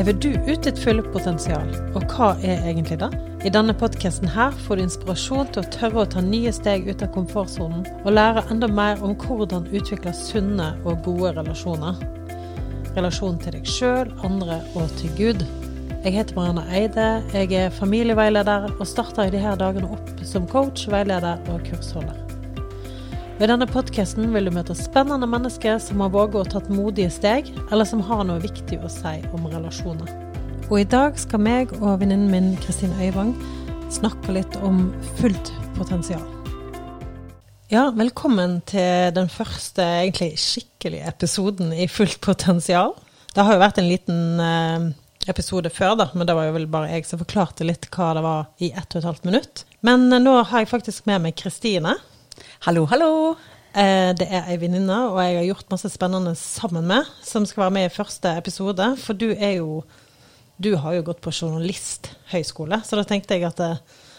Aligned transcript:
Lever 0.00 0.12
du 0.12 0.30
ut 0.52 0.62
ditt 0.64 0.78
fulle 0.80 1.02
potensial, 1.12 1.66
og 1.92 2.06
hva 2.08 2.30
er 2.40 2.62
egentlig 2.70 2.96
det? 3.02 3.10
I 3.44 3.50
denne 3.52 3.74
podkasten 3.76 4.30
her 4.32 4.54
får 4.64 4.78
du 4.78 4.82
inspirasjon 4.86 5.50
til 5.52 5.60
å 5.60 5.72
tørre 5.74 6.00
å 6.00 6.08
ta 6.08 6.22
nye 6.24 6.48
steg 6.56 6.88
ut 6.88 7.04
av 7.04 7.10
komfortsonen, 7.12 7.82
og 8.06 8.16
lære 8.16 8.46
enda 8.54 8.70
mer 8.72 9.04
om 9.04 9.12
hvordan 9.20 9.68
utvikle 9.68 10.14
sunne 10.16 10.70
og 10.86 11.04
gode 11.04 11.34
relasjoner. 11.36 12.00
Relasjon 12.96 13.36
til 13.44 13.58
deg 13.58 13.68
sjøl, 13.68 14.08
andre 14.24 14.62
og 14.72 14.88
til 15.02 15.12
Gud. 15.20 15.44
Jeg 16.00 16.16
heter 16.16 16.40
Marianne 16.40 16.64
Eide, 16.72 17.10
jeg 17.36 17.52
er 17.66 17.78
familieveileder 17.82 18.70
og 18.78 18.84
starter 18.88 19.28
i 19.28 19.36
disse 19.36 19.52
dagene 19.60 19.92
opp 19.98 20.24
som 20.24 20.48
coach, 20.48 20.88
veileder 20.88 21.44
og 21.52 21.60
kursholder. 21.68 22.29
Ved 23.40 23.48
denne 23.48 23.64
podkasten 23.64 24.34
vil 24.34 24.50
du 24.50 24.50
møte 24.52 24.74
spennende 24.76 25.24
mennesker 25.24 25.78
som 25.80 26.02
har 26.04 26.10
våget 26.12 26.42
å 26.42 26.48
tatt 26.58 26.66
modige 26.68 27.08
steg, 27.08 27.46
eller 27.72 27.86
som 27.88 28.02
har 28.04 28.26
noe 28.28 28.42
viktig 28.42 28.76
å 28.84 28.90
si 28.92 29.14
om 29.32 29.46
relasjoner. 29.48 30.10
Og 30.66 30.74
i 30.82 30.84
dag 30.84 31.16
skal 31.16 31.40
meg 31.40 31.72
og 31.78 32.02
venninnen 32.02 32.28
min 32.28 32.50
Kristine 32.60 32.92
Øyvang 33.00 33.30
snakke 33.96 34.34
litt 34.36 34.58
om 34.60 34.90
fullt 35.22 35.54
potensial. 35.78 36.20
Ja, 37.72 37.86
velkommen 37.96 38.58
til 38.68 39.08
den 39.16 39.32
første 39.32 39.88
egentlig 40.02 40.34
skikkelige 40.44 41.08
episoden 41.08 41.72
i 41.72 41.88
Fullt 41.88 42.20
potensial. 42.20 42.92
Det 43.32 43.40
har 43.40 43.56
jo 43.56 43.64
vært 43.64 43.80
en 43.80 43.88
liten 43.88 44.44
eh, 44.50 44.86
episode 45.32 45.72
før, 45.72 45.96
da, 46.02 46.10
men 46.12 46.28
det 46.28 46.36
var 46.36 46.50
jo 46.50 46.58
vel 46.58 46.68
bare 46.68 46.92
jeg 46.92 47.08
som 47.08 47.24
forklarte 47.24 47.64
litt 47.64 47.88
hva 47.96 48.12
det 48.20 48.28
var 48.28 48.46
i 48.60 48.74
ett 48.74 48.92
og 48.92 49.00
et 49.00 49.10
halvt 49.14 49.32
minutt. 49.32 49.64
Men 49.80 50.10
eh, 50.12 50.20
nå 50.20 50.42
har 50.42 50.60
jeg 50.60 50.74
faktisk 50.76 51.08
med 51.08 51.24
meg 51.24 51.40
Kristine. 51.40 51.96
Hallo, 52.66 52.82
hallo. 52.90 53.38
Eh, 53.72 54.10
det 54.12 54.26
er 54.28 54.50
ei 54.52 54.58
venninne, 54.60 54.96
og 55.08 55.16
jeg 55.22 55.38
har 55.38 55.46
gjort 55.46 55.70
masse 55.72 55.88
spennende 55.88 56.34
sammen 56.36 56.84
med, 56.90 57.06
som 57.24 57.46
skal 57.48 57.62
være 57.62 57.72
med 57.72 57.86
i 57.86 57.92
første 57.94 58.34
episode. 58.36 58.84
For 59.00 59.16
du 59.16 59.30
er 59.32 59.54
jo 59.62 59.80
Du 60.60 60.74
har 60.76 60.92
jo 60.92 61.06
gått 61.06 61.22
på 61.24 61.32
journalisthøyskole, 61.32 62.82
så 62.84 62.98
da 62.98 63.04
tenkte 63.08 63.32
jeg 63.32 63.46
at 63.48 63.56
det, 63.56 63.70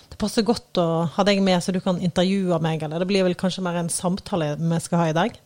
det 0.09 0.17
passer 0.17 0.42
godt 0.42 0.80
å 0.81 1.06
ha 1.14 1.25
deg 1.28 1.38
med, 1.45 1.61
så 1.61 1.70
du 1.70 1.78
kan 1.86 2.02
intervjue 2.02 2.58
meg, 2.66 2.81
eller 2.81 3.03
det 3.03 3.08
blir 3.11 3.28
vel 3.28 3.38
kanskje 3.38 3.61
mer 3.61 3.78
en 3.78 3.94
samtale 3.94 4.55
vi 4.58 4.80
skal 4.81 5.03
ha 5.03 5.05
i 5.11 5.14
dag? 5.20 5.38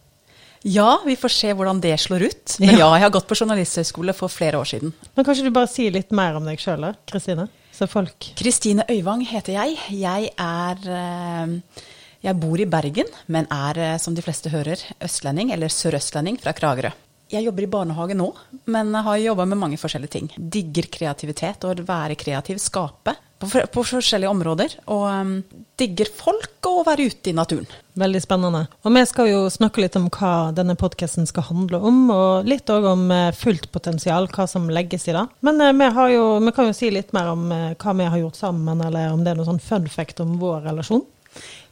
Ja, 0.64 1.02
vi 1.04 1.18
får 1.20 1.34
se 1.36 1.52
hvordan 1.52 1.84
det 1.84 1.98
slår 2.00 2.24
ut. 2.30 2.56
Men 2.64 2.80
ja, 2.80 2.88
jeg 2.96 3.04
har 3.04 3.12
gått 3.12 3.28
på 3.28 3.36
journalisthøyskole 3.36 4.16
for 4.16 4.32
flere 4.32 4.64
år 4.64 4.72
siden. 4.72 4.96
Men 5.20 5.28
kanskje 5.28 5.44
du 5.44 5.52
bare 5.52 5.68
sier 5.68 5.92
litt 5.92 6.16
mer 6.16 6.40
om 6.40 6.48
deg 6.48 6.64
sjøl, 6.64 6.88
Kristine? 7.12 7.50
Så 7.76 7.92
folk 7.92 8.32
Kristine 8.40 8.88
Øyvang 8.88 9.28
heter 9.28 9.60
jeg. 9.60 9.76
Jeg 10.00 10.32
er 10.40 10.90
eh, 10.96 11.84
Jeg 12.26 12.40
bor 12.42 12.58
i 12.58 12.66
Bergen, 12.66 13.10
men 13.30 13.46
er, 13.54 13.78
eh, 13.78 13.98
som 14.02 14.16
de 14.18 14.24
fleste 14.26 14.50
hører, 14.50 14.82
østlending, 15.06 15.52
eller 15.54 15.70
sørøstlending 15.70 16.40
fra 16.42 16.56
Kragerø. 16.58 16.90
Jeg 17.30 17.46
jobber 17.46 17.66
i 17.66 17.70
barnehage 17.70 18.16
nå, 18.18 18.32
men 18.66 18.94
har 18.94 19.18
jobba 19.18 19.46
med 19.46 19.58
mange 19.62 19.78
forskjellige 19.78 20.14
ting. 20.14 20.32
Digger 20.38 20.90
kreativitet 20.90 21.64
og 21.66 21.82
være 21.86 22.18
kreativ, 22.18 22.58
skape 22.62 23.16
på, 23.42 23.50
på 23.50 23.84
forskjellige 23.92 24.30
områder. 24.30 24.76
Og 24.94 25.06
um, 25.06 25.32
digger 25.78 26.10
folk 26.18 26.70
og 26.70 26.84
være 26.88 27.08
ute 27.10 27.30
i 27.30 27.36
naturen. 27.38 27.70
Veldig 27.98 28.22
spennende. 28.22 28.64
Og 28.86 28.94
vi 28.94 29.06
skal 29.10 29.30
jo 29.30 29.42
snakke 29.50 29.82
litt 29.82 29.98
om 29.98 30.06
hva 30.14 30.52
denne 30.56 30.78
podkasten 30.78 31.26
skal 31.30 31.48
handle 31.50 31.82
om, 31.82 32.04
og 32.14 32.50
litt 32.50 32.70
òg 32.70 32.86
om 32.90 33.10
eh, 33.14 33.34
fullt 33.38 33.70
potensial, 33.74 34.30
hva 34.34 34.46
som 34.50 34.70
legges 34.70 35.06
i 35.10 35.18
det. 35.18 35.26
Men 35.46 35.62
uh, 35.62 35.74
vi, 35.74 35.90
jo, 36.14 36.30
vi, 36.46 36.54
kan 36.58 36.70
jo 36.70 36.78
si 36.78 36.94
litt 36.94 37.14
mer 37.14 37.34
om 37.34 37.50
uh, 37.54 37.74
hva 37.74 37.98
vi 37.98 38.10
har 38.14 38.22
gjort 38.22 38.42
sammen, 38.42 38.86
eller 38.86 39.14
om 39.14 39.26
det 39.26 39.34
er 39.34 39.42
noe 39.42 39.50
sånn 39.50 39.62
fun 39.62 39.90
fact 39.90 40.22
om 40.26 40.40
vår 40.42 40.66
relasjon. 40.72 41.06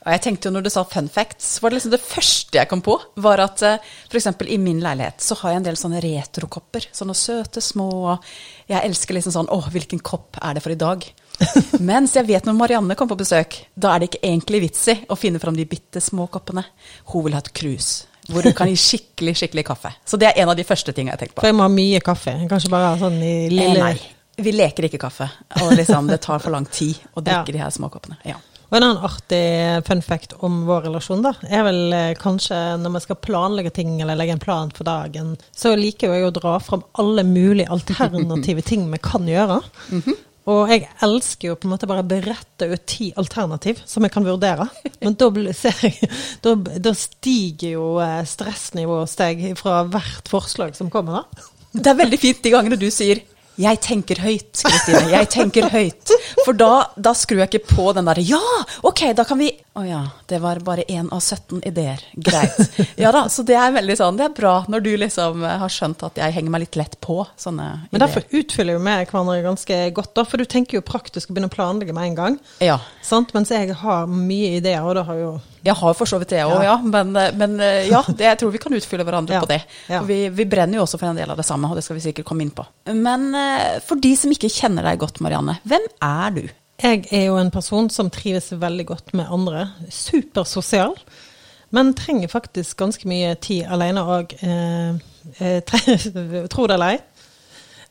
Og 0.04 0.12
jeg 0.12 0.24
tenkte 0.26 0.50
jo 0.50 0.54
når 0.56 0.66
du 0.66 0.70
sa 0.74 0.84
fun 0.88 1.08
facts, 1.12 1.56
var 1.64 1.72
det 1.72 1.80
liksom 1.80 1.94
det 1.94 2.02
første 2.04 2.60
jeg 2.60 2.70
kom 2.72 2.84
på, 2.84 2.98
var 3.24 3.40
at 3.44 3.64
uh, 3.64 3.92
f.eks. 4.12 4.30
i 4.52 4.60
min 4.60 4.82
leilighet 4.84 5.24
så 5.24 5.38
har 5.40 5.54
jeg 5.54 5.62
en 5.62 5.68
del 5.70 5.80
sånne 5.80 6.02
retrokopper. 6.04 6.90
Sånne 6.92 7.16
søte, 7.18 7.64
små 7.64 8.18
Jeg 8.68 8.84
elsker 8.84 9.16
liksom 9.16 9.34
sånn 9.36 9.52
Å, 9.52 9.60
hvilken 9.72 10.02
kopp 10.04 10.40
er 10.44 10.58
det 10.58 10.64
for 10.64 10.76
i 10.76 10.80
dag? 10.80 11.06
Mens 11.90 12.16
jeg 12.18 12.28
vet 12.28 12.48
når 12.48 12.58
Marianne 12.58 12.98
kommer 13.00 13.16
på 13.16 13.24
besøk, 13.24 13.58
da 13.76 13.94
er 13.94 14.04
det 14.04 14.12
ikke 14.12 14.26
egentlig 14.28 14.64
vits 14.68 14.88
i 14.92 14.98
å 15.08 15.18
finne 15.20 15.42
fram 15.42 15.56
de 15.58 15.68
bitte 15.70 16.04
små 16.04 16.28
koppene. 16.32 16.66
Hun 17.12 17.28
vil 17.28 17.38
ha 17.38 17.44
et 17.44 17.54
krus. 17.56 17.94
Hvor 18.30 18.46
du 18.46 18.54
kan 18.56 18.70
gi 18.72 18.78
skikkelig 18.80 19.36
skikkelig 19.40 19.66
kaffe. 19.68 19.92
Så 20.08 20.20
det 20.20 20.30
er 20.30 20.44
en 20.44 20.52
av 20.54 20.60
de 20.60 20.66
første 20.68 20.94
tingene 20.96 21.16
jeg 21.16 21.26
tenkte 21.26 21.38
på. 21.38 21.44
For 21.44 21.52
jeg 21.52 21.60
må 21.60 21.66
ha 21.66 21.72
mye 21.72 22.00
kaffe. 22.04 22.36
Kanskje 22.52 22.72
bare 22.72 22.94
sånn 23.02 23.20
i 23.20 23.36
lille 23.52 23.72
eh, 23.74 23.84
Nei. 23.84 23.96
Vi 24.44 24.54
leker 24.56 24.88
ikke 24.88 25.02
kaffe. 25.02 25.28
Og 25.62 25.76
liksom, 25.78 26.08
det 26.10 26.22
tar 26.24 26.42
for 26.42 26.54
lang 26.56 26.66
tid 26.66 26.98
å 27.14 27.22
drikke 27.22 27.52
ja. 27.52 27.58
de 27.58 27.64
her 27.66 27.74
småkoppene. 27.76 28.18
Ja. 28.26 28.40
Og 28.74 28.80
en 28.80 28.88
annen 28.88 29.04
artig 29.06 29.86
fun 29.86 30.00
fact 30.02 30.32
om 30.42 30.64
vår 30.66 30.88
relasjon 30.88 31.22
da, 31.22 31.36
er 31.46 31.62
vel 31.68 31.94
eh, 31.94 32.16
kanskje 32.18 32.58
når 32.82 32.94
man 32.96 33.04
skal 33.04 33.20
planlegge 33.22 33.70
ting 33.76 34.00
eller 34.02 34.18
legge 34.18 34.34
en 34.34 34.42
plan 34.42 34.72
for 34.74 34.88
dagen, 34.88 35.36
så 35.54 35.76
liker 35.78 36.10
jeg 36.10 36.26
å 36.26 36.32
dra 36.34 36.56
fram 36.58 36.82
alle 36.98 37.22
mulige 37.28 37.70
alternative 37.70 38.66
ting 38.72 38.88
vi 38.90 38.98
kan 38.98 39.30
gjøre. 39.30 39.60
Mm 39.92 40.02
-hmm. 40.02 40.18
Og 40.50 40.72
jeg 40.74 40.88
elsker 41.06 41.48
jo 41.48 41.56
på 41.56 41.68
en 41.68 41.72
måte 41.76 41.88
bare 41.88 42.02
å 42.02 42.08
berette 42.08 42.66
ut 42.68 42.86
ti 42.90 43.14
alternativ 43.16 43.84
som 43.86 44.04
jeg 44.04 44.12
kan 44.12 44.26
vurdere. 44.26 44.66
Men 45.00 45.14
da, 45.14 45.30
jeg, 45.30 46.10
da, 46.42 46.56
da 46.56 46.94
stiger 46.94 47.70
jo 47.70 48.00
eh, 48.02 48.26
stressnivået 48.26 49.06
hos 49.06 49.16
deg 49.16 49.46
fra 49.56 49.84
hvert 49.84 50.28
forslag 50.28 50.76
som 50.76 50.90
kommer. 50.90 51.22
da. 51.22 51.46
Det 51.74 51.88
er 51.88 52.02
veldig 52.02 52.20
fint 52.20 52.44
de 52.44 52.50
gangene 52.50 52.76
du 52.82 52.90
sier 52.92 53.22
jeg 53.60 53.80
tenker 53.86 54.20
høyt, 54.24 54.52
Kristine. 54.58 55.04
Jeg 55.12 55.30
tenker 55.34 55.68
høyt. 55.70 56.14
For 56.44 56.58
da, 56.58 56.88
da 56.96 57.14
skrur 57.18 57.44
jeg 57.44 57.52
ikke 57.52 57.76
på 57.76 57.86
den 57.96 58.08
derre 58.10 58.24
Ja, 58.26 58.42
OK, 58.86 59.06
da 59.16 59.26
kan 59.28 59.40
vi 59.40 59.52
Å 59.54 59.82
oh 59.82 59.86
ja, 59.88 60.02
det 60.30 60.40
var 60.42 60.60
bare 60.66 60.86
én 60.90 61.10
av 61.14 61.22
17 61.22 61.62
ideer. 61.70 62.02
Greit. 62.14 62.60
Ja 63.00 63.12
da, 63.14 63.26
så 63.30 63.46
det 63.46 63.56
er 63.58 63.74
veldig 63.74 63.96
sånn 63.98 64.18
Det 64.20 64.28
er 64.28 64.36
bra 64.36 64.54
når 64.70 64.84
du 64.86 64.92
liksom 65.02 65.44
har 65.46 65.72
skjønt 65.72 66.04
at 66.06 66.20
jeg 66.22 66.36
henger 66.36 66.54
meg 66.54 66.66
litt 66.66 66.78
lett 66.80 66.98
på 67.04 67.22
sånne 67.40 67.70
ideer. 67.70 67.90
Men 67.94 68.04
derfor 68.06 68.28
utfyller 68.42 68.78
jo 68.78 68.84
vi 68.84 68.98
hverandre 69.00 69.40
ganske 69.46 69.80
godt, 69.98 70.14
da. 70.18 70.28
For 70.28 70.42
du 70.42 70.50
tenker 70.50 70.80
jo 70.80 70.86
praktisk 70.86 71.30
å 71.30 71.36
begynne 71.36 71.52
å 71.52 71.54
planlegge 71.54 71.96
med 71.96 72.12
en 72.12 72.20
gang. 72.20 72.38
Ja. 72.64 72.80
Sant? 73.06 73.34
Mens 73.38 73.54
jeg 73.54 73.74
har 73.82 74.10
mye 74.10 74.58
ideer, 74.60 74.84
og 74.86 74.98
da 74.98 75.06
har 75.08 75.20
jo 75.20 75.34
jeg 75.64 75.76
har 75.80 75.94
for 75.96 76.10
så 76.10 76.20
vidt 76.22 76.34
det 76.34 76.42
òg, 76.44 76.58
ja. 76.60 76.74
ja. 76.74 76.78
Men, 76.84 77.14
men 77.40 77.56
ja, 77.88 78.02
det, 78.18 78.26
jeg 78.26 78.40
tror 78.42 78.52
vi 78.54 78.62
kan 78.64 78.76
utfylle 78.76 79.06
hverandre 79.08 79.38
ja. 79.38 79.44
på 79.44 79.52
det. 79.52 79.62
Vi, 80.10 80.18
vi, 80.36 80.48
brenner 80.50 80.80
jo 80.80 80.88
også 80.88 81.00
for 81.00 81.12
en 81.12 81.20
del 81.22 81.32
av 81.32 81.40
det 81.40 81.48
samme, 81.48 81.70
og 81.72 81.80
det 81.80 81.86
skal 81.86 82.00
vi 82.00 82.04
sikkert 82.08 82.28
komme 82.28 82.46
inn 82.46 82.54
på. 82.56 82.66
Men 82.92 83.30
eh, 83.38 83.80
for 83.86 84.02
de 84.02 84.12
som 84.20 84.34
ikke 84.34 84.52
kjenner 84.52 84.86
deg 84.90 85.00
godt, 85.02 85.22
Marianne, 85.24 85.58
hvem 85.68 85.88
er 86.04 86.36
du? 86.36 86.44
Jeg 86.84 87.06
er 87.16 87.28
jo 87.30 87.38
en 87.40 87.52
person 87.54 87.88
som 87.94 88.10
trives 88.12 88.50
veldig 88.60 88.86
godt 88.90 89.14
med 89.16 89.30
andre. 89.32 89.68
Supersosial. 89.94 90.98
Men 91.74 91.94
trenger 91.98 92.28
faktisk 92.30 92.78
ganske 92.78 93.08
mye 93.10 93.34
tid 93.42 93.70
alene 93.72 94.04
òg. 94.04 94.36
Eh, 94.44 95.00
eh, 95.40 95.60
tro 96.54 96.68
det 96.68 96.76
eller 96.76 96.98
ei. 96.98 97.02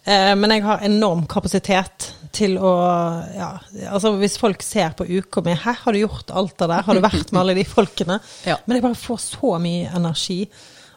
Eh, 0.05 0.33
men 0.35 0.51
jeg 0.51 0.65
har 0.67 0.83
enorm 0.83 1.27
kapasitet 1.31 2.09
til 2.35 2.57
å 2.59 2.73
ja, 3.37 3.51
altså 3.93 4.15
Hvis 4.19 4.39
folk 4.41 4.65
ser 4.65 4.97
på 4.99 5.05
uka 5.07 5.45
mi 5.45 5.55
'Hæ, 5.55 5.75
har 5.85 5.93
du 5.93 5.99
gjort 6.01 6.31
alt 6.31 6.57
det 6.59 6.69
der? 6.69 6.83
Har 6.83 6.95
du 6.95 7.01
vært 7.05 7.33
med 7.33 7.41
alle 7.41 7.55
de 7.55 7.65
folkene?' 7.65 8.19
Ja. 8.51 8.57
Men 8.67 8.77
jeg 8.77 8.83
bare 8.83 8.99
får 8.99 9.21
så 9.21 9.59
mye 9.63 9.93
energi 9.95 10.49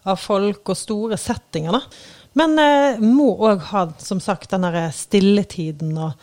av 0.06 0.18
folk 0.22 0.70
og 0.70 0.78
store 0.78 1.18
settinger, 1.18 1.72
da. 1.72 1.82
Men 2.34 2.60
eh, 2.60 3.00
må 3.00 3.36
òg 3.38 3.62
ha, 3.72 3.88
som 4.00 4.20
sagt, 4.20 4.50
den 4.52 4.66
derre 4.66 4.92
stilletiden 4.94 5.98
og 5.98 6.14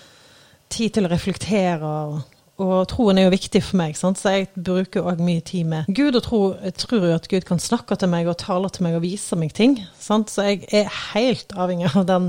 tid 0.69 0.94
til 0.94 1.06
å 1.06 1.12
reflektere. 1.12 1.82
og 1.82 2.22
og 2.62 2.84
troen 2.87 3.19
er 3.19 3.25
jo 3.26 3.32
viktig 3.32 3.62
for 3.65 3.78
meg, 3.81 3.97
sant? 3.97 4.21
så 4.21 4.34
jeg 4.37 4.50
bruker 4.54 5.06
òg 5.09 5.22
mye 5.25 5.41
tid 5.41 5.66
med 5.66 5.88
Gud. 5.88 6.15
Og 6.15 6.22
tror, 6.22 6.59
jeg 6.62 6.75
tror 6.78 7.06
jo 7.09 7.15
at 7.16 7.28
Gud 7.31 7.47
kan 7.48 7.59
snakke 7.59 7.97
til 7.98 8.10
meg 8.12 8.28
og 8.28 8.37
tale 8.38 8.69
til 8.71 8.84
meg 8.87 8.98
og 8.98 9.03
vise 9.03 9.38
meg 9.41 9.54
ting. 9.56 9.78
Sant? 9.98 10.31
Så 10.31 10.44
jeg 10.47 10.69
er 10.69 10.92
helt 11.15 11.54
avhengig 11.56 11.91
av 11.97 12.06
den 12.06 12.28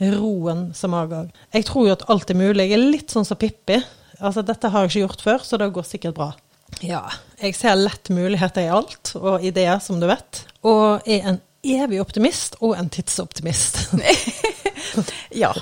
roen 0.00 0.70
som 0.74 0.94
avgår. 0.96 1.28
Jeg 1.52 1.66
tror 1.68 1.88
jo 1.88 1.96
at 1.96 2.06
alt 2.12 2.32
er 2.32 2.38
mulig. 2.38 2.68
Jeg 2.70 2.78
er 2.78 2.88
litt 2.96 3.12
sånn 3.12 3.26
som 3.28 3.38
Pippi. 3.40 3.80
Altså, 4.22 4.44
dette 4.46 4.70
har 4.70 4.84
jeg 4.84 4.92
ikke 4.92 5.04
gjort 5.06 5.24
før, 5.26 5.46
så 5.46 5.58
det 5.60 5.72
går 5.74 5.86
sikkert 5.86 6.18
bra. 6.18 6.32
Ja, 6.80 7.04
jeg 7.42 7.56
ser 7.58 7.76
lett 7.76 8.10
muligheter 8.14 8.64
i 8.64 8.72
alt, 8.72 9.12
og 9.18 9.44
ideer, 9.44 9.78
som 9.82 10.00
du 10.00 10.08
vet. 10.08 10.44
Og 10.66 11.04
er 11.04 11.26
en 11.32 11.42
evig 11.62 12.00
optimist 12.02 12.56
og 12.60 12.74
en 12.78 12.88
tidsoptimist. 12.90 13.92
ja, 15.42 15.52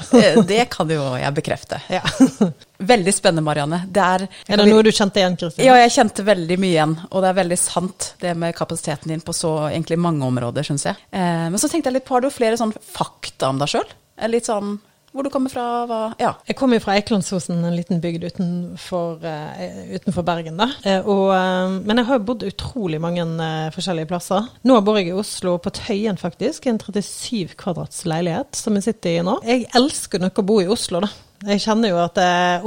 det 0.49 0.65
kan 0.73 0.91
jo 0.91 1.03
jeg 1.21 1.35
bekrefte. 1.37 1.81
Ja. 1.93 2.01
Veldig 2.93 3.13
spennende, 3.15 3.45
Marianne. 3.45 3.83
Det 3.89 4.05
er, 4.05 4.25
er 4.49 4.63
det 4.63 4.69
noe 4.71 4.85
du 4.87 4.91
kjente 4.93 5.21
igjen, 5.21 5.37
Kristin? 5.41 5.67
Ja, 5.67 5.77
jeg 5.83 5.93
kjente 5.93 6.25
veldig 6.25 6.57
mye 6.63 6.73
igjen. 6.73 6.95
Og 7.11 7.21
det 7.21 7.29
er 7.29 7.37
veldig 7.37 7.59
sant, 7.61 8.07
det 8.23 8.33
med 8.41 8.57
kapasiteten 8.57 9.13
din 9.13 9.21
på 9.25 9.35
så 9.37 9.51
egentlig 9.69 9.99
mange 10.01 10.25
områder, 10.25 10.65
syns 10.65 10.87
jeg. 10.89 10.97
Eh, 11.13 11.45
men 11.53 11.61
så 11.61 11.69
tenkte 11.69 11.93
jeg 11.93 11.99
litt 11.99 12.07
på, 12.09 12.17
har 12.17 12.25
du 12.25 12.33
flere 12.33 12.57
sånn 12.57 12.73
fakta 12.73 13.53
om 13.53 13.61
deg 13.61 13.75
sjøl? 13.75 13.93
Litt 14.29 14.49
sånn 14.51 14.79
hvor 15.11 15.27
du 15.27 15.31
kommer 15.33 15.51
fra? 15.51 15.65
Hva, 15.91 16.01
ja. 16.23 16.37
Jeg 16.47 16.55
kommer 16.59 16.79
jo 16.79 16.85
fra 16.85 16.95
Eikelandsosen, 16.95 17.65
en 17.67 17.75
liten 17.75 17.99
bygd 18.03 18.29
utenfor, 18.29 19.25
uh, 19.25 19.63
utenfor 19.91 20.23
Bergen. 20.27 20.61
da. 20.61 20.69
Uh, 20.85 21.01
og, 21.01 21.25
uh, 21.35 21.73
men 21.83 21.99
jeg 21.99 22.07
har 22.07 22.21
jo 22.21 22.27
bodd 22.29 22.45
utrolig 22.47 23.01
mange 23.03 23.25
forskjellige 23.75 24.11
plasser. 24.13 24.47
Nå 24.63 24.77
bor 24.87 25.01
jeg 25.01 25.11
i 25.11 25.17
Oslo, 25.19 25.57
på 25.59 25.73
Tøyen 25.75 26.21
faktisk. 26.21 26.69
En 26.71 26.79
37 26.79 27.57
kvadrats 27.59 28.05
leilighet 28.07 28.55
som 28.55 28.79
jeg 28.79 28.87
sitter 28.87 29.17
i 29.17 29.25
nå. 29.27 29.41
Jeg 29.49 29.67
elsker 29.81 30.23
nok 30.23 30.39
å 30.39 30.47
bo 30.47 30.61
i 30.63 30.71
Oslo, 30.71 31.03
da. 31.03 31.11
Jeg 31.51 31.65
kjenner 31.65 31.91
jo 31.91 31.99
at 32.03 32.19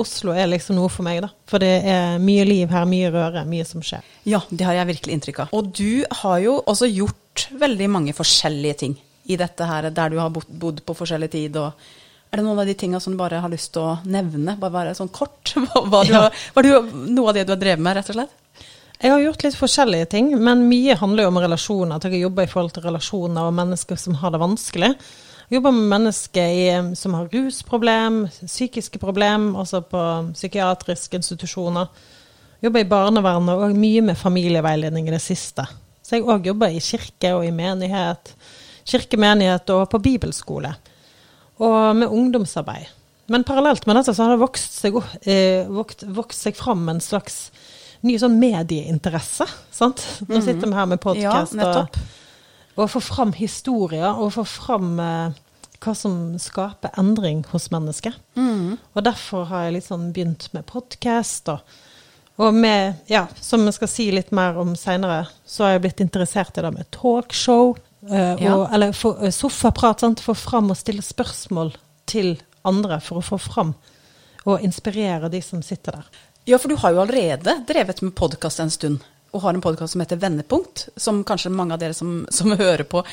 Oslo 0.01 0.33
er 0.33 0.47
liksom 0.49 0.79
noe 0.79 0.89
for 0.91 1.05
meg, 1.05 1.21
da. 1.23 1.29
For 1.47 1.61
det 1.61 1.71
er 1.93 2.17
mye 2.19 2.43
liv 2.49 2.73
her, 2.73 2.89
mye 2.89 3.13
røre, 3.13 3.45
mye 3.47 3.67
som 3.69 3.85
skjer. 3.85 4.03
Ja, 4.27 4.41
det 4.49 4.65
har 4.65 4.81
jeg 4.81 4.89
virkelig 4.95 5.15
inntrykk 5.15 5.43
av. 5.45 5.55
Og 5.55 5.71
du 5.77 6.03
har 6.23 6.43
jo 6.43 6.57
også 6.65 6.89
gjort 6.89 7.47
veldig 7.61 7.91
mange 7.93 8.17
forskjellige 8.17 8.79
ting 8.83 8.97
i 9.25 9.37
dette 9.39 9.65
her, 9.65 9.89
der 9.89 10.09
du 10.09 10.17
har 10.19 10.29
bodd 10.33 10.81
på 10.85 10.95
forskjellig 10.97 11.31
tid 11.31 11.57
og 11.61 11.73
Er 12.33 12.39
det 12.39 12.45
noen 12.47 12.59
av 12.63 12.65
de 12.65 12.73
tinga 12.73 12.99
som 12.99 13.13
du 13.13 13.17
bare 13.19 13.37
har 13.43 13.51
lyst 13.51 13.75
til 13.75 13.83
å 13.85 13.97
nevne? 14.09 14.55
Bare 14.57 14.73
være 14.73 14.95
sånn 14.97 15.11
kort? 15.13 15.51
Hva, 15.53 15.99
du 16.01 16.13
Ja. 16.15 16.29
var 16.55 16.63
det 16.65 16.71
noe 17.13 17.29
av 17.29 17.35
det 17.37 17.43
du 17.45 17.51
har 17.53 17.59
drevet 17.61 17.83
med, 17.85 17.93
rett 17.95 18.09
og 18.09 18.15
slett? 18.17 18.31
Jeg 19.03 19.11
har 19.11 19.19
gjort 19.21 19.43
litt 19.43 19.57
forskjellige 19.59 20.07
ting, 20.09 20.31
men 20.41 20.63
mye 20.65 20.95
handler 20.97 21.27
jo 21.27 21.29
om 21.29 21.37
relasjoner. 21.43 21.99
At 21.99 22.07
jeg 22.07 22.23
jobber 22.23 22.47
i 22.47 22.49
forhold 22.49 22.73
til 22.73 22.87
relasjoner 22.87 23.49
og 23.49 23.53
mennesker 23.53 23.99
som 24.01 24.15
har 24.17 24.33
det 24.33 24.41
vanskelig. 24.41 24.89
Jeg 25.49 25.59
jobber 25.59 25.75
med 25.75 25.89
mennesker 25.91 26.55
i, 26.57 26.65
som 26.97 27.13
har 27.19 27.29
rusproblem, 27.29 28.23
psykiske 28.47 28.97
problem, 28.97 29.51
altså 29.59 29.83
på 29.85 30.01
psykiatriske 30.33 31.19
institusjoner. 31.19 31.91
Jeg 32.57 32.69
Jobber 32.69 32.79
i 32.79 32.87
barnevernet 32.87 33.59
og 33.59 33.75
mye 33.75 34.01
med 34.07 34.17
familieveiledning 34.17 35.09
i 35.09 35.13
det 35.13 35.21
siste. 35.21 35.67
Så 36.01 36.15
jeg 36.17 36.23
òg 36.25 36.47
jobber 36.47 36.71
i 36.71 36.79
kirke 36.81 37.35
og 37.35 37.43
i 37.45 37.51
menighet. 37.51 38.33
Kirkemenighet 38.85 39.69
og 39.75 39.85
på 39.91 39.99
bibelskole. 40.03 40.73
Og 41.63 41.95
med 41.95 42.07
ungdomsarbeid. 42.11 42.89
Men 43.31 43.45
parallelt 43.47 43.85
med 43.87 43.95
dette 43.95 44.13
så 44.15 44.25
har 44.25 44.33
det 44.35 44.41
vokst 44.43 44.73
seg, 44.81 44.97
eh, 45.23 45.63
vokst, 45.71 46.03
vokst 46.11 46.43
seg 46.43 46.57
fram 46.59 46.89
en 46.91 46.99
slags 46.99 47.51
ny 48.03 48.17
sånn 48.19 48.35
medieinteresse. 48.41 49.47
sant? 49.71 50.03
Nå 50.27 50.41
sitter 50.43 50.67
vi 50.67 50.73
her 50.75 50.85
med 50.91 50.99
podkast 51.01 51.53
Mhm. 51.55 51.61
Ja, 51.63 51.79
og, 51.79 51.97
og 52.75 52.89
får 52.89 53.01
fram 53.01 53.31
historier, 53.33 54.09
og 54.11 54.33
får 54.33 54.45
fram 54.49 54.99
eh, 54.99 55.31
hva 55.79 55.95
som 55.95 56.37
skaper 56.39 56.91
endring 56.97 57.45
hos 57.51 57.69
mennesket. 57.71 58.13
Mm. 58.35 58.77
Og 58.95 59.03
derfor 59.03 59.45
har 59.45 59.65
jeg 59.65 59.73
litt 59.73 59.87
sånn 59.87 60.11
begynt 60.13 60.49
med 60.53 60.65
podkast. 60.65 61.47
Og, 61.49 61.59
og 62.39 62.53
med, 62.53 62.95
ja, 63.07 63.27
som 63.39 63.65
vi 63.65 63.71
skal 63.71 63.87
si 63.87 64.11
litt 64.11 64.31
mer 64.31 64.57
om 64.57 64.75
seinere, 64.75 65.27
så 65.45 65.63
har 65.63 65.71
jeg 65.77 65.81
blitt 65.81 66.01
interessert 66.01 66.57
i 66.57 66.61
det 66.61 66.73
med 66.73 66.91
talkshow. 66.91 67.75
Eh, 68.09 68.35
Ja. 68.43 68.55
og, 68.55 68.73
eller 68.73 68.91
for, 68.93 69.17
eh, 69.23 69.31
sofaprat. 69.31 69.99
sant? 69.99 70.19
Få 70.21 70.33
fram 70.35 70.69
og 70.71 70.77
stille 70.77 71.01
spørsmål 71.01 71.73
til 72.05 72.37
andre 72.65 72.99
for 73.01 73.19
å 73.19 73.23
få 73.23 73.39
fram 73.39 73.75
og 74.45 74.61
inspirere 74.61 75.29
de 75.31 75.41
som 75.41 75.61
sitter 75.61 75.91
der. 75.91 76.05
Ja, 76.45 76.57
for 76.57 76.67
du 76.67 76.75
har 76.75 76.91
jo 76.91 76.99
allerede 77.01 77.65
drevet 77.65 78.01
med 78.01 78.13
podkast 78.15 78.59
en 78.59 78.69
stund, 78.69 78.99
og 79.33 79.41
har 79.41 79.53
en 79.53 79.61
podkast 79.61 79.93
som 79.93 80.01
heter 80.01 80.17
Vendepunkt, 80.19 80.89
som 80.97 81.23
kanskje 81.23 81.49
mange 81.51 81.73
av 81.73 81.79
dere 81.79 81.93
som, 81.93 82.25
som 82.29 82.51
hører 82.57 82.83
på, 82.83 83.03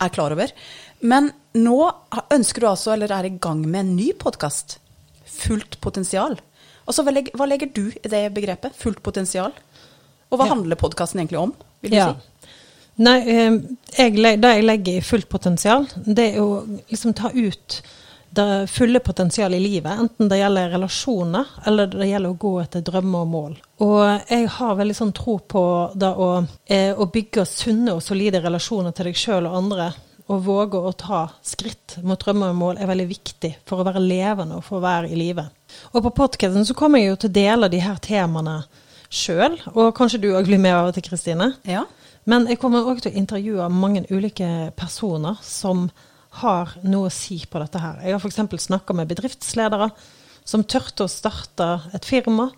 er 0.00 0.08
klar 0.10 0.32
over. 0.32 0.50
Men 1.00 1.30
nå 1.54 1.92
ønsker 2.34 2.60
du 2.60 2.66
altså, 2.66 2.92
eller 2.94 3.12
er 3.12 3.24
i 3.24 3.38
gang 3.38 3.62
med 3.66 3.80
en 3.80 3.96
ny 3.96 4.12
podkast, 4.12 4.78
Fullt 5.34 5.80
potensial. 5.80 6.36
Altså, 6.86 7.02
hva 7.02 7.10
legger, 7.10 7.32
hva 7.34 7.46
legger 7.48 7.66
du 7.74 7.88
i 7.90 8.08
det 8.08 8.20
begrepet, 8.34 8.74
fullt 8.78 9.00
potensial? 9.02 9.52
Og 10.30 10.38
hva 10.38 10.46
Ja. 10.46 10.54
handler 10.54 10.76
podkasten 10.76 11.18
egentlig 11.20 11.40
om, 11.40 11.52
vil 11.82 11.90
du 11.90 11.96
Ja. 11.96 12.12
si? 12.14 12.20
Nei, 13.02 13.18
eh, 13.26 13.58
jeg, 13.98 14.16
det 14.38 14.54
jeg 14.56 14.64
legger 14.64 14.98
i 14.98 15.04
fullt 15.04 15.28
potensial, 15.28 15.86
det 16.06 16.34
er 16.34 16.40
å 16.42 16.62
liksom 16.90 17.14
ta 17.18 17.32
ut 17.34 17.82
det 18.34 18.66
fulle 18.70 18.98
potensialet 19.00 19.58
i 19.58 19.62
livet. 19.62 19.98
Enten 19.98 20.28
det 20.28 20.40
gjelder 20.40 20.72
relasjoner, 20.74 21.50
eller 21.66 21.86
det 21.86 22.08
gjelder 22.08 22.32
å 22.32 22.38
gå 22.44 22.54
etter 22.62 22.82
drømmer 22.86 23.26
og 23.26 23.30
mål. 23.30 23.52
Og 23.86 24.30
jeg 24.30 24.48
har 24.56 24.78
veldig 24.78 24.96
sånn 24.98 25.12
tro 25.14 25.36
på 25.38 25.64
det 25.94 26.10
å, 26.10 26.30
eh, 26.66 26.90
å 26.94 27.06
bygge 27.06 27.46
sunne 27.46 27.94
og 27.94 28.02
solide 28.02 28.42
relasjoner 28.42 28.94
til 28.94 29.10
deg 29.10 29.20
sjøl 29.20 29.46
og 29.50 29.56
andre. 29.62 29.92
Og 30.26 30.44
våge 30.44 30.80
å 30.80 30.94
ta 30.96 31.28
skritt 31.44 31.98
mot 32.02 32.18
drømmer 32.18 32.50
og 32.50 32.56
mål 32.56 32.78
er 32.80 32.88
veldig 32.88 33.08
viktig 33.08 33.56
for 33.66 33.78
å 33.78 33.84
være 33.84 34.00
levende 34.00 34.56
og 34.56 34.64
for 34.64 34.78
å 34.78 34.86
være 34.86 35.10
i 35.12 35.18
live. 35.18 35.44
Og 35.92 36.02
på 36.02 36.14
podkasten 36.16 36.64
så 36.64 36.74
kommer 36.74 36.98
jeg 36.98 37.10
jo 37.10 37.16
til 37.16 37.30
å 37.30 37.38
dele 37.38 37.68
de 37.68 37.82
her 37.84 37.98
temaene 38.00 38.64
sjøl, 39.10 39.60
og 39.74 39.94
kanskje 39.94 40.20
du 40.22 40.32
òg 40.32 40.48
blir 40.48 40.58
med 40.58 40.74
og 40.74 40.94
til, 40.94 41.04
Kristine. 41.06 41.52
Ja. 41.68 41.84
Men 42.30 42.48
jeg 42.48 42.58
kommer 42.62 42.86
òg 42.88 43.02
til 43.04 43.12
å 43.12 43.20
intervjue 43.20 43.68
mange 43.72 44.04
ulike 44.08 44.70
personer 44.78 45.36
som 45.44 45.88
har 46.40 46.72
noe 46.82 47.10
å 47.10 47.14
si 47.14 47.42
på 47.46 47.60
dette 47.60 47.80
her. 47.80 48.00
Jeg 48.02 48.16
har 48.16 48.22
f.eks. 48.22 48.64
snakka 48.66 48.96
med 48.96 49.10
bedriftsledere 49.12 49.90
som 50.44 50.64
turte 50.64 51.06
å 51.06 51.10
starte 51.10 51.68
et 51.94 52.08
firma. 52.08 52.48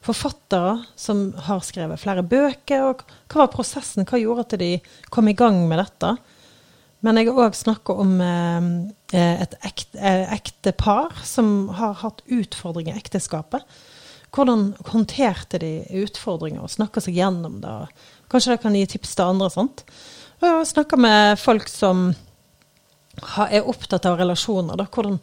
Forfattere 0.00 0.78
som 0.96 1.28
har 1.46 1.60
skrevet 1.64 2.00
flere 2.00 2.24
bøker. 2.24 2.88
Og 2.88 3.04
hva 3.28 3.44
var 3.44 3.52
prosessen? 3.52 4.08
Hva 4.08 4.20
gjorde 4.20 4.46
at 4.48 4.58
de 4.60 4.72
kom 5.12 5.28
i 5.28 5.36
gang 5.36 5.62
med 5.68 5.82
dette? 5.82 6.14
Men 7.04 7.20
jeg 7.20 7.30
har 7.30 7.46
òg 7.46 7.56
snakka 7.56 7.96
om 8.02 8.18
eh, 8.24 8.66
et 9.44 9.54
ekte, 9.64 10.00
eh, 10.00 10.26
ekte 10.36 10.72
par 10.76 11.14
som 11.24 11.70
har 11.76 12.00
hatt 12.02 12.24
utfordringer 12.28 12.96
i 12.96 13.00
ekteskapet. 13.00 13.64
Hvordan 14.30 14.74
håndterte 14.92 15.58
de 15.58 15.72
utfordringer 16.04 16.62
og 16.62 16.72
snakka 16.72 17.02
seg 17.02 17.16
gjennom 17.18 17.58
det? 17.64 17.76
Kanskje 18.30 18.54
det 18.54 18.62
kan 18.62 18.76
gi 18.78 18.86
tips 18.94 19.14
til 19.18 19.32
andre. 19.32 19.50
sant? 19.50 19.84
Og 20.40 20.48
har 20.48 20.96
med 20.96 21.38
folk 21.38 21.68
som 21.68 22.10
er 23.50 23.66
opptatt 23.66 24.06
av 24.06 24.18
relasjoner. 24.20 24.78
Da. 24.80 24.86
Hvordan 24.86 25.18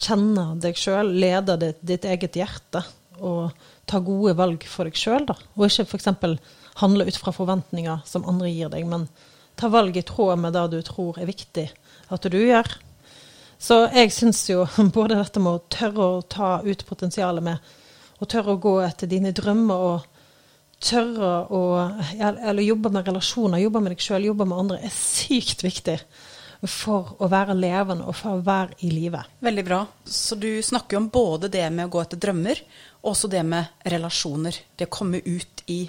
kjenne 0.00 0.46
deg 0.60 0.76
sjøl, 0.76 1.12
lede 1.20 1.56
ditt, 1.60 1.80
ditt 1.80 2.04
eget 2.08 2.36
hjerte 2.36 2.84
og 3.20 3.52
ta 3.88 4.00
gode 4.04 4.34
valg 4.38 4.64
for 4.68 4.88
deg 4.88 4.96
sjøl. 4.96 5.26
Og 5.28 5.66
ikke 5.66 5.86
f.eks. 5.88 6.08
handle 6.80 7.06
ut 7.06 7.18
fra 7.20 7.34
forventninger 7.36 8.04
som 8.08 8.26
andre 8.28 8.50
gir 8.52 8.72
deg, 8.72 8.86
men 8.88 9.08
ta 9.60 9.68
valg 9.68 9.96
i 9.96 10.04
tråd 10.06 10.40
med 10.40 10.56
det 10.56 10.68
du 10.72 10.80
tror 10.86 11.18
er 11.20 11.28
viktig 11.28 11.66
at 12.10 12.30
du 12.32 12.38
gjør. 12.38 12.68
Så 13.60 13.82
jeg 13.92 14.12
syns 14.16 14.42
jo 14.48 14.64
både 14.96 15.18
dette 15.18 15.42
med 15.42 15.58
å 15.58 15.64
tørre 15.72 16.06
å 16.16 16.22
ta 16.22 16.58
ut 16.64 16.86
potensialet 16.88 17.44
med, 17.44 17.72
og 18.20 18.28
tørre 18.28 18.56
å 18.56 18.60
gå 18.60 18.78
etter 18.84 19.08
dine 19.08 19.32
drømmer 19.36 19.84
og 19.90 20.09
tørre 20.80 21.30
å 21.52 21.62
eller 22.16 22.62
jobbe 22.64 22.92
med 22.92 23.08
relasjoner, 23.08 23.60
jobbe 23.62 23.82
med 23.84 23.94
deg 23.94 24.04
sjøl, 24.04 24.28
jobbe 24.30 24.46
med 24.48 24.62
andre, 24.64 24.78
er 24.84 24.94
sykt 24.94 25.64
viktig 25.66 25.98
for 26.68 27.14
å 27.24 27.28
være 27.32 27.56
levende 27.56 28.04
og 28.08 28.16
for 28.18 28.36
å 28.36 28.44
være 28.44 28.76
i 28.84 28.90
live. 28.92 29.22
Veldig 29.40 29.64
bra. 29.64 29.80
Så 30.04 30.36
du 30.36 30.48
snakker 30.64 30.96
jo 30.96 31.04
om 31.04 31.08
både 31.12 31.48
det 31.52 31.64
med 31.72 31.88
å 31.88 31.92
gå 31.94 32.02
etter 32.02 32.20
drømmer, 32.20 32.60
og 33.00 33.14
også 33.14 33.30
det 33.32 33.42
med 33.48 33.88
relasjoner. 33.94 34.58
Det 34.76 34.90
å 34.90 34.92
komme 34.92 35.22
ut 35.24 35.64
i 35.72 35.82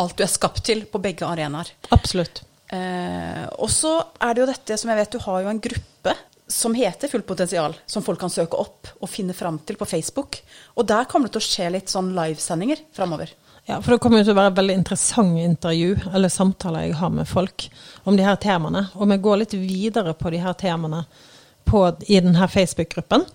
alt 0.00 0.18
du 0.18 0.24
er 0.26 0.32
skapt 0.32 0.66
til 0.68 0.84
på 0.90 1.00
begge 1.00 1.28
arenaer. 1.28 1.72
Absolutt. 1.96 2.42
Eh, 2.68 3.46
og 3.56 3.70
så 3.72 3.94
er 4.20 4.34
det 4.34 4.42
jo 4.42 4.50
dette 4.50 4.76
som 4.76 4.92
jeg 4.92 5.00
vet, 5.00 5.16
du 5.16 5.24
har 5.24 5.44
jo 5.44 5.52
en 5.54 5.62
gruppe 5.64 6.16
som 6.48 6.74
heter 6.76 7.08
Fullt 7.12 7.28
potensial, 7.28 7.76
som 7.86 8.04
folk 8.04 8.20
kan 8.20 8.32
søke 8.32 8.56
opp 8.56 8.88
og 8.98 9.10
finne 9.12 9.36
fram 9.36 9.60
til 9.68 9.76
på 9.80 9.88
Facebook. 9.88 10.40
Og 10.76 10.88
der 10.88 11.08
kommer 11.08 11.28
det 11.28 11.36
til 11.36 11.44
å 11.44 11.48
skje 11.48 11.72
litt 11.72 11.92
sånn 11.92 12.14
livesendinger 12.16 12.84
framover. 12.96 13.32
Ja, 13.68 13.82
for 13.82 13.92
det 13.92 13.98
kommer 14.00 14.22
jo 14.22 14.24
til 14.24 14.32
å 14.32 14.38
være 14.38 14.48
et 14.54 14.60
veldig 14.62 14.74
interessante 14.78 15.42
intervju 15.44 15.88
eller 16.16 16.30
samtaler 16.32 16.86
jeg 16.86 16.94
har 16.96 17.10
med 17.12 17.28
folk 17.28 17.66
om 18.08 18.16
de 18.16 18.24
her 18.24 18.38
temaene. 18.40 18.86
Og 18.96 19.10
vi 19.10 19.18
går 19.26 19.42
litt 19.42 19.56
videre 19.60 20.14
på 20.16 20.32
de 20.32 20.40
her 20.40 20.54
temaene 20.56 21.02
på, 21.68 21.82
i 22.08 22.16
denne 22.24 22.48
Facebook-gruppen. 22.48 23.26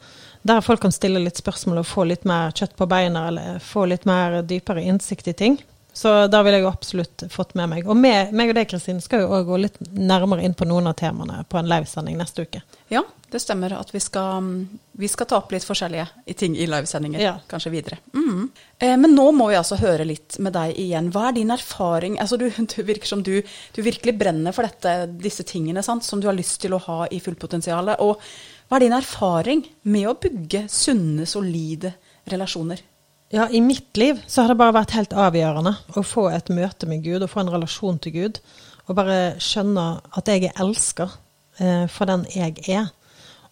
Der 0.41 0.65
folk 0.65 0.81
kan 0.81 0.95
stille 0.95 1.21
litt 1.21 1.37
spørsmål 1.37 1.83
og 1.83 1.85
få 1.85 2.07
litt 2.09 2.25
mer 2.25 2.49
kjøtt 2.49 2.73
på 2.79 2.87
beina, 2.89 3.27
eller 3.29 3.61
få 3.61 3.85
litt 3.91 4.09
mer 4.09 4.39
dypere 4.41 4.81
innsikt 4.81 5.29
i 5.29 5.35
ting. 5.37 5.59
Så 5.93 6.09
da 6.27 6.41
vil 6.41 6.57
jeg 6.57 6.65
absolutt 6.65 7.27
fått 7.29 7.53
med 7.53 7.69
meg. 7.69 7.85
Og 7.85 7.93
meg, 7.93 8.33
meg 8.33 8.49
og 8.49 8.57
deg, 8.57 8.71
Kristin, 8.73 9.05
skal 9.05 9.21
jo 9.23 9.35
òg 9.37 9.45
gå 9.51 9.59
litt 9.61 9.77
nærmere 9.93 10.41
inn 10.41 10.57
på 10.57 10.65
noen 10.65 10.89
av 10.89 10.97
temaene 10.97 11.43
på 11.45 11.61
en 11.61 11.69
livesending 11.69 12.17
neste 12.17 12.47
uke. 12.47 12.63
Ja, 12.89 13.05
det 13.33 13.41
stemmer 13.43 13.73
at 13.75 13.89
vi 13.93 13.99
skal, 14.01 14.47
vi 15.01 15.09
skal 15.11 15.27
ta 15.29 15.39
opp 15.41 15.51
litt 15.53 15.65
forskjellige 15.65 16.35
ting 16.39 16.55
i 16.55 16.67
livesendinger, 16.69 17.19
Ja. 17.21 17.33
kanskje 17.49 17.71
videre. 17.73 17.97
Mm. 18.13 18.49
Eh, 18.79 18.95
men 18.97 19.15
nå 19.17 19.25
må 19.35 19.49
vi 19.49 19.57
altså 19.59 19.77
høre 19.81 20.05
litt 20.07 20.37
med 20.39 20.53
deg 20.55 20.77
igjen. 20.79 21.11
Hva 21.13 21.27
er 21.29 21.37
din 21.39 21.51
erfaring? 21.53 22.19
Altså, 22.21 22.37
du, 22.37 22.47
du 22.49 22.83
virker 22.87 23.09
som 23.09 23.23
du, 23.25 23.41
du 23.73 23.81
virkelig 23.85 24.15
brenner 24.19 24.53
for 24.55 24.63
dette, 24.69 24.95
disse 25.19 25.43
tingene 25.49 25.83
sant, 25.83 26.05
som 26.05 26.21
du 26.21 26.27
har 26.29 26.37
lyst 26.37 26.61
til 26.63 26.73
å 26.77 26.81
ha 26.85 26.99
i 27.11 27.19
fullpotensialet. 27.23 27.99
Og 28.05 28.21
hva 28.69 28.77
er 28.79 28.85
din 28.87 28.95
erfaring 28.97 29.65
med 29.83 30.07
å 30.09 30.15
bygge 30.17 30.65
sunne, 30.71 31.25
solide 31.29 31.93
relasjoner? 32.31 32.81
Ja, 33.33 33.47
i 33.49 33.61
mitt 33.65 33.97
liv 33.97 34.19
så 34.29 34.43
har 34.43 34.51
det 34.53 34.59
bare 34.59 34.75
vært 34.77 34.93
helt 34.93 35.13
avgjørende 35.17 35.71
å 35.97 36.03
få 36.05 36.27
et 36.29 36.51
møte 36.53 36.85
med 36.85 37.01
Gud 37.05 37.23
og 37.25 37.31
få 37.31 37.41
en 37.41 37.49
relasjon 37.55 37.97
til 38.03 38.13
Gud. 38.13 38.39
Og 38.85 38.97
bare 38.99 39.39
skjønne 39.41 39.85
at 40.13 40.27
jeg 40.29 40.43
er 40.51 40.59
elska 40.61 41.07
eh, 41.57 41.87
for 41.89 42.05
den 42.11 42.27
jeg 42.29 42.61
er. 42.69 42.91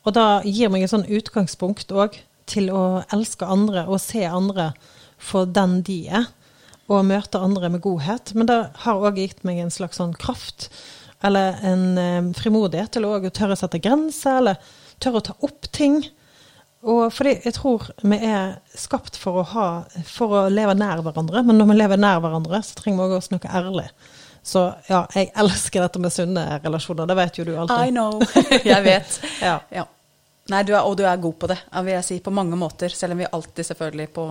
Og 0.05 0.15
da 0.17 0.41
gir 0.48 0.72
meg 0.74 0.86
et 0.86 0.93
sånn 0.93 1.08
utgangspunkt 1.10 1.93
òg 1.93 2.17
til 2.50 2.72
å 2.74 3.01
elske 3.13 3.48
andre 3.48 3.86
og 3.88 4.01
se 4.01 4.24
andre 4.25 4.72
for 5.22 5.50
den 5.50 5.81
de 5.86 6.03
er. 6.10 6.29
Og 6.91 7.05
møte 7.08 7.39
andre 7.39 7.70
med 7.72 7.84
godhet. 7.84 8.34
Men 8.36 8.50
det 8.50 8.60
har 8.84 9.03
òg 9.03 9.22
gitt 9.22 9.46
meg 9.48 9.62
en 9.62 9.72
slags 9.72 10.01
sånn 10.01 10.15
kraft, 10.17 10.72
eller 11.24 11.60
en 11.67 11.86
eh, 12.01 12.31
frimodighet 12.36 12.96
til 12.96 13.05
å 13.08 13.13
tørre 13.29 13.55
å 13.55 13.60
sette 13.60 13.79
grenser, 13.84 14.41
eller 14.41 14.74
tørre 15.01 15.22
å 15.22 15.27
ta 15.29 15.38
opp 15.46 15.70
ting. 15.72 16.01
Og 16.81 17.12
fordi 17.13 17.36
jeg 17.46 17.53
tror 17.60 17.86
vi 18.01 18.17
er 18.25 18.55
skapt 18.74 19.20
for 19.22 19.43
å, 19.43 19.46
ha, 19.53 19.67
for 20.10 20.34
å 20.34 20.41
leve 20.50 20.74
nær 20.77 21.03
hverandre, 21.05 21.43
men 21.46 21.62
når 21.62 21.70
vi 21.70 21.77
lever 21.77 22.01
nær 22.01 22.24
hverandre, 22.24 22.63
så 22.65 22.79
trenger 22.79 23.05
vi 23.05 23.20
også 23.20 23.36
snakke 23.36 23.53
ærlig. 23.53 23.86
Så 24.43 24.65
ja, 24.89 25.05
jeg 25.13 25.31
elsker 25.38 25.83
dette 25.86 26.01
med 26.01 26.13
sunne 26.13 26.45
relasjoner, 26.63 27.10
det 27.10 27.17
vet 27.19 27.41
jo 27.41 27.45
du 27.45 27.55
alltid. 27.55 27.88
I 27.88 27.93
know. 27.93 28.21
jeg 28.74 28.83
vet. 28.88 29.19
Ja. 29.41 29.60
Ja. 29.69 29.88
Nei, 30.51 30.63
du 30.67 30.74
er, 30.74 30.81
og 30.83 30.98
du 30.98 31.03
er 31.07 31.19
god 31.21 31.36
på 31.39 31.48
det, 31.48 31.55
vil 31.86 31.93
jeg 31.93 32.03
si, 32.03 32.15
på 32.19 32.31
mange 32.33 32.57
måter. 32.60 32.91
Selv 32.91 33.13
om 33.13 33.21
vi 33.21 33.27
alltid 33.29 33.67
selvfølgelig 33.69 34.07
på 34.15 34.25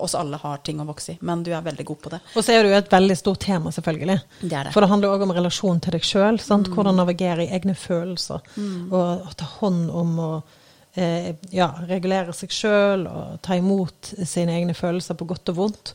oss 0.00 0.14
alle 0.16 0.38
har 0.40 0.62
ting 0.64 0.80
å 0.80 0.86
vokse 0.88 1.12
i. 1.12 1.18
Men 1.28 1.42
du 1.44 1.50
er 1.52 1.64
veldig 1.66 1.84
god 1.90 2.00
på 2.00 2.12
det. 2.14 2.20
Og 2.38 2.46
så 2.46 2.54
er 2.54 2.62
det 2.62 2.70
jo 2.70 2.78
et 2.78 2.92
veldig 2.94 3.16
stort 3.18 3.42
tema, 3.42 3.72
selvfølgelig. 3.74 4.16
Det 4.40 4.54
er 4.54 4.68
det. 4.68 4.72
For 4.72 4.86
det 4.86 4.90
handler 4.94 5.12
òg 5.12 5.26
om 5.26 5.34
relasjon 5.36 5.82
til 5.82 5.98
deg 5.98 6.06
sjøl. 6.06 6.38
Hvordan 6.46 6.96
navigere 7.02 7.44
i 7.44 7.52
egne 7.58 7.74
følelser. 7.76 8.40
Og, 8.62 9.26
og 9.26 9.36
ta 9.36 9.50
hånd 9.58 9.90
om 9.90 10.14
og 10.22 10.58
eh, 10.94 11.34
ja, 11.54 11.68
regulere 11.88 12.34
seg 12.36 12.52
sjøl 12.54 13.06
og 13.10 13.36
ta 13.44 13.56
imot 13.58 14.14
sine 14.28 14.56
egne 14.58 14.76
følelser 14.76 15.18
på 15.18 15.28
godt 15.30 15.52
og 15.54 15.58
vondt. 15.58 15.94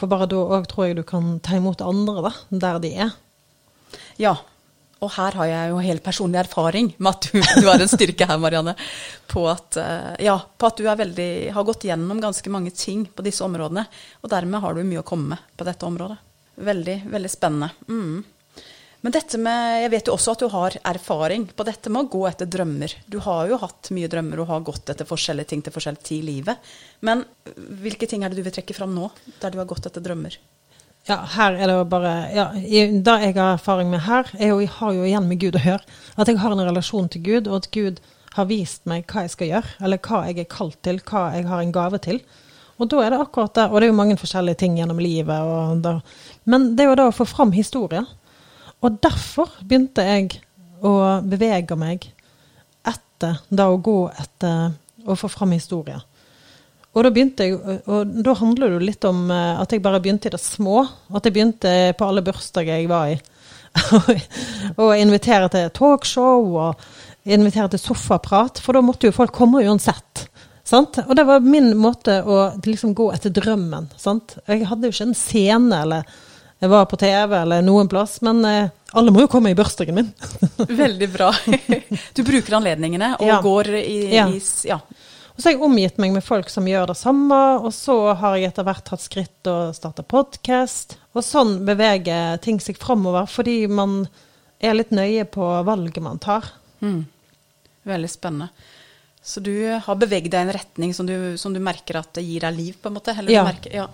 For 0.00 0.10
bare 0.10 0.28
da 0.30 0.42
òg 0.58 0.68
tror 0.70 0.88
jeg 0.88 1.00
du 1.00 1.06
kan 1.06 1.38
ta 1.44 1.58
imot 1.58 1.84
andre 1.84 2.28
da, 2.28 2.34
der 2.66 2.82
de 2.84 2.92
er. 3.06 3.16
Ja. 4.20 4.36
Og 5.04 5.10
her 5.12 5.34
har 5.36 5.48
jeg 5.50 5.70
jo 5.70 5.80
helt 5.84 6.02
personlig 6.04 6.38
erfaring 6.40 6.86
med 6.96 7.10
at 7.10 7.26
du, 7.28 7.42
du 7.60 7.66
har 7.68 7.82
en 7.82 7.90
styrke 7.90 8.28
her, 8.28 8.38
Marianne. 8.40 8.72
På 9.28 9.44
at, 9.50 9.76
eh, 9.76 10.14
ja, 10.24 10.38
på 10.56 10.70
at 10.70 10.80
du 10.80 10.86
veldig, 10.88 11.28
har 11.52 11.66
gått 11.68 11.84
gjennom 11.84 12.22
ganske 12.22 12.52
mange 12.52 12.72
ting 12.72 13.04
på 13.12 13.26
disse 13.26 13.44
områdene. 13.44 13.84
Og 14.24 14.32
dermed 14.32 14.64
har 14.64 14.74
du 14.74 14.86
mye 14.88 15.02
å 15.04 15.06
komme 15.06 15.34
med 15.34 15.52
på 15.56 15.68
dette 15.68 15.84
området. 15.84 16.16
Veldig, 16.56 16.96
veldig 17.12 17.30
spennende. 17.30 17.68
Mm. 17.92 18.24
Men 19.06 19.14
dette 19.14 19.38
med, 19.38 19.84
jeg 19.84 19.90
vet 19.92 20.08
jo 20.10 20.14
også 20.16 20.32
at 20.34 20.40
du 20.42 20.48
har 20.50 20.74
erfaring 20.90 21.44
på 21.54 21.62
dette 21.68 21.90
med 21.94 22.08
å 22.08 22.08
gå 22.10 22.24
etter 22.26 22.48
drømmer. 22.50 22.90
Du 23.06 23.20
har 23.22 23.46
jo 23.46 23.54
hatt 23.62 23.92
mye 23.94 24.08
drømmer 24.10 24.40
og 24.42 24.48
har 24.50 24.64
gått 24.66 24.90
etter 24.90 25.06
forskjellige 25.06 25.52
ting 25.52 25.62
til 25.62 25.70
forskjellig 25.76 26.02
tid 26.08 26.24
i 26.24 26.26
livet. 26.32 26.72
Men 27.06 27.22
hvilke 27.84 28.08
ting 28.10 28.24
er 28.26 28.34
det 28.34 28.40
du 28.40 28.42
vil 28.42 28.56
trekke 28.56 28.74
fram 28.74 28.96
nå, 28.98 29.12
der 29.38 29.54
du 29.54 29.60
har 29.60 29.70
gått 29.70 29.86
etter 29.86 30.02
drømmer? 30.02 30.34
Ja, 31.06 31.20
her 31.36 31.54
er 31.54 31.70
det 31.70 31.78
jo 31.78 31.86
bare 31.86 32.16
ja, 32.34 32.48
Det 32.50 33.14
jeg 33.28 33.38
har 33.38 33.52
erfaring 33.52 33.94
med 33.94 34.02
her, 34.08 34.26
er 34.40 34.50
jo, 34.50 34.58
jeg 34.64 34.74
har 34.80 34.98
jo 34.98 35.06
igjen 35.06 35.30
med 35.30 35.42
Gud 35.46 35.60
å 35.60 35.64
gjøre. 35.68 35.96
At 36.18 36.34
jeg 36.34 36.42
har 36.42 36.58
en 36.58 36.66
relasjon 36.72 37.06
til 37.14 37.26
Gud, 37.30 37.46
og 37.46 37.60
at 37.60 37.70
Gud 37.78 38.02
har 38.34 38.50
vist 38.50 38.90
meg 38.90 39.06
hva 39.06 39.28
jeg 39.28 39.36
skal 39.38 39.52
gjøre. 39.54 39.74
Eller 39.86 40.02
hva 40.02 40.26
jeg 40.26 40.42
er 40.42 40.52
kalt 40.58 40.82
til, 40.82 40.98
hva 41.06 41.28
jeg 41.38 41.46
har 41.46 41.62
en 41.62 41.74
gave 41.78 42.02
til. 42.10 42.24
Og 42.82 42.90
da 42.90 43.06
er 43.06 43.14
det 43.14 43.22
akkurat 43.22 43.54
det. 43.54 43.70
Og 43.70 43.78
det 43.78 43.86
er 43.86 43.94
jo 43.94 44.02
mange 44.02 44.18
forskjellige 44.18 44.64
ting 44.66 44.82
gjennom 44.82 44.98
livet. 44.98 45.82
Da, 45.86 46.00
men 46.50 46.72
det 46.74 46.88
er 46.88 46.96
jo 46.96 47.02
da 47.04 47.12
å 47.14 47.18
få 47.22 47.30
fram 47.38 47.54
historier. 47.54 48.16
Og 48.84 48.98
derfor 49.02 49.54
begynte 49.62 50.04
jeg 50.04 50.40
å 50.84 50.92
bevege 51.24 51.78
meg 51.80 52.10
etter 52.86 53.40
da 53.48 53.70
å 53.72 53.80
gå 53.80 54.02
etter 54.12 54.76
å 55.06 55.16
få 55.16 55.30
fram 55.32 55.54
historier. 55.56 56.02
Og 56.96 57.04
da 57.04 57.10
jeg, 57.12 57.56
og 57.92 58.12
da 58.24 58.34
handler 58.38 58.70
det 58.70 58.76
jo 58.78 58.86
litt 58.88 59.04
om 59.04 59.26
eh, 59.28 59.58
at 59.60 59.72
jeg 59.72 59.82
bare 59.84 60.00
begynte 60.00 60.30
i 60.30 60.32
det 60.32 60.40
små. 60.40 60.80
At 61.12 61.26
jeg 61.28 61.34
begynte 61.36 61.72
på 61.98 62.06
alle 62.08 62.24
bursdager 62.24 62.80
jeg 62.80 62.88
var 62.88 63.12
i. 63.12 63.18
og 64.80 64.94
invitere 64.96 65.50
til 65.52 65.68
talkshow 65.76 66.54
og 66.56 66.86
invitere 67.28 67.68
til 67.74 67.82
sofaprat, 67.82 68.62
for 68.62 68.76
da 68.76 68.80
måtte 68.84 69.10
jo 69.10 69.16
folk 69.16 69.34
komme 69.36 69.60
uansett. 69.66 70.24
Sant? 70.66 71.02
Og 71.04 71.12
det 71.18 71.26
var 71.28 71.44
min 71.44 71.74
måte 71.78 72.22
å 72.24 72.38
liksom 72.64 72.94
gå 72.96 73.10
etter 73.14 73.34
drømmen. 73.34 73.90
Sant? 74.00 74.38
Jeg 74.48 74.64
hadde 74.70 74.88
jo 74.88 74.96
ikke 74.96 75.10
en 75.10 75.18
scene 75.18 75.82
eller 75.84 76.16
var 76.60 76.86
på 76.88 76.96
TV 76.96 77.36
eller 77.42 77.62
noen 77.62 77.88
plass, 77.88 78.20
men 78.24 78.44
eh, 78.48 78.68
alle 78.96 79.12
må 79.12 79.20
jo 79.20 79.28
komme 79.28 79.50
i 79.52 79.56
bursdagen 79.58 79.94
min. 79.98 80.12
Veldig 80.56 81.08
bra. 81.12 81.32
Du 82.16 82.22
bruker 82.24 82.56
anledningene 82.56 83.14
og 83.20 83.26
Ja. 83.28 83.40
går 83.44 83.68
i, 83.76 84.14
Ja. 84.14 84.28
i 84.32 84.40
ja. 84.64 84.78
Og 85.36 85.42
så 85.42 85.50
har 85.50 85.52
jeg 85.52 85.60
omgitt 85.66 85.98
meg 86.00 86.14
med 86.14 86.24
folk 86.24 86.48
som 86.48 86.64
gjør 86.64 86.86
det 86.88 86.96
samme, 86.96 87.36
og 87.60 87.68
så 87.76 88.14
har 88.16 88.38
jeg 88.40 88.48
etter 88.48 88.64
hvert 88.64 88.86
tatt 88.88 89.02
skritt 89.04 89.50
og 89.52 89.74
starta 89.76 90.00
podkast. 90.02 90.94
Og 91.12 91.20
sånn 91.22 91.58
beveger 91.68 92.38
ting 92.40 92.56
seg 92.64 92.78
framover, 92.80 93.28
fordi 93.28 93.66
man 93.68 94.06
er 94.64 94.78
litt 94.78 94.94
nøye 94.96 95.26
på 95.28 95.44
valget 95.68 96.00
man 96.02 96.16
tar. 96.24 96.48
Mm. 96.80 97.02
Veldig 97.84 98.08
spennende. 98.08 98.48
Så 99.26 99.42
du 99.44 99.52
har 99.84 100.00
beveget 100.00 100.30
deg 100.32 100.40
i 100.40 100.48
en 100.48 100.54
retning 100.56 100.94
som 100.96 101.04
du, 101.04 101.36
som 101.36 101.52
du 101.52 101.60
merker 101.60 101.98
at 102.00 102.14
det 102.16 102.24
gir 102.24 102.40
deg 102.46 102.56
liv, 102.56 102.74
på 102.80 102.88
en 102.88 102.96
måte? 102.96 103.12
Eller 103.12 103.28
du 103.28 103.34
Ja. 103.36 103.44
Merker, 103.44 103.74
ja. 103.76 103.86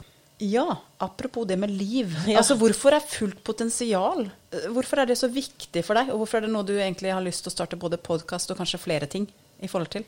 Ja, 0.42 0.76
apropos 0.98 1.44
det 1.46 1.56
med 1.56 1.70
liv. 1.70 2.16
Ja. 2.26 2.38
Altså, 2.40 2.56
hvorfor 2.58 2.94
er 2.96 3.04
fullt 3.06 3.42
potensial 3.44 4.24
eh, 4.26 4.66
Hvorfor 4.72 5.02
er 5.02 5.06
det 5.10 5.18
så 5.20 5.28
viktig 5.30 5.84
for 5.86 5.98
deg, 5.98 6.10
og 6.10 6.22
hvorfor 6.22 6.40
er 6.40 6.46
det 6.46 6.52
noe 6.54 6.66
du 6.66 6.74
egentlig 6.74 7.12
har 7.14 7.22
lyst 7.24 7.44
til 7.44 7.52
å 7.52 7.54
starte 7.54 7.78
både 7.78 8.00
podkast 8.02 8.50
og 8.50 8.58
kanskje 8.60 8.80
flere 8.82 9.06
ting 9.10 9.28
i 9.62 9.70
forhold 9.70 9.92
til? 9.94 10.04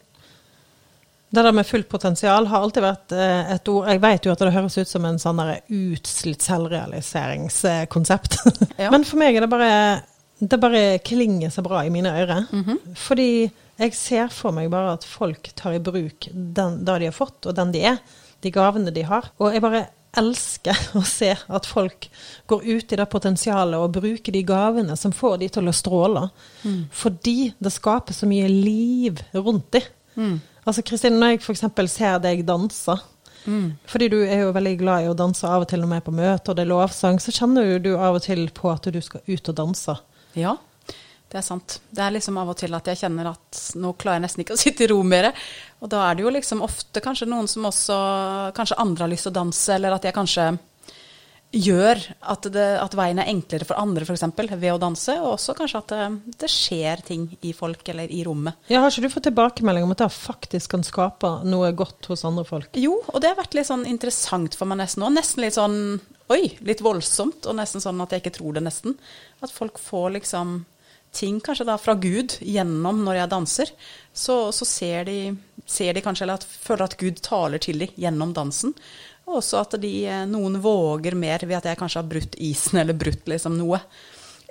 Det 1.35 1.43
der 1.43 1.55
med 1.55 1.67
fullt 1.67 1.89
potensial 1.91 2.47
har 2.47 2.63
alltid 2.63 2.83
vært 2.85 3.13
eh, 3.17 3.53
et 3.57 3.69
ord 3.71 3.89
Jeg 3.91 4.03
vet 4.05 4.27
jo 4.27 4.35
at 4.35 4.43
det 4.43 4.55
høres 4.55 4.79
ut 4.79 4.91
som 4.91 5.07
en 5.09 5.19
sånn 5.23 5.43
utslitt 5.67 6.43
selvrealiseringskonsept. 6.47 8.39
Ja. 8.83 8.91
Men 8.91 9.07
for 9.07 9.21
meg 9.23 9.37
er 9.37 9.45
det 9.45 9.51
bare 9.53 9.73
Det 10.39 10.59
bare 10.63 10.99
klinger 11.07 11.51
så 11.55 11.63
bra 11.63 11.85
i 11.87 11.93
mine 11.95 12.11
ører. 12.11 12.47
Fordi 12.99 13.51
jeg 13.79 13.95
ser 13.99 14.31
for 14.35 14.55
meg 14.55 14.71
bare 14.71 14.95
at 14.99 15.07
folk 15.07 15.51
tar 15.59 15.75
i 15.75 15.83
bruk 15.83 16.29
den, 16.31 16.83
det 16.87 16.99
de 17.03 17.11
har 17.11 17.15
fått, 17.17 17.47
og 17.47 17.55
den 17.59 17.73
de 17.75 17.83
er. 17.91 17.99
De 18.43 18.51
gavene 18.55 18.93
de 18.95 19.03
har. 19.07 19.31
Og 19.41 19.55
jeg 19.55 19.63
bare 19.65 19.87
elsker 20.21 20.79
å 20.99 21.03
se 21.07 21.31
at 21.35 21.67
folk 21.67 22.09
går 22.51 22.65
ut 22.65 22.93
i 22.93 22.99
det 23.01 23.07
potensialet 23.13 23.79
og 23.79 23.97
bruker 23.97 24.33
de 24.33 24.43
gavene 24.47 24.97
som 24.97 25.13
får 25.13 25.39
de 25.43 25.49
til 25.57 25.69
å 25.69 25.75
stråle. 25.75 26.27
Fordi 26.91 27.53
det 27.59 27.73
skaper 27.75 28.15
så 28.17 28.29
mye 28.31 28.49
liv 28.49 29.23
rundt 29.35 29.73
de. 29.77 29.83
Altså 30.65 30.83
Kristine, 30.87 31.19
når 31.21 31.35
jeg 31.35 31.43
f.eks. 31.45 31.65
ser 31.93 32.19
deg 32.25 32.45
danse, 32.49 32.97
fordi 33.91 34.09
du 34.09 34.23
er 34.25 34.47
jo 34.47 34.53
veldig 34.57 34.77
glad 34.81 35.05
i 35.05 35.09
å 35.11 35.17
danse 35.19 35.45
av 35.45 35.67
og 35.67 35.69
til 35.69 35.83
når 35.83 35.91
vi 35.91 35.97
er 35.99 36.05
på 36.07 36.15
møte 36.17 36.51
og 36.51 36.57
det 36.57 36.63
er 36.65 36.71
lovsang, 36.71 37.19
så 37.21 37.35
kjenner 37.35 37.79
du 37.79 37.91
av 37.99 38.17
og 38.17 38.23
til 38.25 38.47
på 38.57 38.71
at 38.73 38.89
du 38.89 39.01
skal 39.05 39.21
ut 39.27 39.51
og 39.53 39.59
danse. 39.59 39.97
Ja, 40.35 40.57
det 41.35 41.41
er 41.41 41.47
sant. 41.49 41.81
Det 41.91 41.99
er 41.99 42.13
liksom 42.15 42.37
av 42.39 42.53
og 42.53 42.59
til 42.61 42.75
at 42.77 42.87
jeg 42.93 43.01
kjenner 43.01 43.33
at 43.33 43.63
nå 43.83 43.91
klarer 43.99 44.21
jeg 44.21 44.25
nesten 44.29 44.45
ikke 44.45 44.55
å 44.55 44.61
sitte 44.65 44.85
i 44.87 44.91
ro 44.93 45.01
mer. 45.03 45.33
Og 45.83 45.91
da 45.91 46.05
er 46.07 46.15
det 46.15 46.23
jo 46.23 46.31
liksom 46.31 46.63
ofte 46.63 47.03
kanskje 47.03 47.27
noen 47.27 47.51
som 47.51 47.67
også 47.67 47.97
Kanskje 48.55 48.79
andre 48.79 49.05
har 49.05 49.11
lyst 49.11 49.27
til 49.27 49.33
å 49.33 49.41
danse, 49.41 49.75
eller 49.75 49.97
at 49.97 50.07
jeg 50.07 50.15
kanskje 50.15 50.47
gjør 51.55 52.01
at, 52.33 52.47
det, 52.55 52.65
at 52.83 52.95
veien 52.99 53.21
er 53.23 53.29
enklere 53.31 53.67
for 53.67 53.79
andre, 53.79 54.07
f.eks. 54.07 54.25
ved 54.53 54.71
å 54.73 54.79
danse. 54.83 55.15
Og 55.23 55.33
også 55.35 55.55
kanskje 55.59 55.81
at 55.81 55.95
det, 55.95 56.35
det 56.43 56.51
skjer 56.51 57.03
ting 57.07 57.27
i 57.47 57.55
folk 57.57 57.89
eller 57.91 58.11
i 58.11 58.23
rommet. 58.27 58.59
Ja, 58.71 58.83
Har 58.85 58.95
ikke 58.95 59.07
du 59.09 59.15
fått 59.15 59.27
tilbakemelding 59.29 59.87
om 59.87 59.95
at 59.95 60.05
det 60.05 60.11
faktisk 60.15 60.75
kan 60.75 60.87
skape 60.87 61.31
noe 61.47 61.71
godt 61.75 62.11
hos 62.11 62.23
andre 62.27 62.47
folk? 62.47 62.79
Jo, 62.79 63.01
og 63.11 63.23
det 63.23 63.33
har 63.33 63.39
vært 63.39 63.59
litt 63.59 63.71
sånn 63.71 63.87
interessant 63.91 64.55
for 64.59 64.71
meg 64.71 64.83
nesten 64.83 65.03
nå. 65.03 65.11
Nesten 65.15 65.43
litt 65.47 65.59
sånn 65.59 65.81
oi, 66.35 66.45
litt 66.65 66.83
voldsomt, 66.85 67.47
og 67.51 67.59
nesten 67.59 67.83
sånn 67.83 68.03
at 68.03 68.15
jeg 68.15 68.25
ikke 68.25 68.37
tror 68.39 68.55
det 68.57 68.65
nesten. 68.67 68.95
At 69.43 69.55
folk 69.55 69.83
får 69.83 70.15
liksom 70.21 70.63
ting 71.15 71.41
kanskje 71.45 71.67
da 71.69 71.77
fra 71.81 71.95
Gud 71.99 72.37
gjennom 72.41 73.03
når 73.07 73.21
jeg 73.21 73.33
danser. 73.33 73.73
Så, 74.13 74.39
så 74.55 74.69
ser, 74.69 75.09
de, 75.09 75.35
ser 75.67 75.95
de 75.95 76.03
kanskje, 76.05 76.27
eller 76.27 76.41
at, 76.41 76.47
føler 76.47 76.87
at 76.87 76.99
Gud 77.01 77.23
taler 77.25 77.63
til 77.63 77.83
dem 77.83 77.95
gjennom 78.01 78.35
dansen. 78.37 78.75
Og 79.25 79.39
også 79.41 79.63
at 79.63 79.79
de, 79.81 79.93
eh, 80.11 80.27
noen 80.29 80.61
våger 80.63 81.17
mer 81.17 81.47
ved 81.47 81.59
at 81.59 81.71
jeg 81.71 81.81
kanskje 81.81 82.03
har 82.03 82.11
brutt 82.11 82.37
isen, 82.37 82.83
eller 82.83 82.97
brutt 82.99 83.25
liksom 83.31 83.57
noe 83.59 83.81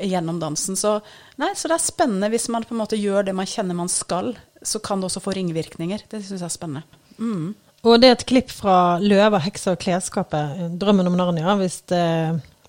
gjennom 0.01 0.39
dansen. 0.41 0.77
Så, 0.79 0.97
nei, 1.41 1.51
så 1.55 1.69
det 1.69 1.77
er 1.77 1.83
spennende 1.85 2.31
hvis 2.33 2.49
man 2.53 2.65
på 2.65 2.73
en 2.75 2.81
måte 2.81 2.99
gjør 2.99 3.27
det 3.27 3.35
man 3.37 3.49
kjenner 3.49 3.77
man 3.77 3.91
skal, 3.91 4.33
så 4.63 4.81
kan 4.81 5.01
det 5.01 5.11
også 5.11 5.21
få 5.23 5.35
ringvirkninger. 5.37 6.07
Det 6.09 6.23
syns 6.23 6.41
jeg 6.41 6.49
er 6.49 6.55
spennende. 6.55 7.03
Mm. 7.19 7.53
Og 7.83 7.99
det 7.99 8.09
er 8.09 8.15
et 8.15 8.25
klipp 8.25 8.51
fra 8.51 8.97
'Løva, 8.99 9.41
heksa 9.43 9.75
og 9.75 9.81
klesskapet', 9.83 10.77
'Drømmen 10.79 11.09
om 11.09 11.17
Narnia', 11.19 11.57
hvis 11.59 11.81
det, 11.91 12.03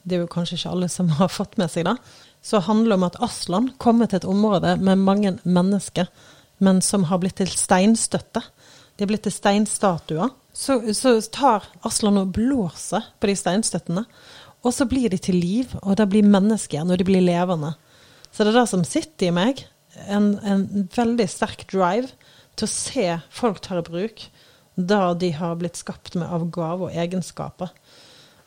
det 0.02 0.16
er 0.16 0.24
jo 0.24 0.30
kanskje 0.30 0.58
ikke 0.58 0.72
alle 0.74 0.88
som 0.90 1.08
har 1.20 1.30
fått 1.30 1.56
med 1.60 1.70
seg 1.70 1.86
det. 1.86 1.94
Så 2.44 2.60
handler 2.66 2.92
det 2.92 3.00
om 3.00 3.06
at 3.08 3.20
Aslan 3.24 3.70
kommer 3.80 4.10
til 4.10 4.20
et 4.20 4.28
område 4.28 4.76
med 4.76 5.00
mange 5.00 5.36
mennesker, 5.44 6.10
men 6.62 6.82
som 6.84 7.06
har 7.08 7.22
blitt 7.22 7.38
til 7.40 7.50
steinstøtte. 7.50 8.42
De 8.94 9.04
har 9.04 9.10
blitt 9.10 9.24
til 9.26 9.34
steinstatuer. 9.34 10.32
Så, 10.54 10.78
så 10.94 11.16
tar 11.34 11.64
Aslan 11.88 12.20
og 12.20 12.34
blåser 12.36 13.08
på 13.18 13.30
de 13.30 13.36
steinstøttene, 13.38 14.04
og 14.64 14.72
så 14.72 14.86
blir 14.88 15.10
de 15.12 15.18
til 15.20 15.36
liv, 15.40 15.72
og 15.82 15.96
det 15.98 16.06
blir 16.12 16.24
mennesker 16.24 16.78
igjen, 16.78 16.92
og 16.92 17.00
de 17.00 17.08
blir 17.08 17.24
levende. 17.24 17.74
Så 18.30 18.44
det 18.44 18.54
er 18.54 18.60
det 18.62 18.70
som 18.70 18.84
sitter 18.86 19.28
i 19.28 19.34
meg, 19.34 19.64
en, 20.10 20.34
en 20.42 20.88
veldig 20.94 21.26
sterk 21.30 21.66
drive 21.70 22.12
til 22.54 22.66
å 22.66 22.72
se 22.72 23.06
folk 23.34 23.60
ta 23.64 23.78
i 23.78 23.84
bruk 23.86 24.24
det 24.74 25.02
de 25.20 25.30
har 25.30 25.54
blitt 25.58 25.78
skapt 25.78 26.16
med 26.18 26.30
av 26.30 26.48
gave 26.50 26.88
og 26.88 26.96
egenskaper. 26.98 27.70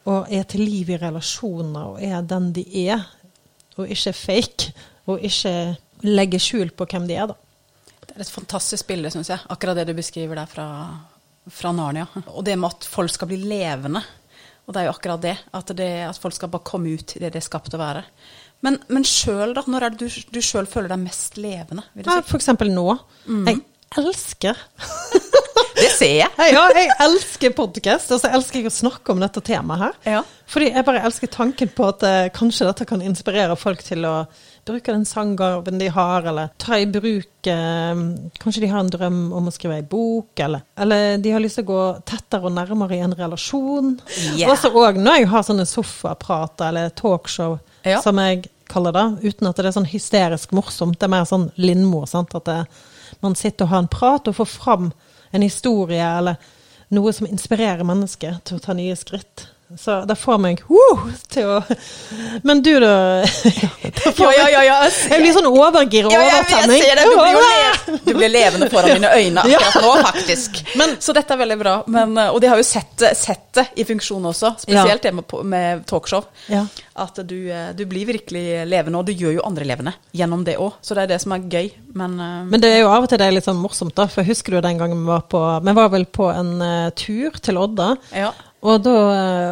Og 0.08 0.32
er 0.32 0.44
til 0.48 0.64
liv 0.64 0.90
i 0.92 1.00
relasjoner, 1.00 1.94
og 1.94 2.04
er 2.04 2.24
den 2.28 2.52
de 2.56 2.64
er, 2.88 3.04
og 3.78 3.92
ikke 3.94 4.14
fake. 4.18 4.72
Og 5.08 5.22
ikke 5.24 5.52
legge 6.04 6.40
skjul 6.44 6.72
på 6.76 6.86
hvem 6.92 7.06
de 7.08 7.16
er, 7.16 7.30
da. 7.32 7.36
Det 8.08 8.16
er 8.18 8.24
et 8.26 8.32
fantastisk 8.34 8.88
bilde, 8.90 9.12
syns 9.14 9.30
jeg. 9.32 9.40
Akkurat 9.54 9.78
det 9.80 9.86
du 9.90 9.94
beskriver 9.98 10.36
der 10.40 10.50
fra, 10.52 10.66
fra 11.54 11.72
Narnia. 11.76 12.08
Og 12.34 12.44
det 12.48 12.58
med 12.60 12.74
at 12.76 12.88
folk 12.90 13.14
skal 13.14 13.30
bli 13.32 13.38
levende. 13.48 14.02
Og 14.68 14.74
det 14.76 14.82
er 14.82 14.90
jo 14.90 14.96
akkurat 14.98 15.22
det. 15.24 15.36
At, 15.56 15.72
det, 15.80 15.88
at 16.10 16.20
folk 16.20 16.36
skal 16.36 16.52
bare 16.52 16.66
komme 16.68 16.92
ut 16.98 17.16
i 17.16 17.22
det 17.24 17.32
de 17.36 17.40
er 17.40 17.46
skapt 17.46 17.72
å 17.78 17.80
være. 17.80 18.04
Men, 18.66 18.80
men 18.92 19.06
sjøl, 19.08 19.54
da? 19.56 19.64
Når 19.70 19.86
er 19.88 19.96
det 19.96 20.08
du, 20.10 20.22
du 20.34 20.42
sjøl 20.44 20.68
føler 20.68 20.92
deg 20.92 21.04
mest 21.06 21.38
levende? 21.40 21.86
Vil 21.94 22.04
du 22.04 22.12
Ja, 22.12 22.20
si? 22.20 22.28
for 22.34 22.42
eksempel 22.42 22.74
nå. 22.74 22.88
Jeg 23.48 23.62
elsker 24.02 24.60
Det 25.78 25.90
ser 25.94 26.14
jeg. 26.24 26.30
Ja, 26.54 26.64
jeg 26.74 26.90
elsker 27.06 27.54
podkast. 27.58 28.10
Og 28.16 28.22
så 28.24 28.32
elsker 28.34 28.62
jeg 28.64 28.70
å 28.72 28.74
snakke 28.74 29.14
om 29.14 29.22
dette 29.22 29.44
temaet 29.46 29.84
her. 29.84 29.98
Ja. 30.18 30.22
Fordi 30.50 30.72
jeg 30.72 30.86
bare 30.88 31.04
elsker 31.06 31.30
tanken 31.32 31.70
på 31.76 31.86
at 31.92 32.06
eh, 32.08 32.30
kanskje 32.34 32.66
dette 32.70 32.88
kan 32.90 33.04
inspirere 33.06 33.58
folk 33.60 33.84
til 33.86 34.06
å 34.08 34.16
bruke 34.68 34.92
den 34.92 35.06
sanggarven 35.08 35.80
de 35.80 35.88
har, 35.94 36.26
eller 36.28 36.50
ta 36.60 36.76
i 36.82 36.88
bruk 36.92 37.48
eh, 37.48 38.02
Kanskje 38.42 38.64
de 38.66 38.72
har 38.72 38.82
en 38.84 38.92
drøm 38.92 39.20
om 39.38 39.48
å 39.48 39.54
skrive 39.56 39.78
ei 39.80 39.86
bok, 39.88 40.34
eller, 40.44 40.66
eller 40.82 41.22
de 41.24 41.32
har 41.36 41.44
lyst 41.44 41.60
til 41.62 41.68
å 41.68 41.72
gå 41.72 41.82
tettere 42.10 42.50
og 42.50 42.56
nærmere 42.58 42.98
i 42.98 43.04
en 43.06 43.16
relasjon. 43.16 43.94
Yeah. 44.34 44.52
Også 44.52 44.74
òg 44.76 45.00
når 45.00 45.22
jeg 45.22 45.32
har 45.36 45.48
sånne 45.48 45.68
sofaprater 45.70 46.72
eller 46.74 46.94
talkshow, 47.00 47.60
Ja. 47.88 48.02
som 48.04 48.18
jeg 48.20 48.48
kaller 48.68 48.92
det, 48.92 49.06
uten 49.30 49.48
at 49.48 49.56
det 49.62 49.70
er 49.70 49.76
sånn 49.78 49.88
hysterisk 49.88 50.52
morsomt. 50.58 50.98
Det 51.00 51.08
er 51.08 51.14
mer 51.14 51.28
sånn 51.30 51.52
Lindmo. 51.56 52.02
At 52.04 52.36
det, 52.50 52.58
man 53.24 53.38
sitter 53.40 53.64
og 53.64 53.72
har 53.72 53.86
en 53.86 53.92
prat 53.94 54.28
og 54.28 54.36
får 54.42 54.50
fram 54.52 54.90
en 55.32 55.46
historie 55.46 56.04
eller 56.04 56.40
noe 56.96 57.14
som 57.14 57.28
inspirerer 57.28 57.84
mennesket 57.88 58.44
til 58.48 58.60
å 58.60 58.64
ta 58.64 58.76
nye 58.78 58.96
skritt. 58.96 59.48
Så 59.76 60.06
det 60.08 60.16
får 60.16 60.38
meg 60.40 60.62
woo, 60.72 61.10
til 61.28 61.50
å 61.52 61.58
Men 62.48 62.62
du, 62.64 62.78
da? 62.80 62.94
Ja, 64.18 64.30
ja, 64.32 64.46
ja, 64.48 64.62
ja. 64.64 64.78
Jeg 64.88 65.20
blir 65.20 65.34
sånn 65.36 65.50
overgir 65.50 66.08
og 66.08 66.14
Ja, 66.16 66.22
jeg, 66.24 66.32
jeg 66.32 66.46
overtenning. 66.46 66.84
ser 66.84 66.96
det. 66.96 67.04
Du 67.04 67.18
blir 67.18 67.34
jo 67.36 67.42
le 67.44 67.98
du 68.08 68.14
blir 68.16 68.32
levende 68.32 68.70
foran 68.72 68.94
mine 68.96 69.12
øyne 69.12 69.44
akkurat 69.58 69.84
nå, 69.84 69.92
faktisk. 70.08 70.62
så 71.06 71.16
dette 71.16 71.36
er 71.36 71.42
veldig 71.42 71.58
bra. 71.60 71.76
Men, 71.92 72.16
eh, 72.18 72.32
og 72.32 72.40
de 72.44 72.52
har 72.52 72.60
jo 72.60 72.66
sett, 72.68 73.04
sett 73.18 73.48
det 73.58 73.66
i 73.76 73.86
funksjon 73.88 74.30
også, 74.32 74.54
spesielt 74.64 75.04
det 75.04 75.14
med, 75.18 75.36
med 75.48 75.86
talkshow. 75.90 76.28
Ja. 76.52 76.64
At 76.98 77.20
du, 77.28 77.36
eh, 77.52 77.70
du 77.78 77.84
blir 77.90 78.08
virkelig 78.10 78.46
levende, 78.70 79.02
og 79.02 79.08
du 79.08 79.14
gjør 79.16 79.38
jo 79.38 79.46
andre 79.48 79.68
levende 79.68 79.96
gjennom 80.16 80.46
det 80.48 80.58
òg. 80.64 80.80
Så 80.82 80.98
det 80.98 81.06
er 81.06 81.14
det 81.16 81.22
som 81.24 81.36
er 81.36 81.48
gøy. 81.52 81.72
Men, 81.98 82.18
eh, 82.20 82.44
Men 82.54 82.64
det 82.64 82.74
er 82.74 82.84
jo 82.86 82.92
av 82.94 83.08
og 83.08 83.12
til 83.12 83.22
det 83.22 83.32
litt 83.36 83.48
sånn 83.48 83.60
morsomt, 83.62 83.96
da. 83.98 84.08
For 84.12 84.28
husker 84.28 84.58
du 84.58 84.62
den 84.64 84.82
gangen 84.82 85.04
vi 85.04 85.12
var 85.12 85.28
på 85.28 85.44
Vi 85.68 85.76
var 85.78 85.92
vel 85.94 86.06
på 86.06 86.30
en 86.32 86.54
uh, 86.62 86.90
tur 86.96 87.36
til 87.44 87.60
Odda. 87.60 87.96
Og 88.66 88.82
da, 88.84 88.96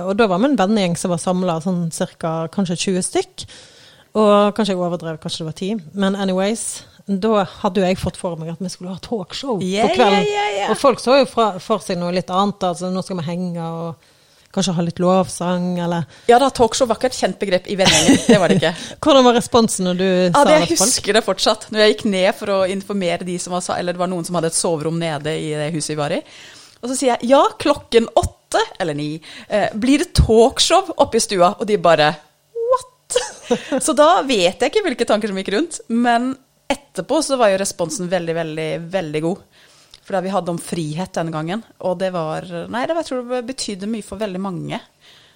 og 0.10 0.16
da 0.18 0.28
var 0.32 0.42
vi 0.42 0.50
en 0.50 0.58
vennegjeng 0.58 0.98
som 0.98 1.14
var 1.14 1.22
samla, 1.22 1.60
sånn 1.62 1.86
cirka 1.94 2.48
kanskje 2.54 2.80
20 2.88 3.06
stykk. 3.06 3.46
Og 4.16 4.56
kanskje 4.56 4.74
jeg 4.74 4.82
overdrev, 4.82 5.20
kanskje 5.22 5.44
det 5.44 5.50
var 5.50 5.58
10. 5.60 5.84
Men 6.00 6.16
anyways, 6.16 6.66
da 7.06 7.44
hadde 7.62 7.82
jo 7.82 7.86
jeg 7.86 8.00
fått 8.02 8.18
for 8.18 8.40
meg 8.40 8.54
at 8.56 8.64
vi 8.64 8.72
skulle 8.72 8.96
ha 8.96 9.02
talkshow 9.04 9.60
yeah, 9.62 9.86
på 9.90 10.00
kvelden. 10.00 10.26
Yeah, 10.26 10.52
yeah. 10.56 10.74
Og 10.74 10.80
folk 10.82 11.04
så 11.04 11.20
jo 11.20 11.30
fra, 11.30 11.52
for 11.62 11.84
seg 11.84 12.00
noe 12.02 12.16
litt 12.16 12.32
annet. 12.34 12.64
Altså 12.66 12.90
nå 12.94 13.04
skal 13.06 13.20
vi 13.20 13.28
henge 13.28 13.62
og 13.62 14.12
kanskje 14.56 14.72
ha 14.78 14.84
litt 14.88 15.02
lovsang, 15.04 15.66
eller 15.84 16.06
ja 16.32 16.38
da, 16.40 16.48
talkshow 16.56 16.88
var 16.88 16.96
ikke 16.96 17.10
et 17.12 17.18
kjent 17.18 17.38
begrep 17.42 17.66
i 17.68 17.76
vennegjengen. 17.76 18.22
Det 18.24 18.38
var 18.40 18.50
det 18.50 18.56
ikke. 18.62 18.72
Hvordan 19.04 19.26
var 19.28 19.36
responsen 19.36 19.90
når 19.90 19.98
du 20.00 20.06
Ja, 20.08 20.30
sa 20.32 20.44
det 20.48 20.60
til 20.62 20.80
folk? 20.80 20.94
husker 20.94 21.20
det 21.20 21.24
fortsatt. 21.28 21.66
Når 21.76 21.84
jeg 21.84 21.94
gikk 21.94 22.06
ned 22.14 22.30
for 22.40 22.54
å 22.56 22.60
informere 22.72 23.28
de 23.28 23.36
som 23.44 23.52
var 23.54 23.68
Eller 23.76 23.94
det 23.94 24.00
var 24.00 24.10
noen 24.16 24.24
som 24.24 24.40
hadde 24.40 24.54
et 24.54 24.58
soverom 24.58 24.96
nede 25.02 25.36
i 25.36 25.52
det 25.60 25.74
huset 25.76 25.92
vi 25.92 26.00
var 26.00 26.16
i. 26.16 26.24
Og 26.80 26.88
så 26.88 26.96
sier 26.96 27.16
jeg 27.16 27.34
ja, 27.34 27.44
klokken 27.60 28.08
åtte 28.16 28.35
eller 28.80 28.94
ni 28.94 29.22
eh, 29.48 29.74
blir 29.74 30.04
det 30.04 30.14
talkshow 30.14 30.94
oppe 30.98 31.18
i 31.18 31.24
stua. 31.24 31.54
Og 31.60 31.68
de 31.68 31.78
bare 31.82 32.12
what? 32.54 33.20
så 33.86 33.96
da 33.98 34.22
vet 34.28 34.62
jeg 34.62 34.72
ikke 34.72 34.84
hvilke 34.86 35.08
tanker 35.10 35.32
som 35.32 35.40
gikk 35.40 35.54
rundt. 35.56 35.80
Men 35.90 36.34
etterpå 36.72 37.22
så 37.24 37.40
var 37.42 37.54
jo 37.54 37.62
responsen 37.62 38.10
veldig, 38.12 38.36
veldig, 38.36 38.70
veldig 38.94 39.24
god. 39.26 39.46
For 40.06 40.14
da 40.14 40.22
vi 40.22 40.34
hadde 40.34 40.54
om 40.54 40.62
frihet 40.62 41.14
denne 41.18 41.34
gangen. 41.34 41.64
Og 41.88 41.98
det 42.02 42.12
var 42.14 42.46
Nei, 42.46 42.86
det 42.86 42.94
var, 42.94 43.02
jeg 43.02 43.12
tror 43.12 43.26
det 43.32 43.46
betydde 43.50 43.90
mye 43.90 44.06
for 44.06 44.22
veldig 44.22 44.42
mange. 44.42 44.82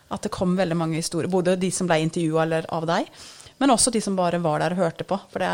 At 0.09 0.25
det 0.25 0.33
kom 0.33 0.55
veldig 0.57 0.77
mange 0.77 1.01
historier. 1.01 1.29
Både 1.31 1.57
de 1.59 1.69
som 1.73 1.89
ble 1.89 1.99
intervjua 2.05 2.45
eller 2.45 2.69
av 2.73 2.87
deg, 2.89 3.09
men 3.59 3.73
også 3.73 3.91
de 3.91 4.01
som 4.03 4.15
bare 4.15 4.39
var 4.43 4.63
der 4.63 4.75
og 4.75 4.83
hørte 4.85 5.07
på. 5.07 5.17
Det, 5.35 5.49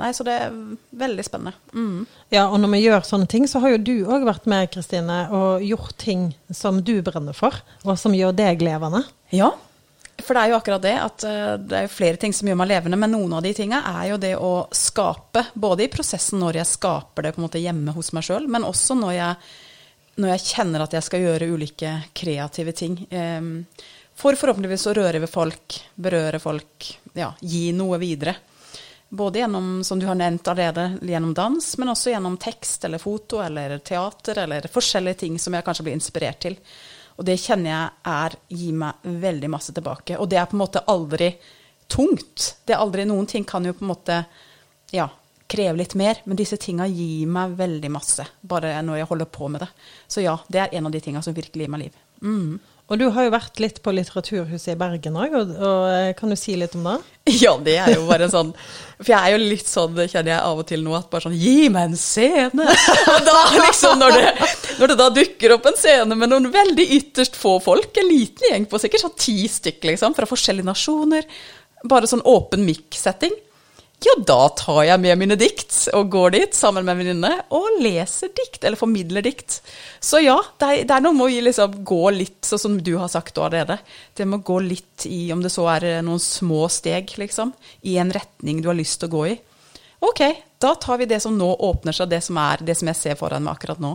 nei, 0.00 0.10
så 0.16 0.26
det 0.26 0.38
er 0.46 0.56
veldig 1.04 1.26
spennende. 1.26 1.54
Mm. 1.74 2.00
Ja, 2.34 2.48
og 2.48 2.58
når 2.62 2.74
vi 2.74 2.82
gjør 2.84 3.06
sånne 3.06 3.30
ting, 3.30 3.46
så 3.50 3.62
har 3.62 3.74
jo 3.74 3.84
du 3.86 3.94
òg 4.04 4.26
vært 4.26 4.48
med, 4.50 4.70
Kristine, 4.74 5.20
og 5.34 5.62
gjort 5.62 5.94
ting 6.02 6.32
som 6.50 6.82
du 6.82 6.96
brenner 7.06 7.36
for, 7.36 7.62
og 7.86 7.94
som 8.00 8.16
gjør 8.16 8.34
deg 8.36 8.64
levende. 8.66 9.04
Ja, 9.34 9.52
for 10.22 10.36
det 10.36 10.44
er 10.44 10.52
jo 10.52 10.58
akkurat 10.60 10.84
det 10.84 10.94
at 11.00 11.24
eh, 11.26 11.54
det 11.58 11.78
er 11.78 11.92
flere 11.92 12.18
ting 12.20 12.34
som 12.36 12.48
gjør 12.48 12.58
meg 12.60 12.70
levende, 12.70 12.98
men 13.00 13.12
noen 13.16 13.34
av 13.36 13.42
de 13.44 13.50
tinga 13.56 13.80
er 13.96 14.12
jo 14.12 14.20
det 14.22 14.34
å 14.38 14.52
skape, 14.74 15.48
både 15.58 15.86
i 15.86 15.90
prosessen 15.92 16.40
når 16.42 16.60
jeg 16.60 16.70
skaper 16.76 17.26
det 17.26 17.34
på 17.34 17.42
en 17.42 17.46
måte 17.48 17.62
hjemme 17.62 17.94
hos 17.96 18.12
meg 18.16 18.26
sjøl, 18.26 18.46
men 18.50 18.66
også 18.66 18.96
når 19.00 19.16
jeg, 19.16 19.50
når 20.22 20.34
jeg 20.34 20.46
kjenner 20.52 20.86
at 20.86 20.94
jeg 20.94 21.08
skal 21.08 21.26
gjøre 21.26 21.50
ulike 21.50 21.96
kreative 22.16 22.74
ting. 22.78 23.00
For 24.14 24.38
forhåpentligvis 24.38 24.86
å 24.86 24.94
røre 24.94 25.24
ved 25.24 25.32
folk, 25.32 25.80
berøre 25.98 26.38
folk, 26.38 26.92
ja, 27.14 27.32
gi 27.40 27.70
noe 27.72 27.98
videre. 28.02 28.36
Både 29.14 29.38
gjennom, 29.38 29.84
som 29.84 30.00
du 30.00 30.06
har 30.06 30.18
nevnt 30.18 30.48
allerede, 30.48 30.98
gjennom 31.02 31.34
dans, 31.34 31.68
men 31.78 31.92
også 31.92 32.10
gjennom 32.10 32.36
tekst 32.42 32.84
eller 32.84 32.98
foto 32.98 33.38
eller 33.42 33.78
teater 33.78 34.40
eller 34.42 34.66
forskjellige 34.72 35.20
ting 35.22 35.38
som 35.38 35.54
jeg 35.54 35.66
kanskje 35.66 35.86
blir 35.86 35.94
inspirert 35.94 36.40
til. 36.42 36.56
Og 37.14 37.26
det 37.28 37.38
kjenner 37.38 37.70
jeg 37.70 38.10
er 38.10 38.36
gir 38.58 38.78
meg 38.80 39.04
veldig 39.26 39.50
masse 39.52 39.74
tilbake. 39.74 40.18
Og 40.18 40.26
det 40.30 40.40
er 40.40 40.48
på 40.50 40.58
en 40.58 40.64
måte 40.64 40.82
aldri 40.90 41.30
tungt. 41.86 42.56
Det 42.66 42.74
er 42.74 42.82
aldri 42.82 43.04
Noen 43.06 43.28
ting 43.30 43.46
kan 43.46 43.64
jo 43.64 43.76
på 43.76 43.84
en 43.86 43.92
måte 43.92 44.18
ja, 44.90 45.06
kreve 45.46 45.78
litt 45.78 45.94
mer, 45.94 46.18
men 46.24 46.38
disse 46.38 46.58
tinga 46.58 46.88
gir 46.90 47.30
meg 47.30 47.54
veldig 47.58 47.90
masse. 47.94 48.26
Bare 48.40 48.74
når 48.82 49.04
jeg 49.04 49.10
holder 49.12 49.30
på 49.38 49.50
med 49.52 49.62
det. 49.62 49.70
Så 50.10 50.24
ja, 50.24 50.34
det 50.48 50.64
er 50.64 50.74
en 50.74 50.90
av 50.90 50.94
de 50.94 51.02
tinga 51.04 51.22
som 51.22 51.36
virkelig 51.36 51.68
gir 51.68 51.74
meg 51.76 51.86
liv. 51.86 52.00
Mm. 52.24 52.58
Og 52.92 53.00
du 53.00 53.06
har 53.14 53.24
jo 53.24 53.32
vært 53.32 53.60
litt 53.64 53.78
på 53.80 53.94
Litteraturhuset 53.96 54.74
i 54.74 54.76
Bergen 54.76 55.14
òg, 55.16 55.32
og, 55.38 55.52
og 55.56 55.84
eh, 55.88 56.10
kan 56.18 56.28
du 56.28 56.36
si 56.36 56.52
litt 56.60 56.74
om 56.76 56.84
det? 56.90 56.98
Ja, 57.40 57.54
det 57.56 57.78
er 57.80 57.94
jo 57.94 58.02
bare 58.04 58.26
sånn 58.28 58.50
For 58.98 59.08
jeg 59.08 59.16
er 59.16 59.32
jo 59.32 59.38
litt 59.40 59.68
sånn, 59.70 59.96
kjenner 59.96 60.34
jeg 60.34 60.40
av 60.44 60.60
og 60.60 60.66
til 60.68 60.82
nå, 60.84 60.92
at 60.98 61.08
bare 61.08 61.24
sånn 61.24 61.38
Gi 61.40 61.70
meg 61.72 61.88
en 61.88 61.96
scene! 61.96 62.66
Og 63.14 63.24
da 63.24 63.38
liksom, 63.54 63.96
når 64.02 64.18
det, 64.18 64.50
når 64.82 64.92
det 64.92 64.98
da 65.00 65.08
dukker 65.16 65.56
opp 65.56 65.70
en 65.70 65.80
scene 65.80 66.18
med 66.20 66.32
noen 66.34 66.50
veldig 66.52 66.86
ytterst 66.98 67.40
få 67.40 67.56
folk, 67.64 67.96
en 67.96 68.10
liten 68.12 68.50
gjeng 68.50 68.68
på 68.68 68.82
sikkert 68.82 69.06
sånn 69.06 69.16
ti 69.16 69.38
stykk, 69.48 69.80
liksom, 69.94 70.16
fra 70.18 70.28
forskjellige 70.28 70.68
nasjoner, 70.68 71.24
bare 71.88 72.10
sånn 72.10 72.24
åpen 72.28 72.68
mic-setting, 72.68 73.32
ja, 74.02 74.14
da 74.26 74.48
tar 74.58 74.82
jeg 74.84 75.00
med 75.00 75.16
mine 75.20 75.36
dikt 75.38 75.76
og 75.96 76.10
går 76.12 76.34
dit 76.34 76.56
sammen 76.56 76.84
med 76.84 76.96
en 76.96 77.00
venninne 77.00 77.30
og 77.54 77.78
leser 77.80 78.32
dikt, 78.36 78.60
eller 78.64 78.76
formidler 78.76 79.24
dikt. 79.24 79.60
Så 80.02 80.20
ja, 80.20 80.36
det 80.60 80.68
er, 80.68 80.82
det 80.88 80.96
er 80.96 81.04
noe 81.04 81.16
med 81.16 81.28
å 81.28 81.46
liksom, 81.46 81.78
gå 81.86 82.02
litt, 82.16 82.40
sånn 82.44 82.62
som 82.66 82.76
du 82.84 82.94
har 83.00 83.08
sagt 83.12 83.38
allerede. 83.38 83.78
Det 84.12 84.26
med 84.28 84.42
å 84.42 84.48
gå 84.50 84.58
litt 84.66 85.06
i, 85.08 85.30
om 85.32 85.40
det 85.44 85.52
så 85.54 85.68
er 85.76 85.88
eh, 85.88 86.02
noen 86.04 86.20
små 86.20 86.66
steg, 86.72 87.14
liksom, 87.20 87.54
i 87.88 87.96
en 88.02 88.12
retning 88.12 88.60
du 88.60 88.68
har 88.72 88.78
lyst 88.78 89.00
til 89.00 89.08
å 89.08 89.16
gå 89.16 89.24
i. 89.32 89.38
Ok, 90.04 90.20
da 90.60 90.74
tar 90.76 91.00
vi 91.00 91.08
det 91.08 91.22
som 91.24 91.36
nå 91.38 91.54
åpner 91.64 91.96
seg, 91.96 92.10
det 92.12 92.20
som 92.26 92.36
er 92.42 92.60
det 92.66 92.76
som 92.76 92.90
jeg 92.90 93.00
ser 93.00 93.20
foran 93.20 93.46
meg 93.46 93.56
akkurat 93.56 93.80
nå. 93.80 93.94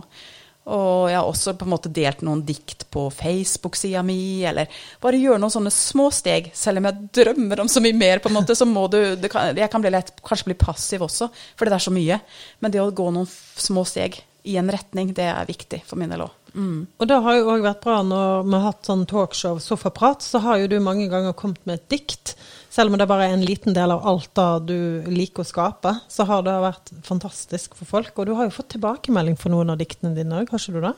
Og 0.70 1.10
jeg 1.10 1.18
har 1.18 1.26
også 1.26 1.54
på 1.58 1.66
en 1.66 1.72
måte 1.72 1.90
delt 1.92 2.22
noen 2.26 2.44
dikt 2.46 2.86
på 2.94 3.08
Facebook-sida 3.14 4.02
mi, 4.06 4.44
eller 4.46 4.70
bare 5.02 5.18
gjøre 5.18 5.40
noen 5.42 5.54
sånne 5.54 5.72
små 5.74 6.08
steg. 6.14 6.52
Selv 6.56 6.80
om 6.80 6.88
jeg 6.88 7.10
drømmer 7.20 7.64
om 7.64 7.70
så 7.70 7.82
mye 7.82 7.96
mer, 7.96 8.22
på 8.22 8.30
en 8.30 8.38
måte, 8.38 8.54
så 8.58 8.68
må 8.68 8.86
du 8.92 9.00
kan, 9.28 9.56
Jeg 9.56 9.70
kan 9.72 9.82
bli 9.82 9.90
lett, 9.90 10.14
kanskje 10.26 10.52
bli 10.52 10.58
passiv 10.60 11.06
også, 11.06 11.30
fordi 11.58 11.72
det 11.72 11.78
er 11.80 11.86
så 11.88 11.94
mye. 11.94 12.20
Men 12.60 12.74
det 12.74 12.82
å 12.82 12.90
gå 12.94 13.10
noen 13.10 13.28
små 13.30 13.84
steg 13.88 14.22
i 14.48 14.56
en 14.56 14.70
retning, 14.72 15.14
det 15.16 15.26
er 15.26 15.48
viktig 15.48 15.82
for 15.88 16.00
min 16.00 16.12
del 16.12 16.24
òg. 16.28 16.39
Mm. 16.54 16.86
Og 16.98 17.08
det 17.10 17.18
har 17.24 17.36
jo 17.36 17.50
òg 17.52 17.64
vært 17.64 17.82
bra 17.84 18.00
når 18.06 18.46
vi 18.46 18.54
har 18.56 18.66
hatt 18.66 18.88
sånn 18.88 19.04
talkshow, 19.10 19.60
sofaprat, 19.62 20.24
så 20.24 20.42
har 20.44 20.62
jo 20.62 20.70
du 20.70 20.78
mange 20.82 21.08
ganger 21.12 21.36
kommet 21.38 21.62
med 21.68 21.80
et 21.80 21.88
dikt. 21.96 22.34
Selv 22.70 22.92
om 22.92 22.98
det 23.00 23.08
bare 23.10 23.28
er 23.28 23.36
en 23.36 23.46
liten 23.46 23.74
del 23.74 23.94
av 23.94 24.04
alt 24.06 24.30
det 24.38 24.50
du 24.70 25.10
liker 25.10 25.42
å 25.42 25.48
skape, 25.48 25.94
så 26.10 26.26
har 26.28 26.44
det 26.46 26.58
vært 26.62 26.92
fantastisk 27.06 27.74
for 27.78 27.88
folk. 27.98 28.12
Og 28.16 28.28
du 28.28 28.36
har 28.38 28.46
jo 28.46 28.54
fått 28.54 28.72
tilbakemelding 28.76 29.38
for 29.40 29.54
noen 29.54 29.72
av 29.74 29.80
diktene 29.80 30.14
dine 30.16 30.42
òg, 30.42 30.52
har 30.52 30.62
ikke 30.62 30.78
du 30.78 30.84
det? 30.86 30.94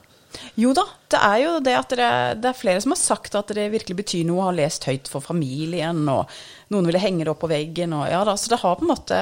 Jo 0.56 0.72
da, 0.76 0.84
det 1.12 1.20
er 1.20 1.38
jo 1.42 1.56
det 1.64 1.74
at 1.76 1.90
dere, 1.92 2.10
det 2.40 2.50
er 2.50 2.56
flere 2.56 2.80
som 2.80 2.94
har 2.94 3.00
sagt 3.00 3.34
at 3.36 3.52
det 3.52 3.66
virkelig 3.72 3.98
betyr 3.98 4.28
noe 4.28 4.40
å 4.40 4.46
ha 4.48 4.54
lest 4.56 4.86
høyt 4.88 5.10
for 5.12 5.24
familien, 5.24 6.06
og 6.08 6.30
noen 6.72 6.88
ville 6.88 7.02
henge 7.02 7.26
det 7.26 7.32
opp 7.34 7.42
på 7.44 7.50
veggen, 7.52 7.92
og 7.96 8.06
ja 8.08 8.22
da, 8.24 8.36
så 8.40 8.54
det 8.54 8.62
har 8.62 8.78
på 8.78 8.86
en 8.86 8.92
måte 8.94 9.18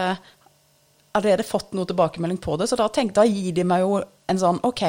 allerede 1.12 1.42
fått 1.42 1.72
noe 1.74 1.88
tilbakemelding 1.88 2.38
på 2.38 2.56
det, 2.56 2.66
så 2.70 2.78
da 2.78 2.88
tenkte 2.88 3.20
da 3.20 3.26
gir 3.26 3.54
de 3.54 3.64
meg 3.66 3.82
jo 3.82 4.00
en 4.30 4.38
sånn 4.38 4.60
OK, 4.66 4.82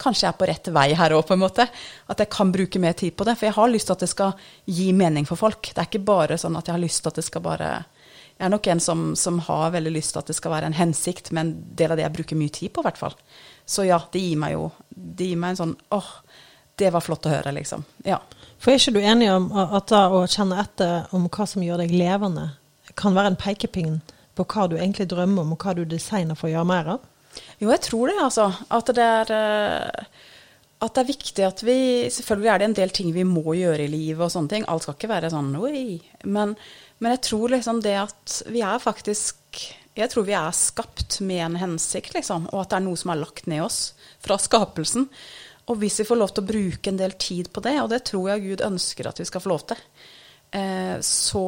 kanskje 0.00 0.26
jeg 0.26 0.32
er 0.32 0.38
på 0.40 0.48
rett 0.50 0.70
vei 0.74 0.88
her 0.98 1.14
òg, 1.14 1.22
på 1.28 1.36
en 1.36 1.44
måte. 1.44 1.68
At 2.10 2.18
jeg 2.18 2.30
kan 2.34 2.50
bruke 2.54 2.80
mer 2.82 2.96
tid 2.98 3.14
på 3.14 3.26
det. 3.28 3.36
For 3.38 3.46
jeg 3.46 3.54
har 3.54 3.70
lyst 3.70 3.90
til 3.90 3.94
at 3.94 4.02
det 4.02 4.10
skal 4.10 4.48
gi 4.66 4.88
mening 4.96 5.28
for 5.28 5.38
folk. 5.38 5.70
Det 5.70 5.78
er 5.78 5.86
ikke 5.86 6.08
bare 6.08 6.38
sånn 6.40 6.58
at 6.58 6.66
jeg 6.66 6.74
har 6.74 6.82
lyst 6.82 7.04
til 7.04 7.12
at 7.12 7.20
det 7.20 7.26
skal 7.28 7.44
bare 7.44 7.70
Jeg 8.38 8.46
er 8.46 8.50
nok 8.54 8.66
en 8.70 8.80
som, 8.80 9.00
som 9.18 9.38
har 9.42 9.72
veldig 9.74 9.90
lyst 9.90 10.12
til 10.14 10.20
at 10.20 10.28
det 10.30 10.36
skal 10.38 10.52
være 10.52 10.66
en 10.70 10.76
hensikt, 10.78 11.32
men 11.34 11.46
en 11.46 11.54
del 11.78 11.90
av 11.90 11.98
det 11.98 12.04
jeg 12.04 12.14
bruker 12.18 12.38
mye 12.38 12.54
tid 12.54 12.72
på, 12.72 12.82
i 12.82 12.86
hvert 12.86 13.00
fall. 13.00 13.16
Så 13.66 13.86
ja, 13.86 13.98
det 14.12 14.22
gir 14.22 14.38
meg 14.38 14.54
jo 14.54 14.68
Det 14.90 15.26
gir 15.26 15.40
meg 15.42 15.54
en 15.54 15.62
sånn 15.62 15.74
åh, 15.94 16.12
det 16.78 16.92
var 16.94 17.02
flott 17.02 17.26
å 17.26 17.32
høre, 17.32 17.52
liksom. 17.54 17.82
Ja. 18.06 18.20
For 18.58 18.70
er 18.70 18.78
ikke 18.78 18.94
du 18.94 19.00
enig 19.02 19.30
om 19.32 19.50
at 19.58 19.90
da 19.90 20.04
å 20.14 20.22
kjenne 20.30 20.60
etter 20.62 21.10
om 21.14 21.26
hva 21.26 21.46
som 21.50 21.62
gjør 21.62 21.82
deg 21.82 21.94
levende, 21.94 22.52
kan 22.98 23.14
være 23.14 23.32
en 23.32 23.38
pekepinn 23.38 23.98
på 24.38 24.46
hva 24.48 24.68
du 24.70 24.78
egentlig 24.78 25.08
drømmer 25.10 25.44
om, 25.44 25.54
og 25.54 25.64
hva 25.64 25.74
du 25.76 25.84
designer 25.88 26.38
for 26.38 26.48
å 26.48 26.54
gjøre 26.54 26.70
mer 26.70 26.92
av? 26.94 27.06
Jo, 27.58 27.70
jeg 27.70 27.82
tror 27.84 28.10
det, 28.10 28.18
altså. 28.22 28.48
At 28.74 28.90
det 28.94 29.04
er 29.04 29.34
eh, 29.34 30.08
at 30.78 30.94
det 30.94 31.02
er 31.02 31.08
viktig 31.08 31.46
at 31.46 31.62
vi 31.66 31.78
Selvfølgelig 32.12 32.50
er 32.52 32.60
det 32.60 32.68
en 32.68 32.76
del 32.76 32.92
ting 32.94 33.10
vi 33.14 33.26
må 33.26 33.56
gjøre 33.58 33.82
i 33.84 33.90
livet 33.90 34.22
og 34.22 34.30
sånne 34.34 34.52
ting. 34.52 34.68
Alt 34.70 34.86
skal 34.86 34.94
ikke 34.94 35.10
være 35.10 35.32
sånn 35.32 35.50
oi. 35.58 35.98
Men, 36.22 36.54
men 37.02 37.14
jeg 37.16 37.24
tror 37.30 37.54
liksom 37.56 37.82
det 37.82 37.96
at 37.98 38.38
vi 38.52 38.62
er 38.62 38.78
faktisk 38.82 39.64
Jeg 39.98 40.12
tror 40.12 40.28
vi 40.28 40.36
er 40.38 40.54
skapt 40.54 41.18
med 41.26 41.42
en 41.48 41.58
hensikt, 41.58 42.14
liksom. 42.14 42.46
Og 42.52 42.62
at 42.62 42.70
det 42.70 42.78
er 42.78 42.86
noe 42.86 43.00
som 43.00 43.10
er 43.14 43.22
lagt 43.24 43.50
ned 43.50 43.64
oss 43.64 43.80
fra 44.22 44.38
skapelsen. 44.38 45.08
Og 45.68 45.82
hvis 45.82 45.98
vi 46.00 46.06
får 46.06 46.20
lov 46.20 46.30
til 46.32 46.44
å 46.44 46.50
bruke 46.52 46.92
en 46.92 47.00
del 47.00 47.16
tid 47.20 47.50
på 47.52 47.62
det, 47.64 47.74
og 47.82 47.90
det 47.90 48.04
tror 48.08 48.30
jeg 48.30 48.44
Gud 48.46 48.62
ønsker 48.64 49.10
at 49.10 49.18
vi 49.20 49.26
skal 49.28 49.42
få 49.42 49.50
lov 49.50 49.66
til, 49.68 49.82
eh, 50.56 50.94
så, 51.04 51.44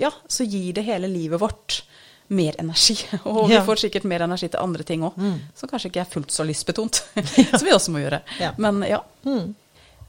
ja, 0.00 0.10
så 0.26 0.48
gir 0.48 0.72
det 0.80 0.88
hele 0.88 1.12
livet 1.12 1.42
vårt 1.44 1.82
mer 2.30 2.54
energi. 2.62 2.96
Og 3.24 3.48
vi 3.50 3.56
Ja. 3.56 3.64
får 3.66 3.82
sikkert 3.84 4.04
mer 4.08 4.22
energi 4.26 4.48
til 4.52 4.60
andre 4.62 4.84
ting 4.86 5.02
òg, 5.06 5.16
som 5.58 5.68
kanskje 5.70 5.90
ikke 5.90 6.02
er 6.04 6.10
fullt 6.12 6.30
så 6.34 6.46
lystbetont. 6.46 7.02
som 7.58 7.66
vi 7.66 7.74
også 7.74 7.90
må 7.94 8.02
gjøre. 8.04 8.22
Ja. 8.40 8.52
Men 8.58 8.82
ja. 8.86 9.00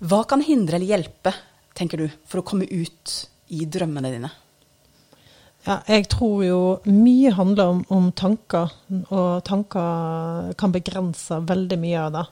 Hva 0.02 0.24
kan 0.30 0.42
hindre 0.46 0.78
eller 0.80 0.90
hjelpe, 0.96 1.34
tenker 1.78 1.98
du, 2.02 2.08
for 2.30 2.42
å 2.42 2.46
komme 2.46 2.66
ut 2.70 3.16
i 3.54 3.66
drømmene 3.70 4.12
dine? 4.14 4.32
Ja, 5.68 5.76
jeg 5.86 6.08
tror 6.10 6.40
jo 6.42 6.60
mye 6.90 7.30
handler 7.38 7.70
om, 7.76 7.82
om 7.94 8.08
tanker, 8.18 8.72
og 9.14 9.44
tanker 9.46 10.54
kan 10.58 10.74
begrense 10.74 11.38
veldig 11.46 11.78
mye 11.78 12.00
av 12.08 12.16
det. 12.16 12.24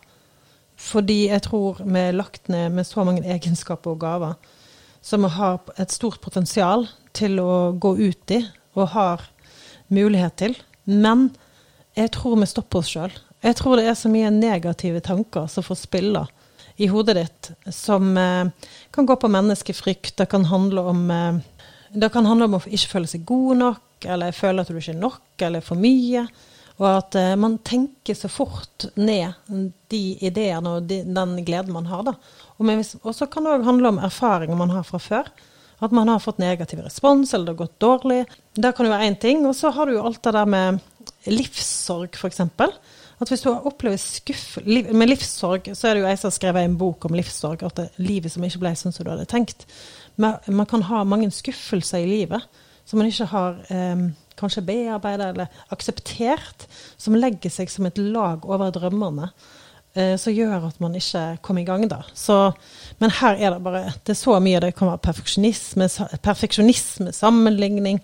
Fordi 0.80 1.18
jeg 1.28 1.44
tror 1.46 1.82
vi 1.84 2.00
er 2.08 2.16
lagt 2.18 2.48
ned 2.50 2.74
med 2.74 2.88
så 2.90 3.04
mange 3.06 3.22
egenskaper 3.30 3.94
og 3.94 4.00
gaver 4.02 4.34
som 5.06 5.24
vi 5.24 5.30
har 5.36 5.60
et 5.80 5.94
stort 5.94 6.18
potensial 6.24 6.88
til 7.16 7.38
å 7.44 7.72
gå 7.80 7.94
ut 8.00 8.34
i, 8.36 8.40
og 8.76 8.90
har 8.96 9.22
mulighet 9.94 10.38
til. 10.42 10.58
Men 10.84 11.30
jeg 11.98 12.14
tror 12.16 12.40
vi 12.40 12.50
stopper 12.50 12.82
oss 12.82 12.92
sjøl. 12.94 13.14
Jeg 13.44 13.56
tror 13.60 13.80
det 13.80 13.88
er 13.88 13.96
så 13.96 14.12
mye 14.12 14.32
negative 14.34 15.02
tanker 15.04 15.48
som 15.52 15.64
får 15.66 15.84
spille 15.86 16.26
i 16.80 16.88
hodet 16.88 17.16
ditt, 17.18 17.50
som 17.76 18.14
eh, 18.18 18.48
kan 18.96 19.08
gå 19.08 19.16
på 19.20 19.32
menneskefrykt. 19.32 20.16
Det 20.18 20.30
kan 20.32 20.46
handle 20.48 20.84
om 20.92 21.02
eh, 21.12 21.40
det 21.90 22.12
kan 22.14 22.28
handle 22.28 22.46
om 22.48 22.60
å 22.60 22.62
ikke 22.68 22.94
føle 22.94 23.10
seg 23.10 23.26
god 23.28 23.60
nok, 23.60 24.06
eller 24.06 24.36
føle 24.36 24.64
at 24.64 24.70
du 24.70 24.78
ikke 24.78 24.94
er 24.94 25.02
nok, 25.02 25.24
eller 25.44 25.66
for 25.66 25.80
mye. 25.80 26.26
Og 26.80 26.88
at 26.88 27.18
eh, 27.20 27.36
man 27.40 27.58
tenker 27.68 28.16
så 28.16 28.30
fort 28.32 28.88
ned 28.96 29.36
de 29.92 30.04
ideene 30.24 30.78
og 30.78 30.88
de, 30.88 31.02
den 31.04 31.36
gleden 31.48 31.76
man 31.76 31.90
har. 31.90 32.06
da. 32.08 32.16
Og, 32.60 33.12
så 33.16 33.28
kan 33.28 33.46
det 33.46 33.58
òg 33.58 33.68
handle 33.68 33.92
om 33.94 34.02
erfaringer 34.06 34.60
man 34.60 34.72
har 34.72 34.86
fra 34.88 35.02
før. 35.04 35.32
At 35.80 35.94
man 35.96 36.12
har 36.12 36.20
fått 36.20 36.42
negativ 36.42 36.82
respons, 36.84 37.34
eller 37.34 37.50
det 37.50 37.56
har 37.56 37.66
gått 37.66 37.80
dårlig. 37.80 38.24
Det 38.54 38.72
kan 38.76 38.88
jo 38.88 38.92
være 38.92 39.10
én 39.10 39.20
ting. 39.20 39.46
Og 39.48 39.56
så 39.56 39.72
har 39.72 39.88
du 39.88 39.96
jo 39.96 40.06
alt 40.06 40.22
det 40.24 40.34
der 40.36 40.50
med 40.50 40.80
livssorg, 41.32 42.16
f.eks. 42.20 42.42
At 43.20 43.32
hvis 43.32 43.44
du 43.44 43.50
har 43.52 43.68
opplevd 43.68 44.00
skuff 44.00 44.58
liv, 44.64 44.92
Med 44.96 45.10
livssorg 45.12 45.72
så 45.76 45.90
er 45.90 45.96
det 45.96 46.04
jo 46.04 46.08
jeg 46.08 46.20
som 46.20 46.30
har 46.30 46.36
skrevet 46.38 46.66
en 46.68 46.78
bok 46.80 47.06
om 47.08 47.16
livssorg. 47.16 47.64
At 47.64 47.80
det 47.80 47.90
er 47.90 48.04
livet 48.04 48.32
som 48.32 48.44
ikke 48.44 48.64
ble 48.64 48.74
sånn 48.80 48.96
som 48.96 49.08
du 49.08 49.12
hadde 49.12 49.28
tenkt. 49.30 49.68
Men 50.20 50.40
man 50.48 50.68
kan 50.68 50.84
ha 50.88 51.04
mange 51.08 51.32
skuffelser 51.32 52.04
i 52.04 52.10
livet 52.10 52.66
som 52.90 52.98
man 52.98 53.08
ikke 53.12 53.28
har 53.30 53.58
eh, 53.70 54.08
kanskje 54.40 54.64
bearbeida 54.66 55.30
eller 55.30 55.64
akseptert, 55.74 56.66
som 56.98 57.18
legger 57.18 57.52
seg 57.54 57.70
som 57.70 57.86
et 57.86 58.00
lag 58.02 58.48
over 58.50 58.72
drømmene. 58.74 59.30
Eh, 59.98 60.16
som 60.22 60.34
gjør 60.34 60.68
at 60.68 60.80
man 60.84 60.96
ikke 60.96 61.24
kommer 61.42 61.64
i 61.64 61.68
gang, 61.68 61.88
da. 61.90 62.04
Så, 62.14 62.52
men 63.02 63.14
her 63.20 63.40
er 63.40 63.56
det 63.56 63.64
bare 63.66 63.94
Det 64.06 64.14
er 64.14 64.20
så 64.22 64.38
mye. 64.40 64.62
Det 64.62 64.76
kan 64.78 64.92
være 64.92 65.04
perfeksjonisme, 65.08 65.90
perfeksjonisme 66.22 67.14
sammenligning. 67.16 68.02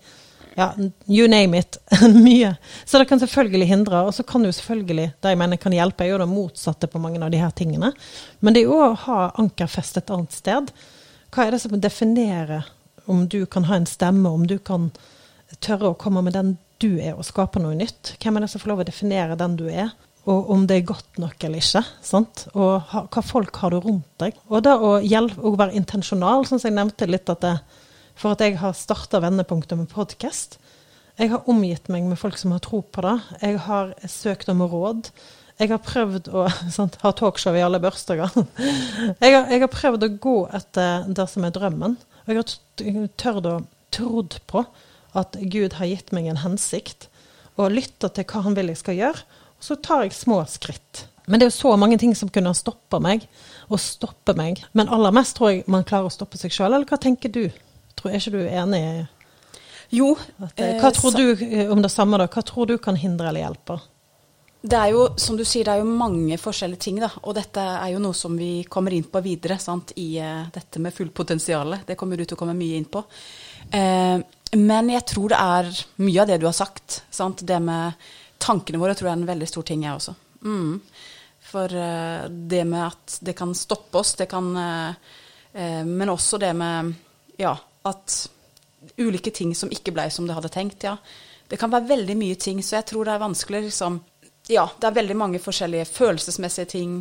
Ja, 0.56 0.72
you 1.08 1.28
name 1.28 1.60
it. 1.60 1.78
mye. 2.26 2.56
Så 2.86 2.98
det 2.98 3.10
kan 3.10 3.20
selvfølgelig 3.20 3.68
hindre. 3.68 4.02
Og 4.08 4.14
så 4.14 4.24
kan 4.24 4.46
jo 4.46 4.52
selvfølgelig 4.52 5.12
det 5.22 5.34
jeg 5.34 5.38
mener 5.38 5.62
kan 5.62 5.76
hjelpe, 5.76 6.06
er 6.06 6.16
jo 6.16 6.22
det 6.24 6.30
motsatte 6.32 6.88
på 6.88 7.00
mange 7.00 7.22
av 7.24 7.32
de 7.32 7.42
her 7.44 7.52
tingene. 7.52 7.92
Men 8.40 8.56
det 8.56 8.64
er 8.64 8.72
jo 8.72 8.82
å 8.82 8.94
ha 9.06 9.20
ankerfest 9.42 10.00
et 10.02 10.14
annet 10.16 10.34
sted. 10.34 10.72
Hva 11.36 11.46
er 11.46 11.54
det 11.54 11.62
som 11.62 11.76
definerer 11.76 12.72
om 13.06 13.28
du 13.30 13.44
kan 13.46 13.68
ha 13.70 13.76
en 13.78 13.86
stemme, 13.86 14.30
om 14.30 14.48
du 14.48 14.58
kan 14.58 14.90
tørre 15.62 15.92
å 15.92 16.00
komme 16.00 16.24
med 16.26 16.34
den 16.34 16.56
du 16.82 16.98
er, 16.98 17.14
og 17.14 17.28
skape 17.28 17.62
noe 17.62 17.76
nytt. 17.78 18.16
Hvem 18.20 18.36
er 18.36 18.44
det 18.44 18.50
som 18.52 18.64
får 18.64 18.72
lov 18.72 18.82
å 18.84 18.88
definere 18.88 19.38
den 19.40 19.56
du 19.60 19.68
er? 19.70 19.94
Og 20.26 20.50
om 20.50 20.66
det 20.66 20.80
er 20.80 20.88
godt 20.90 21.20
nok 21.22 21.44
eller 21.46 21.62
ikke. 21.62 21.84
Sant? 22.06 22.48
Og 22.58 22.80
ha, 22.92 23.06
hva 23.14 23.24
folk 23.26 23.60
har 23.62 23.76
du 23.76 23.80
rundt 23.84 24.10
deg. 24.22 24.38
Og 24.50 24.64
det 24.66 24.74
å, 24.74 24.96
hjelpe, 25.06 25.44
å 25.46 25.54
være 25.60 25.78
intensjonal, 25.78 26.48
sånn 26.50 26.62
som 26.62 26.72
jeg 26.72 26.78
nevnte 26.80 27.10
litt 27.10 27.30
at 27.30 27.44
det, 27.46 27.56
for 28.18 28.34
at 28.34 28.42
jeg 28.42 28.58
har 28.62 28.74
starta 28.78 29.22
Vendepunktet 29.22 29.78
med 29.78 29.92
podkast. 29.92 30.58
Jeg 31.20 31.32
har 31.32 31.48
omgitt 31.52 31.88
meg 31.94 32.08
med 32.10 32.20
folk 32.20 32.40
som 32.42 32.56
har 32.56 32.64
tro 32.66 32.82
på 32.82 33.04
det. 33.06 33.16
Jeg 33.44 33.62
har 33.68 33.94
søkt 34.10 34.50
om 34.52 34.66
råd. 34.66 35.12
Jeg 35.62 35.72
har 35.72 35.84
prøvd 35.84 36.28
å 36.36 36.48
sant, 36.76 36.98
ha 37.04 37.14
talkshow 37.16 37.56
i 37.56 37.64
alle 37.64 37.80
børsdager. 37.84 38.34
Jeg, 39.22 39.30
jeg, 39.30 39.62
har 39.62 39.72
prøvd 39.72 40.08
å 40.08 40.14
gå 40.26 40.36
etter 40.58 41.08
det 41.08 41.30
som 41.32 41.46
er 41.48 41.54
drømmen. 41.56 41.96
Og 42.26 42.34
jeg 42.34 42.42
har 42.42 43.08
tørt 43.22 43.48
å 43.48 43.56
trodd 43.96 44.40
på 44.50 44.66
at 45.16 45.38
Gud 45.40 45.78
har 45.80 45.88
gitt 45.88 46.12
meg 46.16 46.28
en 46.28 46.42
hensikt, 46.42 47.08
og 47.56 47.72
lytta 47.72 48.10
til 48.12 48.26
hva 48.28 48.42
han 48.44 48.58
vil 48.58 48.74
jeg 48.74 48.82
skal 48.82 48.98
gjøre. 49.00 49.44
Så 49.66 49.80
tar 49.82 50.06
jeg 50.06 50.14
små 50.14 50.44
skritt. 50.50 51.08
Men 51.26 51.42
det 51.42 51.48
er 51.48 51.50
jo 51.50 51.58
så 51.58 51.74
mange 51.80 51.98
ting 51.98 52.14
som 52.18 52.30
kunne 52.30 52.52
ha 52.54 52.58
stoppa 52.58 53.00
meg, 53.02 53.26
og 53.66 53.82
stoppe 53.82 54.36
meg. 54.38 54.62
Men 54.78 54.92
aller 54.94 55.14
mest 55.16 55.38
tror 55.40 55.56
jeg 55.56 55.66
man 55.72 55.86
klarer 55.88 56.12
å 56.12 56.14
stoppe 56.14 56.38
seg 56.38 56.54
sjøl. 56.54 56.70
Eller 56.70 56.86
hva 56.86 57.00
tenker 57.02 57.34
du? 57.34 57.48
Tror, 57.98 58.12
er 58.12 58.22
ikke 58.22 58.36
du 58.36 58.44
enig? 58.46 58.84
Jo. 59.96 60.14
At, 60.38 60.54
eh, 60.62 60.78
hva 60.82 60.92
tror 60.94 61.18
du 61.18 61.26
eh, 61.48 61.72
om 61.72 61.82
det 61.82 61.90
samme, 61.94 62.20
da? 62.22 62.30
Hva 62.30 62.46
tror 62.46 62.70
du 62.70 62.78
kan 62.82 62.98
hindre 63.00 63.32
eller 63.32 63.46
hjelpe? 63.48 63.80
Det 64.66 64.78
er 64.78 64.94
jo, 64.96 65.02
som 65.22 65.38
du 65.38 65.44
sier, 65.46 65.66
det 65.66 65.76
er 65.76 65.82
jo 65.84 65.98
mange 65.98 66.38
forskjellige 66.42 66.82
ting, 66.88 67.02
da. 67.02 67.12
Og 67.24 67.36
dette 67.38 67.62
er 67.62 67.92
jo 67.94 68.02
noe 68.02 68.18
som 68.18 68.38
vi 68.38 68.64
kommer 68.70 68.94
inn 68.98 69.06
på 69.10 69.22
videre, 69.26 69.60
sant, 69.62 69.94
i 70.02 70.16
uh, 70.18 70.48
dette 70.54 70.82
med 70.82 70.94
fullpotensialet. 70.94 71.86
Det 71.86 71.98
kommer 72.00 72.18
du 72.18 72.26
til 72.26 72.34
å 72.34 72.40
komme 72.40 72.58
mye 72.58 72.80
inn 72.80 72.88
på. 72.90 73.04
Uh, 73.70 74.18
men 74.58 74.90
jeg 74.90 75.06
tror 75.12 75.36
det 75.36 75.42
er 75.42 75.70
mye 76.02 76.24
av 76.24 76.32
det 76.32 76.40
du 76.42 76.48
har 76.50 76.58
sagt. 76.58 77.04
Sant? 77.14 77.46
Det 77.46 77.60
med 77.62 78.10
tankene 78.46 78.82
våre 78.82 78.96
tror 78.96 79.10
jeg 79.10 79.18
er 79.18 79.22
en 79.24 79.30
veldig 79.34 79.50
stor 79.50 79.66
ting, 79.68 79.86
jeg 79.88 79.98
også. 79.98 80.16
Mm. 80.46 80.80
For 81.46 81.78
uh, 81.78 82.26
det 82.30 82.64
med 82.70 82.84
at 82.86 83.20
det 83.26 83.36
kan 83.38 83.54
stoppe 83.58 84.02
oss, 84.02 84.16
det 84.20 84.30
kan 84.32 84.54
Men 85.56 86.10
også 86.12 86.36
det 86.36 86.50
med 86.52 86.90
ja, 87.40 87.54
at 87.88 88.16
ulike 89.00 89.32
ting 89.32 89.54
som 89.56 89.70
ikke 89.72 89.94
ble 89.96 90.10
som 90.12 90.26
du 90.28 90.34
hadde 90.36 90.52
tenkt, 90.52 90.84
ja. 90.84 90.98
Det 91.48 91.56
kan 91.62 91.72
være 91.72 91.88
veldig 91.94 92.18
mye 92.20 92.36
ting, 92.36 92.60
så 92.60 92.82
jeg 92.82 92.90
tror 92.90 93.08
det 93.08 93.14
er 93.14 93.22
vanskelig 93.22 93.62
liksom 93.70 94.02
ja, 94.52 94.66
det 94.78 94.88
er 94.88 94.98
veldig 95.00 95.16
mange 95.18 95.40
forskjellige 95.42 95.88
følelsesmessige 95.90 96.68
ting, 96.70 96.98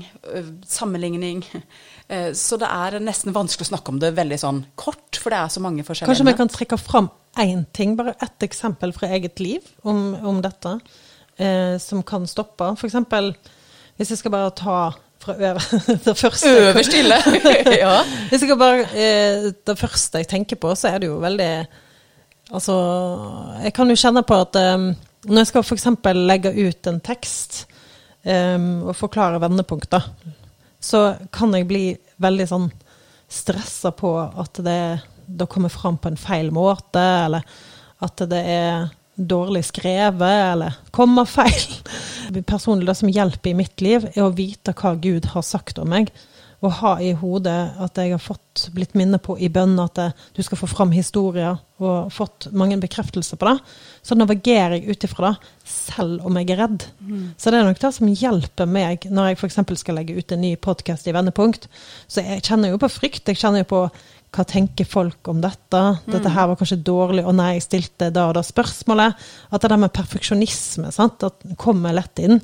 sammenligning. 0.66 1.42
Så 2.44 2.56
det 2.60 2.68
er 2.68 2.98
nesten 3.04 3.34
vanskelig 3.36 3.66
å 3.66 3.70
snakke 3.74 3.92
om 3.92 3.98
det 4.00 4.14
veldig 4.16 4.38
sånn 4.40 4.62
kort, 4.80 5.18
for 5.20 5.32
det 5.32 5.40
er 5.40 5.52
så 5.52 5.62
mange 5.64 5.84
forskjellige 5.84 6.12
Kanskje 6.12 6.28
vi 6.28 6.36
kan 6.38 6.52
trekke 6.52 6.78
fram 6.80 7.10
én 7.40 7.64
ting, 7.76 7.96
bare 7.96 8.14
ett 8.22 8.44
eksempel 8.46 8.92
fra 8.96 9.10
eget 9.16 9.40
liv 9.44 9.66
om, 9.82 10.14
om 10.24 10.40
dette, 10.44 10.78
eh, 11.38 11.78
som 11.82 12.02
kan 12.02 12.26
stoppe. 12.26 12.72
F.eks. 12.78 12.96
hvis 13.96 14.10
jeg 14.10 14.20
skal 14.20 14.34
bare 14.34 14.54
ta 14.56 14.78
fra 15.24 15.34
det 16.04 16.16
første 16.18 16.50
Øverst 16.50 16.94
ille! 16.98 17.16
ja. 17.84 17.96
Hvis 18.28 18.42
jeg 18.42 18.48
skal 18.48 18.60
bare, 18.60 18.84
eh, 18.92 19.50
det 19.66 19.78
første 19.78 20.20
jeg 20.20 20.28
tenker 20.28 20.60
på, 20.60 20.74
så 20.74 20.92
er 20.92 21.02
det 21.02 21.12
jo 21.12 21.22
veldig 21.22 21.66
Altså, 22.52 22.74
jeg 23.64 23.72
kan 23.72 23.88
jo 23.88 23.96
kjenne 23.96 24.20
på 24.22 24.36
at 24.36 24.56
um, 24.76 24.90
når 25.24 25.38
jeg 25.40 25.48
skal 25.48 25.62
f.eks. 25.64 25.86
legge 26.28 26.50
ut 26.52 26.88
en 26.90 26.98
tekst 27.00 27.62
um, 28.20 28.82
og 28.84 28.96
forklare 28.98 29.40
vendepunkter, 29.40 30.04
så 30.76 31.16
kan 31.32 31.54
jeg 31.56 31.66
bli 31.70 31.86
veldig 32.20 32.46
sånn 32.50 32.66
stressa 33.32 33.94
på 33.96 34.12
at 34.20 34.60
det, 34.60 34.82
det 35.24 35.48
kommer 35.48 35.72
fram 35.72 35.96
på 35.96 36.12
en 36.12 36.20
feil 36.20 36.52
måte, 36.52 37.00
eller 37.00 37.48
at 38.04 38.26
det 38.28 38.42
er 38.44 38.92
dårlig 39.14 39.64
skrevet, 39.68 40.36
eller 40.52 40.78
kommer 40.94 41.28
feil. 41.28 41.78
Personlig, 42.46 42.88
det 42.88 42.98
som 42.98 43.12
hjelper 43.12 43.52
i 43.52 43.58
mitt 43.58 43.84
liv, 43.84 44.08
er 44.14 44.24
å 44.24 44.34
vite 44.34 44.74
hva 44.76 44.94
Gud 45.00 45.30
har 45.34 45.46
sagt 45.46 45.78
om 45.82 45.92
meg 45.92 46.12
å 46.64 46.70
ha 46.80 46.94
i 47.02 47.12
hodet 47.18 47.58
at 47.82 47.98
jeg 48.00 48.14
har 48.14 48.22
fått 48.22 48.68
blitt 48.74 48.94
minnet 48.96 49.22
på 49.24 49.36
i 49.42 49.50
bønn 49.52 49.76
at 49.82 49.96
det, 49.98 50.06
du 50.36 50.40
skal 50.44 50.60
få 50.60 50.68
fram 50.70 50.94
historier, 50.94 51.58
og 51.82 52.12
fått 52.14 52.46
mange 52.54 52.78
bekreftelser 52.80 53.38
på 53.40 53.48
det, 53.48 53.56
så 54.06 54.16
navigerer 54.16 54.76
jeg 54.78 54.94
ut 54.94 55.06
ifra 55.08 55.32
det, 55.32 55.52
selv 55.68 56.24
om 56.24 56.38
jeg 56.38 56.52
er 56.54 56.60
redd. 56.62 56.86
Mm. 57.00 57.24
Så 57.40 57.50
det 57.50 57.58
er 57.58 57.68
nok 57.68 57.80
det 57.82 57.90
som 57.96 58.12
hjelper 58.22 58.70
meg 58.70 59.08
når 59.10 59.32
jeg 59.32 59.40
f.eks. 59.40 59.58
skal 59.80 59.98
legge 59.98 60.16
ut 60.16 60.34
en 60.34 60.44
ny 60.44 60.54
podkast 60.60 61.08
i 61.10 61.14
Vendepunkt. 61.16 61.66
Så 62.06 62.22
jeg 62.24 62.44
kjenner 62.46 62.72
jo 62.72 62.80
på 62.80 62.92
frykt. 62.92 63.26
Jeg 63.32 63.40
kjenner 63.40 63.64
jo 63.64 63.70
på 63.72 63.82
hva 64.34 64.44
tenker 64.48 64.88
folk 64.88 65.28
om 65.30 65.40
dette? 65.42 65.80
Dette 66.10 66.32
her 66.34 66.48
var 66.50 66.58
kanskje 66.58 66.80
dårlig, 66.82 67.22
og 67.24 67.36
nei, 67.38 67.54
jeg 67.56 67.66
stilte 67.68 68.10
da 68.14 68.26
og 68.30 68.34
da 68.36 68.42
spørsmålet. 68.44 69.20
At 69.54 69.62
det 69.62 69.70
der 69.70 69.80
med 69.80 69.94
perfeksjonisme 69.94 70.90
sant? 70.94 71.22
At 71.26 71.44
kommer 71.60 71.94
lett 71.94 72.22
inn. 72.22 72.40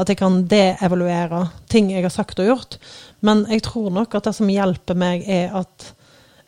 At 0.00 0.10
jeg 0.10 0.18
kan 0.20 0.42
deevaluere 0.50 1.44
ting 1.70 1.92
jeg 1.92 2.06
har 2.06 2.14
sagt 2.14 2.40
og 2.42 2.48
gjort. 2.48 2.78
Men 3.24 3.44
jeg 3.52 3.66
tror 3.68 3.92
nok 3.94 4.16
at 4.16 4.30
det 4.30 4.34
som 4.38 4.50
hjelper 4.50 4.98
meg, 4.98 5.28
er 5.28 5.54
at 5.60 5.92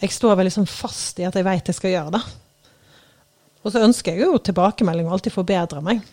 jeg 0.03 0.13
står 0.13 0.37
veldig 0.41 0.55
sånn 0.59 0.69
fast 0.69 1.21
i 1.21 1.29
at 1.29 1.37
jeg 1.37 1.47
vet 1.47 1.71
jeg 1.71 1.79
skal 1.79 1.95
gjøre 1.95 2.17
det. 2.19 2.25
Og 3.67 3.73
så 3.75 3.83
ønsker 3.83 4.15
jeg 4.15 4.27
jo 4.27 4.39
tilbakemelding 4.39 5.09
og 5.09 5.17
alltid 5.17 5.35
forbedre 5.35 5.83
meg. 5.85 6.05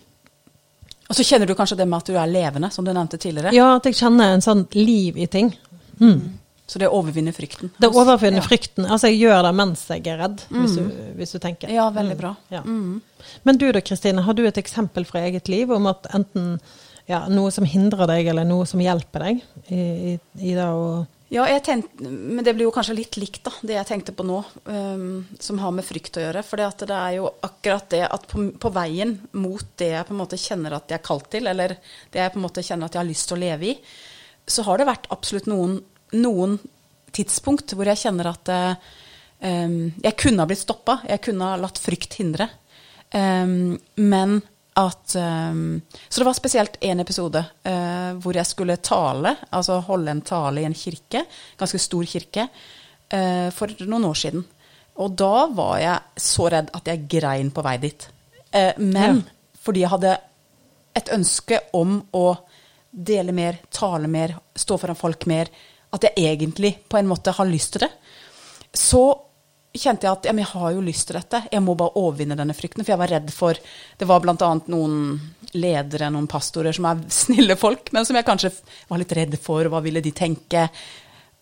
Og 1.12 1.18
så 1.18 1.26
kjenner 1.28 1.50
du 1.50 1.54
kanskje 1.58 1.78
det 1.78 1.86
med 1.90 2.00
at 2.00 2.10
du 2.10 2.16
er 2.18 2.32
levende, 2.32 2.72
som 2.74 2.86
du 2.86 2.94
nevnte 2.94 3.20
tidligere? 3.22 3.52
Ja, 3.54 3.76
at 3.78 3.86
jeg 3.86 4.00
kjenner 4.00 4.34
en 4.34 4.42
sånn 4.42 4.64
liv 4.74 5.20
i 5.20 5.28
ting. 5.30 5.52
Mm. 6.00 6.40
Så 6.66 6.80
det 6.80 6.88
overvinner 6.88 7.36
frykten? 7.36 7.74
Det 7.78 7.90
overvinner 7.92 8.40
ja. 8.40 8.46
frykten. 8.46 8.86
Altså, 8.88 9.10
jeg 9.12 9.26
gjør 9.26 9.42
det 9.46 9.52
mens 9.58 9.84
jeg 9.92 10.06
er 10.08 10.22
redd, 10.24 10.46
mm. 10.48 10.62
hvis, 10.62 10.78
du, 10.78 11.02
hvis, 11.20 11.34
du, 11.36 11.42
tenker. 11.44 11.74
Ja, 11.74 11.90
veldig 11.94 12.16
bra. 12.20 12.32
Mm. 12.40 12.54
Ja. 12.56 12.62
Mm. 12.64 13.34
Men 13.44 13.60
du 13.60 13.68
da, 13.76 13.82
Kristine, 13.84 14.24
har 14.24 14.38
du 14.38 14.46
et 14.48 14.60
eksempel 14.62 15.06
fra 15.08 15.26
eget 15.28 15.52
liv 15.52 15.72
om 15.76 15.92
at 15.92 16.08
enten 16.16 16.56
ja, 17.10 17.26
noe 17.28 17.52
som 17.52 17.68
hindrer 17.68 18.08
deg, 18.08 18.30
eller 18.32 18.48
noe 18.48 18.68
som 18.70 18.80
hjelper 18.80 19.28
deg 19.28 19.44
i, 19.68 19.82
i, 19.84 20.16
i 20.40 20.56
det 20.56 20.70
å 20.72 21.04
ja, 21.34 21.60
tenkte, 21.60 22.06
men 22.06 22.46
det 22.46 22.52
blir 22.54 22.68
jo 22.68 22.74
kanskje 22.74 22.94
litt 22.94 23.16
likt, 23.18 23.40
da, 23.48 23.52
det 23.66 23.74
jeg 23.74 23.88
tenkte 23.90 24.14
på 24.14 24.26
nå, 24.28 24.36
um, 24.70 25.24
som 25.42 25.58
har 25.64 25.72
med 25.74 25.86
frykt 25.88 26.20
å 26.20 26.22
gjøre. 26.22 26.44
For 26.46 26.62
det 26.62 26.94
er 26.94 27.16
jo 27.16 27.32
akkurat 27.48 27.88
det 27.90 28.04
at 28.06 28.28
på, 28.30 28.44
på, 28.62 28.72
veien 28.76 29.16
mot 29.42 29.72
det 29.82 29.90
jeg 29.96 30.06
på 30.06 30.14
en 30.14 30.20
måte 30.20 30.38
kjenner 30.38 30.76
at 30.78 30.94
jeg 30.94 31.00
er 31.00 31.08
kalt 31.08 31.32
til, 31.34 31.50
eller 31.50 31.74
det 32.14 32.22
jeg 32.22 32.34
på 32.36 32.38
en 32.38 32.46
måte 32.46 32.66
kjenner 32.66 32.86
at 32.86 32.94
jeg 32.94 33.02
har 33.02 33.10
lyst 33.10 33.32
til 33.32 33.40
å 33.40 33.42
leve 33.48 33.72
i, 33.72 33.74
så 34.46 34.68
har 34.68 34.78
det 34.78 34.88
vært 34.92 35.10
absolutt 35.16 35.50
noen, 35.50 35.80
noen 36.14 36.58
tidspunkt 37.14 37.76
hvor 37.76 37.90
jeg 37.90 38.02
kjenner 38.06 38.32
at 38.32 38.50
um, 39.44 39.76
jeg 40.02 40.16
kunne 40.18 40.42
ha 40.42 40.50
blitt 40.50 40.64
stoppa. 40.64 41.00
Jeg 41.10 41.22
kunne 41.28 41.52
ha 41.52 41.60
latt 41.62 41.78
frykt 41.82 42.18
hindre. 42.20 42.48
Um, 43.14 43.76
men 44.02 44.40
at 44.74 45.14
um, 45.16 45.82
Så 46.10 46.22
det 46.22 46.26
var 46.26 46.34
spesielt 46.34 46.80
én 46.82 47.02
episode 47.04 47.44
uh, 47.46 48.14
hvor 48.18 48.34
jeg 48.34 48.50
skulle 48.50 48.80
tale, 48.82 49.36
altså 49.54 49.78
holde 49.86 50.16
en 50.16 50.24
tale 50.26 50.64
i 50.64 50.66
en 50.66 50.74
kirke, 50.74 51.22
ganske 51.60 51.82
stor 51.82 52.08
kirke, 52.10 52.48
uh, 53.14 53.50
for 53.54 53.70
noen 53.86 54.08
år 54.10 54.18
siden. 54.18 54.46
Og 54.98 55.14
da 55.18 55.46
var 55.54 55.78
jeg 55.82 56.24
så 56.26 56.50
redd 56.54 56.74
at 56.74 56.90
jeg 56.90 57.06
grein 57.10 57.54
på 57.54 57.66
vei 57.66 57.78
dit. 57.86 58.08
Uh, 58.50 58.74
men 58.82 59.22
Ja. 59.22 59.38
fordi 59.62 59.86
jeg 59.86 59.94
hadde 59.94 60.18
et 60.98 61.14
ønske 61.14 61.60
om 61.74 62.00
å 62.14 62.26
dele 62.90 63.34
mer, 63.34 63.60
tale 63.74 64.10
mer, 64.10 64.36
stå 64.58 64.78
foran 64.78 64.98
folk 64.98 65.26
mer, 65.30 65.50
at 65.94 66.08
jeg 66.08 66.18
egentlig 66.18 66.74
på 66.90 66.98
en 67.00 67.10
måte 67.10 67.36
har 67.36 67.50
lyst 67.50 67.76
til 67.76 67.86
det, 67.86 67.92
så 68.74 69.04
kjente 69.74 70.06
jeg 70.06 70.14
at 70.14 70.28
jeg 70.30 70.48
har 70.52 70.74
jo 70.74 70.82
lyst 70.86 71.08
til 71.10 71.18
dette. 71.18 71.44
Jeg 71.52 71.64
må 71.66 71.74
bare 71.78 71.98
overvinne 72.02 72.38
denne 72.38 72.56
frykten. 72.58 72.84
For 72.84 72.94
jeg 72.94 73.02
var 73.02 73.14
redd 73.14 73.32
for 73.34 73.58
Det 73.98 74.08
var 74.10 74.22
bl.a. 74.22 74.50
noen 74.70 74.98
ledere, 75.54 76.12
noen 76.14 76.30
pastorer, 76.30 76.74
som 76.74 76.88
er 76.90 77.02
snille 77.14 77.58
folk, 77.58 77.92
men 77.94 78.06
som 78.06 78.18
jeg 78.18 78.28
kanskje 78.28 78.54
var 78.90 79.02
litt 79.02 79.16
redd 79.18 79.38
for. 79.42 79.66
Hva 79.70 79.82
ville 79.86 80.02
de 80.02 80.14
tenke? 80.14 80.68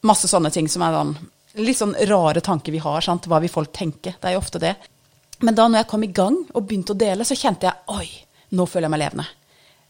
Masse 0.07 0.31
sånne 0.31 0.51
ting 0.51 0.69
som 0.71 0.83
er 0.87 0.97
sånn 0.97 1.15
litt 1.59 1.77
sånn 1.77 1.95
rare 2.07 2.39
tanker 2.41 2.71
vi 2.71 2.79
har. 2.79 3.01
sant? 3.01 3.27
Hva 3.27 3.41
vil 3.43 3.51
folk 3.51 3.73
tenke? 3.75 4.15
Det 4.19 4.29
er 4.29 4.37
jo 4.37 4.43
ofte 4.43 4.61
det. 4.61 4.75
Men 5.41 5.57
da 5.57 5.67
når 5.67 5.81
jeg 5.81 5.89
kom 5.91 6.03
i 6.05 6.13
gang 6.15 6.37
og 6.53 6.63
begynte 6.67 6.93
å 6.93 6.99
dele, 6.99 7.25
så 7.25 7.35
kjente 7.35 7.67
jeg 7.67 7.97
oi, 7.97 8.07
nå 8.55 8.65
føler 8.69 8.87
jeg 8.87 8.93
meg 8.93 9.03
levende. 9.03 9.27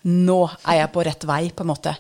Nå 0.10 0.40
er 0.66 0.80
jeg 0.80 0.92
på 0.94 1.04
rett 1.06 1.26
vei, 1.30 1.42
på 1.54 1.62
en 1.66 1.70
måte. 1.70 1.94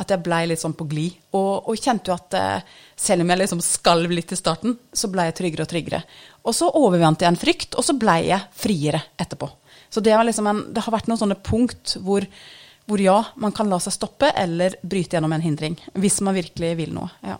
At 0.00 0.10
jeg 0.10 0.24
blei 0.26 0.40
litt 0.50 0.58
sånn 0.58 0.74
på 0.74 0.88
glid. 0.90 1.14
Og, 1.38 1.68
og 1.70 1.78
kjente 1.78 2.10
jo 2.10 2.16
at 2.16 2.34
eh, 2.34 2.72
selv 2.98 3.22
om 3.22 3.30
jeg 3.30 3.40
liksom 3.44 3.60
skalv 3.62 4.10
litt 4.10 4.32
i 4.34 4.38
starten, 4.38 4.74
så 4.90 5.10
blei 5.12 5.28
jeg 5.28 5.36
tryggere 5.38 5.66
og 5.66 5.70
tryggere. 5.70 6.00
Og 6.42 6.56
så 6.56 6.66
overvant 6.80 7.22
jeg 7.22 7.30
en 7.30 7.38
frykt, 7.38 7.76
og 7.78 7.86
så 7.86 7.94
blei 7.94 8.24
jeg 8.26 8.42
friere 8.58 9.04
etterpå. 9.22 9.48
Så 9.94 10.02
det, 10.02 10.16
liksom 10.26 10.50
en, 10.50 10.64
det 10.74 10.82
har 10.82 10.96
vært 10.96 11.06
noen 11.06 11.20
sånne 11.20 11.38
punkt 11.46 11.94
hvor, 12.02 12.26
hvor 12.90 13.00
ja, 13.00 13.20
man 13.38 13.54
kan 13.54 13.70
la 13.70 13.78
seg 13.78 13.94
stoppe 13.94 14.32
eller 14.34 14.74
bryte 14.82 15.14
gjennom 15.14 15.36
en 15.36 15.44
hindring. 15.46 15.78
Hvis 15.94 16.18
man 16.26 16.34
virkelig 16.34 16.74
vil 16.82 16.94
noe. 16.96 17.12
ja. 17.22 17.38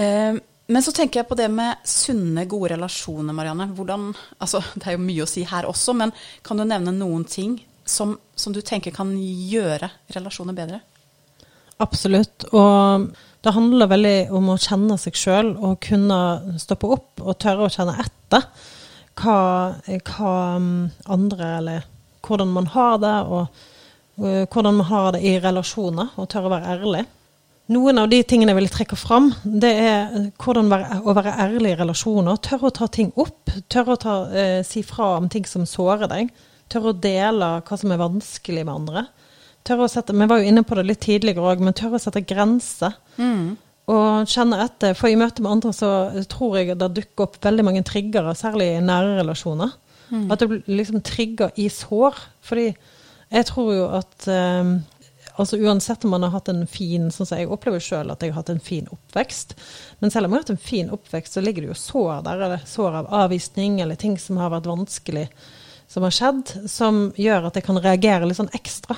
Eh, 0.00 0.40
Men 0.66 0.80
så 0.80 0.94
tenker 0.96 1.20
jeg 1.20 1.28
på 1.28 1.36
det 1.36 1.50
med 1.52 1.84
sunne, 1.84 2.46
gode 2.48 2.70
relasjoner, 2.72 3.36
Marianne. 3.36 3.66
Hvordan, 3.76 4.08
altså, 4.40 4.62
det 4.80 4.86
er 4.88 4.96
jo 4.96 5.02
mye 5.04 5.26
å 5.26 5.28
si 5.28 5.44
her 5.44 5.68
også, 5.68 5.92
men 5.92 6.14
kan 6.42 6.56
du 6.56 6.64
nevne 6.64 6.94
noen 6.96 7.26
ting 7.28 7.58
som, 7.84 8.16
som 8.34 8.54
du 8.54 8.60
tenker 8.64 8.94
kan 8.94 9.12
gjøre 9.18 9.90
relasjoner 10.14 10.56
bedre? 10.56 10.80
Absolutt. 11.82 12.46
Og 12.54 13.08
det 13.44 13.52
handler 13.52 13.90
veldig 13.90 14.18
om 14.34 14.52
å 14.54 14.60
kjenne 14.60 14.96
seg 15.00 15.18
sjøl 15.18 15.52
og 15.58 15.80
kunne 15.84 16.56
stoppe 16.60 16.88
opp 16.96 17.24
og 17.24 17.36
tørre 17.42 17.66
å 17.66 17.72
kjenne 17.72 17.96
etter 18.00 18.46
hva, 19.20 19.40
hva 19.84 20.36
mm, 20.58 20.78
andre 21.12 21.50
eller 21.58 21.90
hvordan 22.24 22.54
man 22.54 22.70
har 22.72 22.96
det, 23.02 23.16
og, 23.28 23.66
og 24.16 24.54
hvordan 24.54 24.78
man 24.80 24.88
har 24.88 25.12
det 25.14 25.20
i 25.28 25.34
relasjoner, 25.42 26.14
og 26.16 26.30
tørre 26.32 26.48
å 26.48 26.54
være 26.54 26.78
ærlig. 26.78 27.04
Noen 27.74 28.00
av 28.00 28.10
de 28.12 28.18
tingene 28.28 28.52
jeg 28.52 28.58
vil 28.58 28.72
trekke 28.72 28.96
fram, 29.00 29.30
det 29.44 29.70
er 29.80 30.16
hvordan 30.40 30.68
være, 30.72 30.98
å 31.00 31.14
være 31.16 31.36
ærlig 31.46 31.72
i 31.72 31.78
relasjoner. 31.78 32.40
Tørre 32.44 32.68
å 32.68 32.74
ta 32.76 32.88
ting 32.92 33.12
opp. 33.16 33.54
Tørre 33.72 33.94
å 33.94 34.00
ta, 34.00 34.16
eh, 34.36 34.58
si 34.68 34.82
fra 34.84 35.14
om 35.16 35.30
ting 35.32 35.46
som 35.48 35.64
sårer 35.68 36.10
deg. 36.10 36.32
Tørre 36.74 36.90
å 36.90 36.98
dele 36.98 37.50
hva 37.62 37.78
som 37.78 37.92
er 37.94 38.00
vanskelig 38.02 38.64
med 38.66 38.74
andre. 38.74 39.04
Tørre 39.64 39.86
å 39.86 39.90
sette, 39.92 40.12
Vi 40.12 40.26
var 40.28 40.42
jo 40.42 40.48
inne 40.50 40.64
på 40.66 40.74
det 40.76 40.84
litt 40.88 41.04
tidligere 41.06 41.44
òg, 41.44 41.62
men 41.62 41.76
tørre 41.76 42.00
å 42.00 42.02
sette 42.02 42.24
grenser. 42.26 42.96
Og 43.94 44.28
kjenne 44.32 44.58
etter. 44.64 44.94
For 44.96 45.12
i 45.12 45.16
møte 45.20 45.44
med 45.44 45.52
andre 45.58 45.72
så 45.76 45.88
tror 46.28 46.58
jeg 46.58 46.78
det 46.80 46.90
dukker 46.96 47.28
opp 47.28 47.38
veldig 47.44 47.64
mange 47.64 47.84
triggere, 47.86 48.34
særlig 48.36 48.72
i 48.74 48.82
nære 48.84 49.18
relasjoner. 49.20 49.72
At 50.30 50.40
det 50.40 50.48
blir 50.50 50.62
liksom 50.68 51.00
trigger 51.04 51.54
i 51.56 51.68
sår. 51.72 52.18
Fordi 52.44 52.66
jeg 53.30 53.46
tror 53.48 53.72
jo 53.74 53.86
at 53.96 54.28
eh, 54.28 54.74
altså 55.40 55.58
Uansett 55.58 56.04
om 56.04 56.12
man 56.14 56.22
har 56.22 56.34
hatt 56.36 56.48
en 56.52 56.66
fin 56.70 57.10
sånn 57.10 57.26
som 57.26 57.40
Jeg 57.40 57.48
opplever 57.50 57.82
selv 57.82 58.12
at 58.12 58.22
jeg 58.22 58.32
har 58.32 58.42
hatt 58.42 58.52
en 58.52 58.62
fin 58.62 58.86
oppvekst. 58.92 59.56
Men 60.00 60.12
selv 60.12 60.26
om 60.26 60.32
jeg 60.32 60.42
har 60.42 60.46
hatt 60.46 60.56
en 60.56 60.68
fin 60.68 60.92
oppvekst, 60.92 61.36
så 61.36 61.44
ligger 61.44 61.64
det 61.64 61.72
jo 61.72 61.80
sår 61.80 62.24
der. 62.28 62.44
Eller 62.46 62.64
sår 62.68 63.00
av 63.02 63.12
avvisning, 63.24 63.80
eller 63.80 64.00
ting 64.00 64.18
som 64.20 64.40
har 64.42 64.52
vært 64.54 64.70
vanskelig 64.70 65.28
som 65.94 66.02
har 66.02 66.14
skjedd, 66.14 66.50
som 66.66 67.04
gjør 67.14 67.48
at 67.48 67.58
jeg 67.58 67.66
kan 67.68 67.78
reagere 67.78 68.26
litt 68.26 68.40
sånn 68.40 68.50
ekstra 68.56 68.96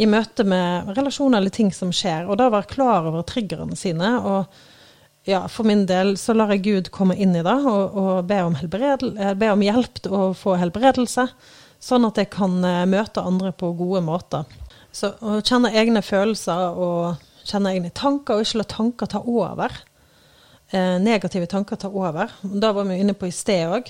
i 0.00 0.06
møte 0.08 0.46
med 0.48 0.94
relasjoner 0.96 1.42
eller 1.42 1.52
ting 1.52 1.68
som 1.76 1.90
skjer. 1.92 2.24
Og 2.24 2.38
da 2.40 2.48
være 2.48 2.70
klar 2.70 3.08
over 3.10 3.26
triggerne 3.28 3.76
sine. 3.76 4.14
og 4.24 4.48
ja, 5.28 5.42
for 5.52 5.68
min 5.68 5.82
del 5.84 6.14
så 6.16 6.32
lar 6.32 6.54
jeg 6.54 6.64
Gud 6.64 6.88
komme 6.94 7.18
inn 7.20 7.34
i 7.36 7.42
det 7.44 7.56
og, 7.68 7.98
og 8.00 8.12
be, 8.30 8.38
om 8.48 8.56
eh, 8.56 9.34
be 9.36 9.50
om 9.52 9.60
hjelp 9.60 10.06
og 10.08 10.38
få 10.40 10.56
helbredelse, 10.56 11.26
sånn 11.76 12.08
at 12.08 12.16
jeg 12.22 12.30
kan 12.32 12.56
eh, 12.64 12.86
møte 12.88 13.20
andre 13.20 13.52
på 13.52 13.74
gode 13.76 14.00
måter. 14.06 14.48
Så 14.96 15.12
å 15.20 15.42
kjenne 15.44 15.74
egne 15.76 16.00
følelser 16.00 16.72
og 16.72 17.20
kjenne 17.44 17.74
egne 17.76 17.92
tanker, 17.92 18.40
og 18.40 18.48
ikke 18.48 18.62
la 18.62 18.68
tanker 18.72 19.12
ta 19.12 19.20
over. 19.20 19.76
Eh, 20.70 20.98
negative 21.02 21.46
tanker 21.50 21.76
ta 21.76 21.88
over. 21.88 22.30
Da 22.42 22.72
var 22.72 22.84
vi 22.86 23.00
inne 23.02 23.14
på 23.18 23.26
i 23.26 23.34
sted 23.34 23.66
òg. 23.74 23.88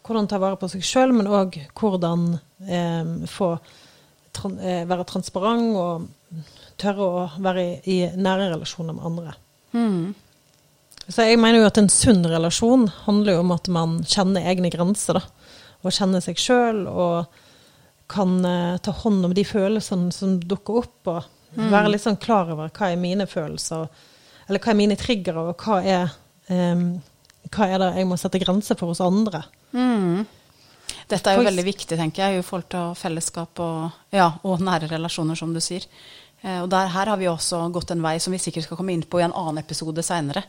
Hvordan 0.00 0.28
ta 0.30 0.38
vare 0.40 0.56
på 0.56 0.68
seg 0.72 0.84
sjøl, 0.86 1.12
men 1.12 1.28
òg 1.28 1.58
hvordan 1.76 2.38
eh, 2.64 3.10
få 3.28 3.50
tran 4.32 4.54
eh, 4.64 4.86
være 4.88 5.04
transparent 5.10 5.76
og 5.76 6.06
tørre 6.80 7.04
å 7.04 7.24
være 7.44 7.64
i, 7.66 7.74
i 7.84 7.96
nære 8.16 8.48
relasjoner 8.54 8.96
med 8.96 9.04
andre. 9.10 9.34
Så 11.08 11.26
jeg 11.26 11.36
mener 11.42 11.60
jo 11.60 11.68
at 11.68 11.78
en 11.82 11.90
sunn 11.92 12.24
relasjon 12.24 12.86
handler 13.04 13.36
jo 13.36 13.42
om 13.42 13.52
at 13.52 13.68
man 13.68 13.98
kjenner 14.08 14.46
egne 14.48 14.70
grenser, 14.72 15.18
da. 15.20 15.50
Og 15.82 15.92
kjenner 15.92 16.22
seg 16.24 16.38
sjøl 16.40 16.86
og 16.88 17.26
kan 18.12 18.38
eh, 18.46 18.78
ta 18.80 18.94
hånd 19.02 19.28
om 19.28 19.34
de 19.36 19.44
følelsene 19.44 20.12
som 20.16 20.38
dukker 20.40 20.80
opp, 20.80 21.12
og 21.12 21.60
være 21.72 21.92
litt 21.92 22.06
sånn 22.06 22.16
klar 22.16 22.48
over 22.54 22.72
hva 22.72 22.88
er 22.88 23.00
mine 23.00 23.26
følelser, 23.28 23.84
eller 24.52 24.62
hva 24.62 24.74
er 24.74 24.78
mine 24.78 24.98
triggere, 25.00 25.42
og 25.48 25.64
hva 25.64 25.80
er, 25.82 26.12
um, 26.52 26.84
hva 27.48 27.68
er 27.72 27.80
det 27.82 27.90
jeg 27.98 28.08
må 28.10 28.18
sette 28.20 28.40
grenser 28.42 28.76
for 28.78 28.92
hos 28.92 29.00
andre. 29.04 29.42
Dette 31.08 31.32
er 31.32 31.38
jo 31.40 31.44
veldig 31.48 31.64
viktig, 31.66 31.96
tenker 31.98 32.22
jeg, 32.24 32.40
i 32.40 32.44
forhold 32.44 32.68
til 32.72 32.92
fellesskap 32.96 33.60
og, 33.64 33.96
ja, 34.14 34.30
og 34.44 34.60
nære 34.64 34.90
relasjoner, 34.92 35.36
som 35.36 35.52
du 35.52 35.60
sier. 35.64 35.84
Eh, 36.42 36.60
Og 36.62 36.68
der, 36.72 36.88
her 36.92 37.10
har 37.12 37.20
vi 37.20 37.28
også 37.30 37.64
gått 37.74 37.92
en 37.94 38.02
vei 38.04 38.18
som 38.20 38.32
vi 38.32 38.40
sikkert 38.40 38.66
skal 38.66 38.78
komme 38.78 38.94
inn 38.94 39.04
på 39.04 39.20
i 39.20 39.24
en 39.26 39.34
annen 39.34 39.60
episode 39.62 40.04
seinere. 40.04 40.44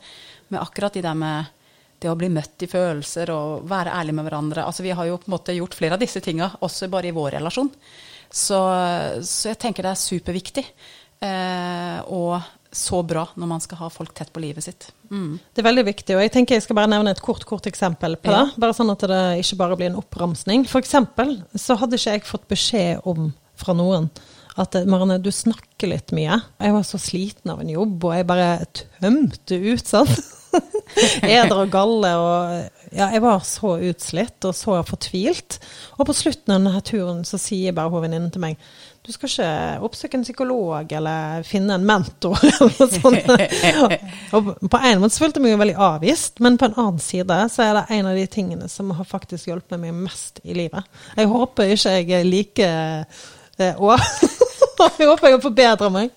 Med 0.52 0.60
akkurat 0.60 0.94
de 0.96 1.02
der 1.04 1.14
med 1.18 1.52
det 2.00 2.10
å 2.10 2.16
bli 2.18 2.28
møtt 2.32 2.64
i 2.64 2.68
følelser 2.68 3.30
og 3.32 3.68
være 3.70 3.92
ærlig 3.94 4.14
med 4.18 4.26
hverandre. 4.28 4.64
Altså 4.66 4.84
Vi 4.84 4.92
har 4.96 5.06
jo 5.08 5.16
på 5.20 5.30
en 5.30 5.36
måte 5.36 5.54
gjort 5.56 5.76
flere 5.78 5.96
av 5.96 6.02
disse 6.02 6.20
tinga 6.20 6.50
også 6.60 6.90
bare 6.92 7.08
i 7.08 7.14
vår 7.16 7.38
relasjon. 7.38 7.70
Så, 8.34 8.58
så 9.22 9.52
jeg 9.52 9.60
tenker 9.62 9.86
det 9.86 9.92
er 9.94 10.00
superviktig. 10.02 10.64
Eh, 11.24 12.00
og 12.12 12.40
så 12.74 13.00
bra 13.06 13.24
når 13.38 13.50
man 13.50 13.62
skal 13.64 13.78
ha 13.80 13.88
folk 13.92 14.12
tett 14.18 14.32
på 14.34 14.42
livet 14.42 14.66
sitt. 14.66 14.88
Mm. 15.10 15.38
Det 15.54 15.62
er 15.62 15.68
veldig 15.70 15.84
viktig, 15.88 16.16
og 16.16 16.22
jeg 16.24 16.32
tenker 16.34 16.58
jeg 16.58 16.66
skal 16.66 16.78
bare 16.80 16.90
nevne 16.90 17.14
et 17.14 17.22
kort 17.24 17.44
kort 17.48 17.66
eksempel 17.70 18.16
på 18.20 18.32
Ja. 18.32 18.44
det. 18.50 18.58
Bare 18.60 18.74
sånn 18.76 18.90
at 18.92 19.06
det 19.08 19.22
ikke 19.44 19.60
bare 19.62 19.76
blir 19.80 19.90
en 19.92 20.00
oppramsning. 20.02 20.66
For 20.68 20.82
eksempel 20.82 21.36
så 21.54 21.76
hadde 21.80 21.96
ikke 22.00 22.16
jeg 22.18 22.26
fått 22.28 22.48
beskjed 22.50 23.00
om 23.06 23.32
fra 23.54 23.74
noen 23.78 24.10
at 24.58 24.74
«Marne, 24.74 24.86
Marianne, 24.90 25.22
du 25.22 25.30
snakker 25.34 25.88
litt 25.90 26.12
mye. 26.14 26.36
Jeg 26.62 26.72
var 26.76 26.84
så 26.86 26.98
sliten 27.02 27.50
av 27.50 27.60
en 27.60 27.70
jobb, 27.72 28.04
og 28.06 28.12
jeg 28.14 28.26
bare 28.28 28.50
tømte 29.00 29.58
ut, 29.58 29.82
sant. 29.86 30.14
Eder 31.26 31.56
og 31.64 31.70
galle 31.74 32.10
og 32.20 32.70
Ja, 32.94 33.08
jeg 33.10 33.24
var 33.24 33.40
så 33.42 33.72
utslitt 33.82 34.44
og 34.46 34.54
så 34.54 34.76
fortvilt. 34.86 35.56
Og 35.98 36.06
på 36.06 36.14
slutten 36.14 36.54
av 36.54 36.60
denne 36.62 36.82
turen 36.86 37.24
så 37.26 37.40
sier 37.42 37.74
bare 37.74 37.90
hun 37.90 38.04
venninnen 38.04 38.30
til 38.30 38.44
meg 38.44 38.60
du 39.04 39.12
skal 39.12 39.28
ikke 39.28 39.48
oppsøke 39.84 40.16
en 40.16 40.24
psykolog 40.24 40.92
eller 40.96 41.44
finne 41.44 41.76
en 41.76 41.84
mentor 41.84 42.38
eller 42.48 42.72
noe 42.72 42.88
sånt. 42.88 43.26
Og 44.36 44.48
på 44.72 44.80
en 44.80 45.02
måte 45.02 45.20
følte 45.20 45.40
jeg 45.40 45.44
meg 45.44 45.52
jo 45.52 45.60
veldig 45.60 45.76
avvist, 45.90 46.40
men 46.44 46.56
på 46.60 46.70
en 46.70 46.78
annen 46.80 47.02
side 47.04 47.38
så 47.52 47.66
er 47.66 47.76
det 47.76 47.84
en 47.98 48.08
av 48.08 48.16
de 48.16 48.24
tingene 48.32 48.68
som 48.72 48.94
har 48.96 49.08
faktisk 49.08 49.50
hjulpet 49.50 49.82
meg 49.82 49.92
mest 49.98 50.40
i 50.44 50.56
livet. 50.56 50.88
Jeg 51.18 51.28
håper 51.28 51.74
ikke 51.74 51.96
jeg 51.98 52.10
er 52.16 52.28
like 52.28 52.68
eh, 52.68 53.22
jeg 53.60 53.76
håper 53.78 55.28
jeg 55.28 55.36
har 55.36 55.44
forbedra 55.44 55.92
meg. 55.92 56.10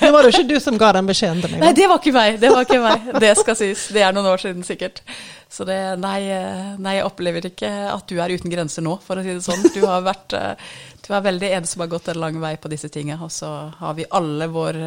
Det 0.00 0.10
var 0.12 0.26
jo 0.26 0.32
ikke 0.34 0.48
du 0.48 0.58
som 0.62 0.76
ga 0.78 0.92
den 0.96 1.08
beskjeden 1.08 1.40
til 1.42 1.54
meg. 1.54 1.62
Nei, 1.62 1.72
det 1.76 1.86
var 1.90 2.02
ikke 2.02 2.12
meg. 2.14 2.36
Det 2.42 2.50
var 2.52 2.66
ikke 2.66 2.82
meg. 2.82 3.08
Det 3.22 3.32
skal 3.40 3.56
sies. 3.58 3.86
Det 3.94 4.04
er 4.04 4.14
noen 4.14 4.28
år 4.30 4.42
siden 4.42 4.66
sikkert. 4.66 5.00
Så 5.48 5.64
det, 5.64 5.78
nei, 6.02 6.18
eh, 6.34 6.74
nei, 6.82 6.96
jeg 6.98 7.06
opplever 7.06 7.46
ikke 7.48 7.70
at 7.92 8.04
du 8.10 8.18
er 8.20 8.34
uten 8.34 8.52
grenser 8.52 8.84
nå, 8.84 8.96
for 9.04 9.18
å 9.18 9.24
si 9.24 9.36
det 9.36 9.44
sånn. 9.46 9.62
Du 9.72 9.84
har 9.86 10.02
vært 10.04 10.34
eh, 10.36 10.70
du 11.06 11.12
er 11.14 11.22
veldig 11.22 11.50
en 11.54 11.68
som 11.70 11.84
har 11.84 11.90
gått 11.92 12.08
en 12.10 12.18
lang 12.18 12.38
vei 12.42 12.56
på 12.58 12.70
disse 12.72 12.90
tingene, 12.92 13.22
og 13.22 13.30
så 13.30 13.50
har 13.78 13.94
vi 13.94 14.08
alle 14.18 14.48
vår, 14.50 14.78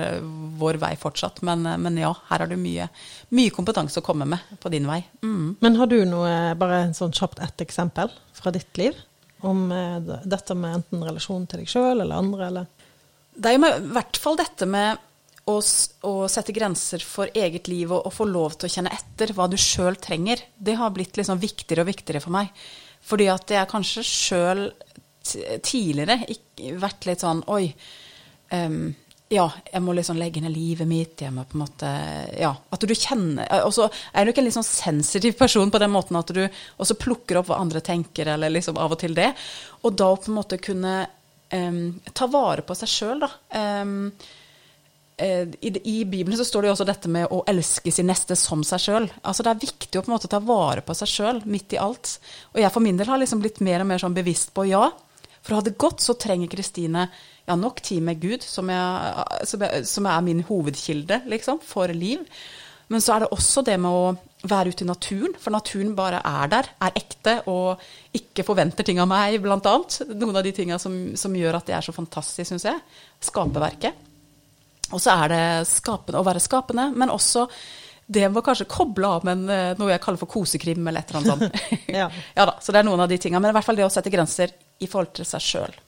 vår 0.59 0.81
vei 0.81 0.91
fortsatt. 0.99 1.39
Men, 1.47 1.63
eh, 1.65 1.79
men 1.79 1.99
ja, 2.01 2.11
her 2.29 2.43
har 2.43 2.51
du 2.51 2.57
mye, 2.59 2.89
mye 3.35 3.55
kompetanse 3.55 4.03
å 4.03 4.05
komme 4.05 4.27
med 4.29 4.59
på 4.59 4.71
din 4.73 4.89
vei. 4.89 4.99
Mm. 5.23 5.55
Men 5.63 5.79
har 5.79 5.91
du 5.91 6.01
noe, 6.09 6.33
bare 6.59 6.83
en 6.89 6.97
sånn 6.97 7.15
kjapt 7.15 7.39
ett 7.45 7.63
eksempel 7.63 8.11
fra 8.35 8.51
ditt 8.55 8.81
liv? 8.81 8.99
Om 9.39 9.69
dette 10.27 10.55
med 10.59 10.81
enten 10.81 11.03
relasjon 11.07 11.45
til 11.47 11.61
deg 11.61 11.69
sjøl 11.71 12.01
eller 12.01 12.17
andre, 12.19 12.47
eller 12.49 12.78
Det 13.39 13.49
er 13.51 13.55
jo 13.55 13.63
med, 13.63 13.77
i 13.79 13.93
hvert 13.95 14.19
fall 14.19 14.35
dette 14.39 14.67
med 14.67 14.99
å, 15.49 15.55
å 15.57 16.13
sette 16.31 16.55
grenser 16.55 17.03
for 17.05 17.31
eget 17.31 17.69
liv 17.71 17.91
og, 17.91 18.03
og 18.09 18.13
få 18.13 18.27
lov 18.29 18.57
til 18.59 18.67
å 18.67 18.73
kjenne 18.73 18.93
etter 18.93 19.33
hva 19.35 19.47
du 19.49 19.57
sjøl 19.59 19.97
trenger, 20.01 20.43
det 20.57 20.75
har 20.79 20.93
blitt 20.95 21.17
liksom 21.19 21.39
viktigere 21.41 21.85
og 21.85 21.91
viktigere 21.91 22.23
for 22.23 22.35
meg. 22.35 22.51
Fordi 23.09 23.29
at 23.31 23.55
jeg 23.55 23.71
kanskje 23.71 24.05
sjøl 24.05 24.65
tidligere 25.63 26.23
ikke, 26.31 26.73
vært 26.79 27.05
litt 27.07 27.23
sånn 27.23 27.43
Oi. 27.51 27.69
um, 28.55 28.89
ja, 29.29 29.45
jeg 29.69 29.83
må 29.85 29.93
liksom 29.93 30.17
legge 30.17 30.41
ned 30.41 30.55
livet 30.55 30.89
mitt. 30.89 31.21
Jeg 31.21 31.33
må 31.35 31.43
på 31.45 31.57
en 31.57 31.61
måte 31.61 31.89
Ja, 32.39 32.49
at 32.73 32.81
du 32.81 32.95
kjenner 32.97 33.45
Og 33.67 33.75
så 33.75 33.85
er 34.09 34.25
du 34.25 34.31
ikke 34.31 34.41
en 34.41 34.47
litt 34.47 34.57
sånn 34.57 34.65
sensitiv 34.65 35.35
person 35.37 35.69
på 35.69 35.81
den 35.81 35.93
måten 35.93 36.17
at 36.17 36.33
du 36.33 36.41
også 36.47 36.97
plukker 36.97 37.37
opp 37.37 37.51
hva 37.51 37.59
andre 37.61 37.83
tenker, 37.85 38.31
eller 38.33 38.49
liksom 38.49 38.79
av 38.81 38.95
og 38.95 39.01
til 39.03 39.13
det. 39.17 39.29
Og 39.85 39.93
da 39.93 40.09
på 40.15 40.31
en 40.31 40.39
måte 40.39 40.57
kunne 40.57 40.95
em, 41.55 41.99
ta 42.13 42.27
vare 42.31 42.65
på 42.65 42.77
seg 42.77 42.91
sjøl, 42.91 43.25
da. 43.25 43.31
Eh, 45.19 45.47
i, 45.59 45.69
I 45.83 46.05
Bibelen 46.05 46.37
så 46.39 46.45
står 46.47 46.61
det 46.61 46.69
jo 46.69 46.73
også 46.77 46.87
dette 46.87 47.09
med 47.11 47.27
å 47.35 47.41
elske 47.51 47.91
sin 47.91 48.07
neste 48.07 48.37
som 48.39 48.61
seg 48.63 48.83
sjøl. 48.85 49.09
Altså 49.19 49.43
det 49.43 49.51
er 49.51 49.65
viktig 49.65 49.99
å 49.99 50.03
på 50.05 50.11
en 50.11 50.15
måte 50.15 50.31
ta 50.31 50.39
vare 50.39 50.83
på 50.85 50.95
seg 50.95 51.11
sjøl 51.11 51.41
midt 51.43 51.75
i 51.75 51.81
alt. 51.81 52.13
Og 52.53 52.61
jeg 52.63 52.71
for 52.71 52.85
min 52.85 52.99
del 52.99 53.09
har 53.11 53.19
liksom 53.19 53.43
blitt 53.43 53.59
mer 53.65 53.83
og 53.83 53.89
mer 53.89 53.99
sånn 53.99 54.15
bevisst 54.15 54.53
på 54.55 54.69
ja, 54.69 54.85
for 55.43 55.55
å 55.55 55.59
ha 55.59 55.65
det 55.65 55.75
godt 55.79 56.03
så 56.03 56.15
trenger 56.19 56.51
Kristine 56.51 57.09
ja, 57.09 57.57
nok 57.57 57.81
tid 57.83 58.03
med 58.05 58.21
Gud, 58.21 58.45
som, 58.45 58.71
jeg, 58.71 59.43
som, 59.49 59.63
jeg, 59.65 59.85
som 59.89 60.07
er 60.07 60.23
min 60.23 60.43
hovedkilde 60.47 61.23
liksom, 61.31 61.59
for 61.65 61.91
liv. 61.95 62.23
Men 62.89 63.03
så 63.03 63.15
er 63.15 63.25
det 63.25 63.33
også 63.35 63.63
det 63.67 63.75
med 63.81 63.91
å 63.91 64.13
være 64.47 64.71
ute 64.71 64.85
i 64.85 64.87
naturen, 64.87 65.33
for 65.39 65.51
naturen 65.51 65.91
bare 65.97 66.21
er 66.23 66.51
der, 66.51 66.69
er 66.79 66.95
ekte 66.95 67.33
og 67.51 67.81
ikke 68.15 68.45
forventer 68.47 68.87
ting 68.87 69.01
av 69.03 69.09
meg, 69.11 69.35
blant 69.43 69.67
annet. 69.67 69.99
Noen 70.13 70.39
av 70.39 70.45
de 70.45 70.53
tinga 70.55 70.79
som, 70.79 70.95
som 71.19 71.35
gjør 71.35 71.59
at 71.59 71.67
det 71.67 71.75
er 71.75 71.85
så 71.85 71.95
fantastisk, 71.95 72.47
syns 72.47 72.67
jeg. 72.69 72.79
Skaperverket. 73.27 74.07
Og 74.95 75.01
så 75.03 75.13
er 75.25 75.33
det 75.33 75.43
skapende, 75.69 76.21
å 76.21 76.25
være 76.25 76.41
skapende, 76.41 76.87
men 76.95 77.11
også 77.13 77.45
det 78.09 78.25
må 78.33 78.41
kanskje 78.41 78.65
koble 78.71 79.05
av 79.05 79.25
med 79.27 79.51
eh, 79.53 79.75
noe 79.77 79.91
jeg 79.91 80.01
kaller 80.01 80.17
for 80.17 80.31
kosekrim, 80.31 80.87
eller 80.89 81.03
et 81.03 81.11
eller 81.11 81.35
annet 81.35 81.59
sånt. 81.59 81.69
Ja. 81.99 82.07
ja 82.33 82.47
da, 82.49 82.55
så 82.63 82.73
det 82.73 82.81
er 82.81 82.87
noen 82.87 83.03
av 83.03 83.11
de 83.11 83.19
tinga. 83.21 83.41
Men 83.41 83.51
i 83.51 83.57
hvert 83.57 83.67
fall 83.67 83.77
det 83.77 83.85
å 83.85 83.93
sette 83.93 84.13
grenser 84.13 84.55
i 84.79 84.87
forhold 84.89 85.13
til 85.19 85.27
seg 85.29 85.45
sjøl. 85.45 85.79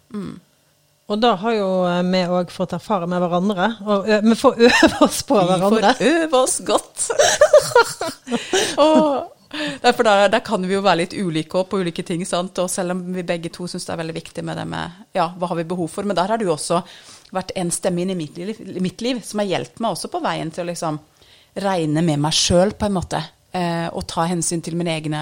Og 1.09 1.19
da 1.19 1.33
har 1.41 1.55
jo 1.57 1.69
eh, 1.89 2.01
vi 2.07 2.21
òg 2.29 2.51
fått 2.53 2.75
erfare 2.77 3.07
med 3.09 3.19
hverandre, 3.23 3.67
og 3.83 4.07
vi 4.07 4.37
får 4.37 4.61
øve 4.69 5.03
oss 5.07 5.21
på 5.27 5.39
hverandre. 5.39 5.93
Vi 5.99 6.07
får 6.07 6.23
øve 6.23 6.41
oss 6.45 6.57
godt. 6.67 7.07
og 8.85 9.31
derfor 9.81 10.07
der, 10.07 10.27
der 10.31 10.43
kan 10.45 10.63
vi 10.67 10.75
jo 10.77 10.83
være 10.85 11.01
litt 11.03 11.15
ulike 11.17 11.59
også 11.59 11.71
på 11.71 11.81
ulike 11.83 12.05
ting. 12.07 12.23
Sant? 12.27 12.59
Og 12.63 12.69
selv 12.71 12.95
om 12.95 13.03
vi 13.15 13.25
begge 13.27 13.51
to 13.53 13.67
syns 13.67 13.87
det 13.87 13.95
er 13.95 14.01
veldig 14.03 14.17
viktig 14.21 14.45
med 14.47 14.61
det 14.61 14.67
med 14.71 15.01
ja, 15.17 15.27
hva 15.35 15.51
har 15.51 15.59
vi 15.59 15.67
behov 15.67 15.91
for. 15.91 16.07
Men 16.07 16.17
der 16.17 16.31
har 16.31 16.39
det 16.39 16.47
jo 16.47 16.55
også 16.55 16.81
vært 17.35 17.53
en 17.59 17.71
stemme 17.73 18.03
inn 18.03 18.13
i 18.13 18.19
mitt 18.19 18.37
liv, 18.37 18.61
mitt 18.83 19.03
liv 19.03 19.21
som 19.25 19.41
har 19.41 19.49
hjulpet 19.51 19.83
meg 19.83 19.95
også 19.95 20.11
på 20.11 20.23
veien 20.23 20.51
til 20.51 20.65
å 20.65 20.71
liksom 20.71 20.99
regne 21.61 22.03
med 22.05 22.21
meg 22.23 22.35
sjøl, 22.35 22.75
på 22.79 22.87
en 22.87 22.95
måte. 22.95 23.19
Eh, 23.51 23.87
og 23.91 24.07
ta 24.07 24.27
hensyn 24.29 24.61
til 24.63 24.77
mine 24.79 24.93
egne 24.95 25.21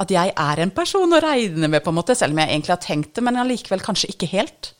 At 0.00 0.08
jeg 0.08 0.30
er 0.32 0.60
en 0.62 0.70
person 0.72 1.12
å 1.12 1.18
regne 1.20 1.68
med, 1.68 1.82
på 1.84 1.92
en 1.92 1.98
måte. 1.98 2.16
Selv 2.16 2.32
om 2.32 2.40
jeg 2.40 2.48
egentlig 2.48 2.72
har 2.72 2.84
tenkt 2.84 3.12
det, 3.16 3.24
men 3.24 3.36
allikevel 3.38 3.84
kanskje 3.84 4.08
ikke 4.14 4.30
helt. 4.32 4.72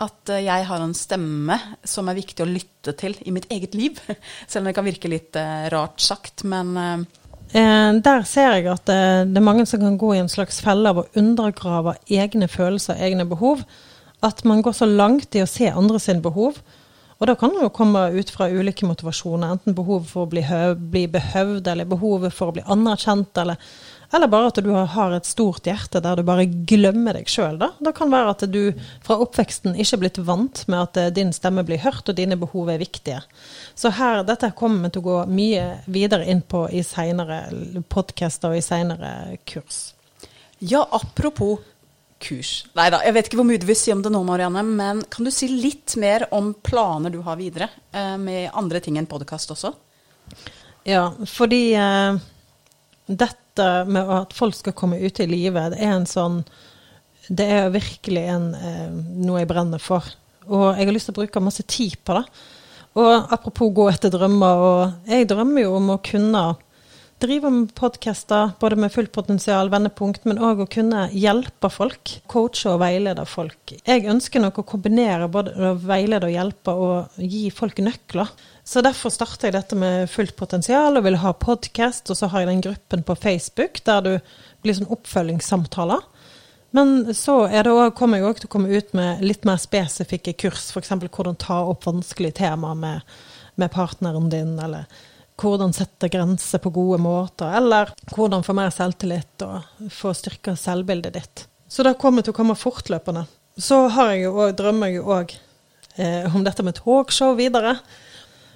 At 0.00 0.32
eh, 0.32 0.44
jeg 0.46 0.66
har 0.68 0.82
en 0.82 0.96
stemme 0.96 1.56
som 1.84 2.08
er 2.08 2.18
viktig 2.18 2.44
å 2.44 2.48
lytte 2.48 2.94
til 2.98 3.16
i 3.26 3.34
mitt 3.34 3.48
eget 3.52 3.76
liv. 3.76 4.00
Selv 4.48 4.64
om 4.64 4.70
det 4.70 4.76
kan 4.78 4.88
virke 4.88 5.12
litt 5.12 5.36
eh, 5.36 5.68
rart 5.72 6.00
sagt, 6.00 6.44
men 6.48 6.72
eh, 6.80 8.00
der 8.00 8.26
ser 8.28 8.56
jeg 8.56 8.68
at 8.70 8.86
det 8.86 9.38
er 9.40 9.42
mange 9.42 9.64
som 9.66 9.82
kan 9.82 9.98
gå 9.98 10.14
i 10.14 10.20
en 10.22 10.30
slags 10.30 10.60
felle 10.62 10.92
av 10.92 11.00
å 11.02 11.08
undergrave 11.18 11.96
egne 12.06 12.46
følelser, 12.48 13.00
egne 13.02 13.26
behov. 13.26 13.64
At 14.22 14.44
man 14.46 14.62
går 14.62 14.76
så 14.76 14.86
langt 14.86 15.34
i 15.34 15.42
å 15.42 15.48
se 15.50 15.66
andre 15.72 15.98
sine 15.98 16.22
behov. 16.22 16.60
Og 17.18 17.28
da 17.28 17.34
kan 17.36 17.52
det 17.52 17.64
jo 17.64 17.72
komme 17.74 18.06
ut 18.14 18.30
fra 18.32 18.46
ulike 18.48 18.86
motivasjoner. 18.88 19.50
Enten 19.56 19.74
behovet 19.76 20.08
for 20.08 20.24
å 20.24 20.30
bli, 20.30 20.44
bli 20.92 21.04
behøvd, 21.10 21.66
eller 21.68 21.88
behovet 21.90 22.32
for 22.32 22.48
å 22.48 22.54
bli 22.56 22.64
anerkjent, 22.70 23.34
eller, 23.42 23.58
eller 24.12 24.30
bare 24.30 24.50
at 24.50 24.58
du 24.64 24.70
har, 24.74 25.12
et 25.14 25.28
stort 25.28 25.66
hjerte 25.68 26.00
der 26.02 26.18
du 26.18 26.24
bare 26.26 26.46
glemmer 26.46 27.14
deg 27.14 27.30
sjøl. 27.30 27.60
Det 27.60 27.92
kan 27.96 28.10
være 28.10 28.34
at 28.34 28.44
du 28.50 28.60
fra 29.06 29.20
oppveksten 29.22 29.76
ikke 29.76 29.96
er 29.96 30.02
blitt 30.04 30.20
vant 30.26 30.64
med 30.66 30.80
at 30.82 31.00
eh, 31.00 31.12
din 31.14 31.32
stemme 31.36 31.64
blir 31.66 31.82
hørt, 31.84 32.08
og 32.08 32.18
dine 32.18 32.38
behov 32.40 32.72
er 32.72 32.82
viktige. 32.82 33.20
Så 33.78 33.92
her, 33.94 34.24
dette 34.26 34.50
kommer 34.58 34.88
vi 34.88 34.94
til 34.94 35.04
å 35.04 35.08
gå 35.08 35.18
mye 35.30 35.66
videre 35.86 36.26
inn 36.30 36.42
på 36.42 36.66
i 36.74 36.82
seinere 36.86 37.44
podkaster 37.88 38.50
og 38.50 38.58
i 38.58 38.64
seinere 38.64 39.12
kurs. 39.48 39.92
Ja, 40.58 40.82
apropos 40.90 41.60
kurs. 42.20 42.64
Nei 42.76 42.90
da, 42.92 43.00
jeg 43.06 43.16
vet 43.16 43.30
ikke 43.30 43.38
hvor 43.40 43.48
mye 43.48 43.60
du 43.60 43.68
vil 43.70 43.78
si 43.78 43.92
om 43.94 44.02
det 44.04 44.12
nå, 44.12 44.20
Marianne, 44.26 44.62
men 44.66 45.04
kan 45.10 45.26
du 45.26 45.32
si 45.34 45.48
litt 45.48 45.94
mer 46.00 46.26
om 46.36 46.52
planer 46.54 47.14
du 47.14 47.22
har 47.24 47.38
videre 47.40 47.70
eh, 47.94 48.16
med 48.20 48.50
andre 48.58 48.82
ting 48.84 48.98
enn 49.00 49.08
podkast 49.10 49.54
også? 49.54 49.72
Ja, 50.88 51.06
fordi 51.28 51.62
eh, 51.78 52.18
dette 53.06 53.49
med 53.86 54.10
at 54.14 54.34
folk 54.36 54.56
skal 54.58 54.76
komme 54.76 55.00
ut 55.00 55.20
i 55.22 55.28
livet, 55.28 55.74
det 55.74 55.80
er 55.84 55.94
en 55.96 56.08
sånn 56.08 56.42
Det 57.30 57.46
er 57.46 57.68
virkelig 57.70 58.24
en, 58.26 58.46
eh, 58.58 58.88
noe 59.22 59.38
jeg 59.38 59.48
brenner 59.52 59.78
for. 59.78 60.02
Og 60.48 60.74
jeg 60.74 60.88
har 60.88 60.94
lyst 60.96 61.06
til 61.06 61.14
å 61.14 61.20
bruke 61.20 61.42
masse 61.44 61.62
tid 61.62 61.94
på 62.02 62.16
det. 62.16 62.24
Og 62.98 63.30
apropos 63.30 63.70
gå 63.70 63.84
etter 63.92 64.10
drømmer, 64.10 64.64
og 64.66 65.10
jeg 65.12 65.28
drømmer 65.30 65.62
jo 65.62 65.76
om 65.78 65.92
å 65.94 66.00
kunne 66.02 66.42
drive 67.20 67.50
med 67.52 67.74
podkaster, 67.76 68.52
både 68.60 68.76
med 68.80 68.92
fullt 68.92 69.12
potensial, 69.12 69.70
vendepunkt, 69.72 70.24
men 70.28 70.40
òg 70.42 70.62
å 70.64 70.68
kunne 70.70 71.06
hjelpe 71.12 71.70
folk. 71.72 72.14
Coache 72.30 72.70
og 72.72 72.80
veilede 72.82 73.26
folk. 73.28 73.74
Jeg 73.84 74.06
ønsker 74.10 74.42
nok 74.42 74.62
å 74.62 74.66
kombinere 74.68 75.28
både 75.32 75.52
å 75.54 75.74
veilede 75.78 76.30
og 76.30 76.34
hjelpe, 76.34 76.74
og 76.74 77.20
gi 77.20 77.48
folk 77.54 77.82
nøkler. 77.84 78.30
Så 78.64 78.82
derfor 78.84 79.12
starter 79.12 79.48
jeg 79.48 79.58
dette 79.58 79.78
med 79.78 80.08
fullt 80.12 80.36
potensial 80.38 80.96
og 80.96 81.06
vil 81.08 81.20
ha 81.22 81.34
podkast, 81.36 82.10
og 82.12 82.18
så 82.18 82.30
har 82.32 82.44
jeg 82.44 82.52
den 82.52 82.64
gruppen 82.68 83.04
på 83.06 83.18
Facebook 83.18 83.82
der 83.86 84.06
du 84.06 84.12
blir 84.64 84.78
sånn 84.78 84.90
oppfølgingssamtaler. 84.92 86.06
Men 86.76 87.12
så 87.18 87.44
er 87.50 87.66
kommer 87.98 88.20
jeg 88.20 88.28
òg 88.28 88.40
til 88.40 88.48
å 88.48 88.54
komme 88.54 88.70
ut 88.70 88.92
med 88.94 89.24
litt 89.26 89.46
mer 89.48 89.58
spesifikke 89.58 90.36
kurs, 90.38 90.70
f.eks. 90.70 90.92
hvordan 91.10 91.38
ta 91.40 91.64
opp 91.66 91.88
vanskelige 91.88 92.38
temaer 92.44 92.78
med, 92.78 93.14
med 93.58 93.72
partneren 93.74 94.30
din, 94.30 94.54
eller 94.62 94.86
hvordan 95.40 95.72
sette 95.76 96.10
grenser 96.12 96.60
på 96.62 96.72
gode 96.74 97.00
måter, 97.02 97.50
eller 97.56 97.92
hvordan 98.12 98.44
få 98.46 98.54
mer 98.56 98.72
selvtillit 98.74 99.46
og 99.46 99.88
få 99.94 100.12
styrka 100.16 100.56
selvbildet 100.58 101.16
ditt. 101.16 101.46
Så 101.70 101.86
det 101.86 101.98
kommer 102.02 102.26
til 102.26 102.34
å 102.34 102.38
komme 102.40 102.58
fortløpende. 102.58 103.24
Så 103.60 103.84
har 103.94 104.14
jeg 104.14 104.26
jo 104.26 104.36
også, 104.36 104.56
drømmer 104.58 104.90
jeg 104.90 105.00
jo 105.00 105.10
òg 105.14 105.34
eh, 105.96 106.34
om 106.34 106.44
dette 106.46 106.64
med 106.66 106.78
talkshow 106.78 107.36
videre. 107.38 107.76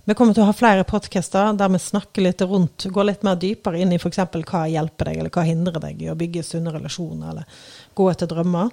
Vi 0.04 0.16
kommer 0.16 0.36
til 0.36 0.44
å 0.44 0.48
ha 0.50 0.56
flere 0.56 0.84
podkaster 0.84 1.54
der 1.56 1.70
vi 1.72 1.80
snakker 1.80 2.26
litt 2.26 2.42
rundt, 2.44 2.88
går 2.92 3.08
litt 3.08 3.22
mer 3.24 3.38
dypere 3.40 3.80
inn 3.80 3.94
i 3.94 4.00
f.eks. 4.00 4.20
hva 4.34 4.66
hjelper 4.68 5.08
deg, 5.08 5.20
eller 5.22 5.32
hva 5.32 5.46
hindrer 5.48 5.80
deg 5.80 6.02
i 6.04 6.10
å 6.12 6.18
bygge 6.18 6.44
sunne 6.44 6.74
relasjoner, 6.74 7.30
eller 7.30 7.62
gå 7.96 8.10
etter 8.10 8.28
drømmer. 8.28 8.68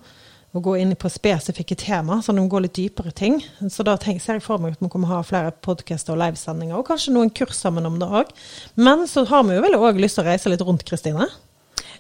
Og 0.52 0.66
gå 0.66 0.74
inn 0.82 0.92
på 1.00 1.08
spesifikke 1.08 1.78
tema, 1.80 2.18
at 2.20 2.28
de 2.28 2.44
går 2.52 2.66
litt 2.66 2.76
dypere 2.76 3.14
ting. 3.16 3.38
Så 3.72 3.86
da 3.88 3.96
tenker, 3.96 4.24
ser 4.24 4.40
jeg 4.40 4.44
for 4.44 4.60
meg 4.60 4.76
at 4.76 4.84
vi 4.84 4.90
kommer 4.92 5.08
å 5.08 5.20
ha 5.20 5.22
flere 5.24 5.54
podkaster 5.64 6.12
og 6.16 6.20
livesendinger, 6.20 6.76
og 6.76 6.90
kanskje 6.90 7.14
noen 7.16 7.32
kurs 7.32 7.56
sammen 7.56 7.88
om 7.88 8.02
det 8.02 8.10
òg. 8.10 8.34
Men 8.76 9.08
så 9.08 9.24
har 9.30 9.48
vi 9.48 9.56
jo 9.56 9.64
vel 9.64 9.80
òg 9.80 10.02
lyst 10.04 10.20
til 10.20 10.26
å 10.26 10.28
reise 10.28 10.52
litt 10.52 10.66
rundt, 10.68 10.84
Kristine? 10.88 11.30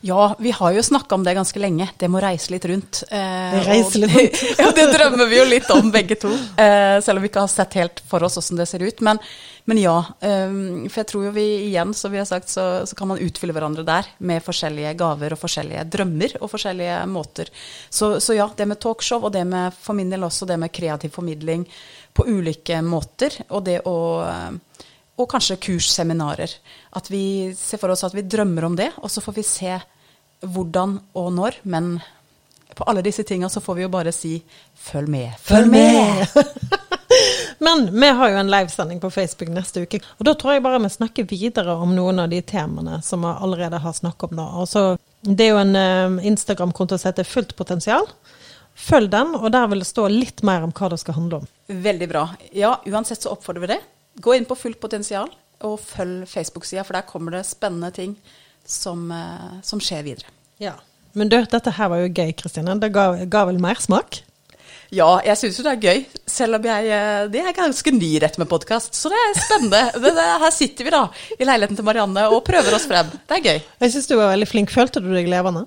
Ja, 0.03 0.35
vi 0.39 0.51
har 0.51 0.71
jo 0.71 0.83
snakka 0.83 1.15
om 1.15 1.23
det 1.23 1.35
ganske 1.37 1.59
lenge. 1.59 1.85
Det 1.97 2.07
må 2.09 2.17
reise 2.23 2.49
litt 2.49 2.65
rundt. 2.65 3.03
Eh, 3.13 3.57
Reise 3.67 3.99
litt 4.01 4.15
rundt. 4.15 4.39
ja, 4.57 4.71
det 4.73 4.87
drømmer 4.95 5.29
vi 5.29 5.37
jo 5.37 5.45
litt 5.45 5.69
om, 5.69 5.91
begge 5.93 6.17
to. 6.17 6.31
Eh, 6.57 6.97
selv 7.05 7.19
om 7.19 7.21
vi 7.21 7.29
ikke 7.29 7.43
har 7.45 7.51
sett 7.53 7.77
helt 7.77 8.01
for 8.09 8.25
oss 8.25 8.39
åssen 8.41 8.57
det 8.57 8.65
ser 8.65 8.81
ut. 8.81 9.03
Men, 9.05 9.21
men 9.69 9.77
ja. 9.77 9.99
Eh, 10.25 10.55
for 10.89 11.03
jeg 11.03 11.09
tror 11.11 11.27
jo 11.27 11.35
vi 11.35 11.45
igjen, 11.67 11.93
som 11.93 12.13
vi 12.13 12.17
har 12.17 12.25
sagt, 12.25 12.49
så, 12.49 12.65
så 12.89 12.97
kan 12.97 13.11
man 13.13 13.21
utfylle 13.21 13.53
hverandre 13.53 13.85
der 13.85 14.09
med 14.25 14.41
forskjellige 14.41 14.95
gaver 14.97 15.37
og 15.37 15.41
forskjellige 15.43 15.85
drømmer 15.93 16.35
og 16.41 16.49
forskjellige 16.55 16.97
måter. 17.13 17.53
Så, 17.89 18.15
så 18.25 18.39
ja, 18.39 18.49
det 18.57 18.71
med 18.73 18.81
talkshow 18.81 19.29
og 19.29 19.35
det 19.37 19.45
med 19.53 19.77
for 19.85 19.97
min 19.97 20.09
del 20.09 20.25
også 20.25 20.49
det 20.49 20.57
med 20.65 20.73
kreativ 20.73 21.13
formidling 21.13 21.69
på 22.17 22.25
ulike 22.25 22.81
måter, 22.81 23.37
og 23.53 23.67
det 23.69 23.83
å 23.85 23.99
eh, 24.25 24.87
og 25.21 25.29
kanskje 25.29 25.59
kursseminarer. 25.61 26.53
At 26.97 27.09
vi 27.11 27.53
ser 27.57 27.77
for 27.81 27.93
oss 27.93 28.01
at 28.07 28.15
vi 28.15 28.23
drømmer 28.25 28.65
om 28.65 28.75
det, 28.79 28.89
og 29.01 29.11
så 29.11 29.21
får 29.21 29.35
vi 29.37 29.43
se 29.45 29.75
hvordan 30.41 30.99
og 31.17 31.31
når. 31.37 31.61
Men 31.63 31.93
på 32.75 32.87
alle 32.87 33.03
disse 33.05 33.23
tinga 33.27 33.49
så 33.49 33.61
får 33.61 33.79
vi 33.79 33.85
jo 33.87 33.93
bare 33.93 34.13
si 34.15 34.37
følg 34.75 35.09
med. 35.11 35.37
Følg 35.41 35.71
med! 35.71 36.27
Men 37.59 38.01
vi 38.01 38.07
har 38.07 38.29
jo 38.29 38.37
en 38.37 38.51
livesending 38.51 38.99
på 38.99 39.11
Facebook 39.11 39.49
neste 39.49 39.83
uke. 39.85 39.99
Og 40.17 40.25
da 40.25 40.33
tror 40.35 40.55
jeg 40.55 40.63
bare 40.65 40.81
vi 40.81 40.91
snakker 40.91 41.27
videre 41.29 41.75
om 41.75 41.95
noen 41.95 42.23
av 42.23 42.31
de 42.31 42.41
temaene 42.41 43.01
som 43.05 43.25
vi 43.25 43.31
allerede 43.31 43.81
har 43.83 43.93
snakket 43.93 44.31
om 44.31 44.39
nå. 44.39 44.47
Altså, 44.63 44.85
det 45.21 45.47
er 45.47 45.53
jo 45.53 45.61
en 45.61 45.75
eh, 45.77 46.27
Instagram-konto 46.31 46.97
som 46.97 47.11
heter 47.11 47.27
Fullt 47.27 47.55
potensial. 47.59 48.07
Følg 48.81 49.11
den, 49.11 49.35
og 49.35 49.51
der 49.53 49.67
vil 49.69 49.83
det 49.83 49.89
stå 49.89 50.07
litt 50.09 50.41
mer 50.47 50.63
om 50.65 50.71
hva 50.75 50.89
det 50.93 51.01
skal 51.01 51.17
handle 51.17 51.41
om. 51.41 51.49
Veldig 51.67 52.07
bra. 52.09 52.25
Ja, 52.55 52.77
uansett 52.87 53.21
så 53.23 53.35
oppfordrer 53.35 53.65
vi 53.65 53.73
det. 53.73 53.81
Gå 54.23 54.35
inn 54.35 54.47
på 54.47 54.57
Fullt 54.57 54.79
potensial, 54.81 55.29
og 55.67 55.77
følg 55.83 56.23
Facebook-sida, 56.29 56.85
for 56.87 56.97
der 56.97 57.05
kommer 57.09 57.35
det 57.35 57.45
spennende 57.49 57.91
ting 57.93 58.15
som, 58.71 59.05
eh, 59.11 59.61
som 59.67 59.81
skjer 59.83 60.05
videre. 60.07 60.33
Ja. 60.61 60.77
Men 61.17 61.31
du, 61.31 61.37
dette 61.43 61.73
her 61.75 61.91
var 61.91 62.03
jo 62.03 62.11
gøy, 62.11 62.31
Kristine. 62.39 62.77
Det 62.79 62.91
ga, 62.95 63.11
ga 63.27 63.45
vel 63.49 63.59
mersmak? 63.61 64.21
Ja, 64.91 65.07
jeg 65.23 65.39
syns 65.39 65.57
jo 65.59 65.63
det 65.63 65.71
er 65.77 65.85
gøy, 65.87 65.99
selv 66.27 66.57
om 66.57 66.65
jeg 66.67 66.89
eh, 66.91 67.21
Det 67.31 67.39
er 67.39 67.53
ganske 67.55 67.93
ny 67.95 68.09
rett 68.19 68.35
med 68.41 68.49
podkast, 68.51 68.97
så 68.97 69.11
det 69.11 69.19
er 69.19 69.37
spennende. 69.39 69.83
Det, 70.03 70.11
det, 70.17 70.25
her 70.43 70.51
sitter 70.55 70.87
vi 70.87 70.91
da, 70.91 71.05
i 71.37 71.47
leiligheten 71.47 71.79
til 71.79 71.87
Marianne 71.87 72.25
og 72.31 72.43
prøver 72.47 72.75
oss 72.75 72.89
frem. 72.89 73.11
Det 73.29 73.37
er 73.37 73.45
gøy. 73.45 73.61
Jeg 73.85 73.93
syns 73.93 74.09
du 74.11 74.17
var 74.17 74.33
veldig 74.33 74.49
flink. 74.51 74.73
Følte 74.73 75.03
du 75.03 75.07
deg 75.13 75.31
levende? 75.31 75.63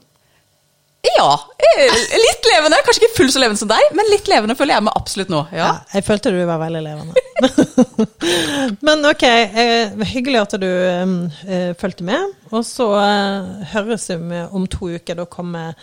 Ja. 1.05 1.29
eh, 1.59 1.97
Litt 2.21 2.47
levende. 2.49 2.79
Kanskje 2.87 3.05
ikke 3.05 3.17
fullt 3.19 3.35
så 3.35 3.43
levende 3.43 3.61
som 3.61 3.71
deg, 3.71 3.91
men 3.97 4.09
litt 4.13 4.29
levende 4.31 4.57
føler 4.59 4.79
jeg 4.79 4.87
meg 4.87 4.97
absolutt 5.01 5.33
nå. 5.33 5.43
Ja. 5.53 5.71
jeg 5.93 6.07
følte 6.07 6.33
du 6.33 6.41
var 6.49 6.63
veldig 6.63 6.83
levende. 6.87 7.25
Men 8.87 9.05
ok, 9.09 9.23
eh, 9.27 10.05
hyggelig 10.15 10.41
at 10.41 10.57
du 10.63 10.69
eh, 10.71 11.71
fulgte 11.81 12.07
med. 12.07 12.33
Og 12.55 12.65
så 12.67 12.87
eh, 13.01 13.69
høres 13.75 14.09
vi 14.11 14.43
om 14.55 14.67
to 14.71 14.93
uker. 14.95 15.19
Da 15.21 15.27
kommer 15.31 15.75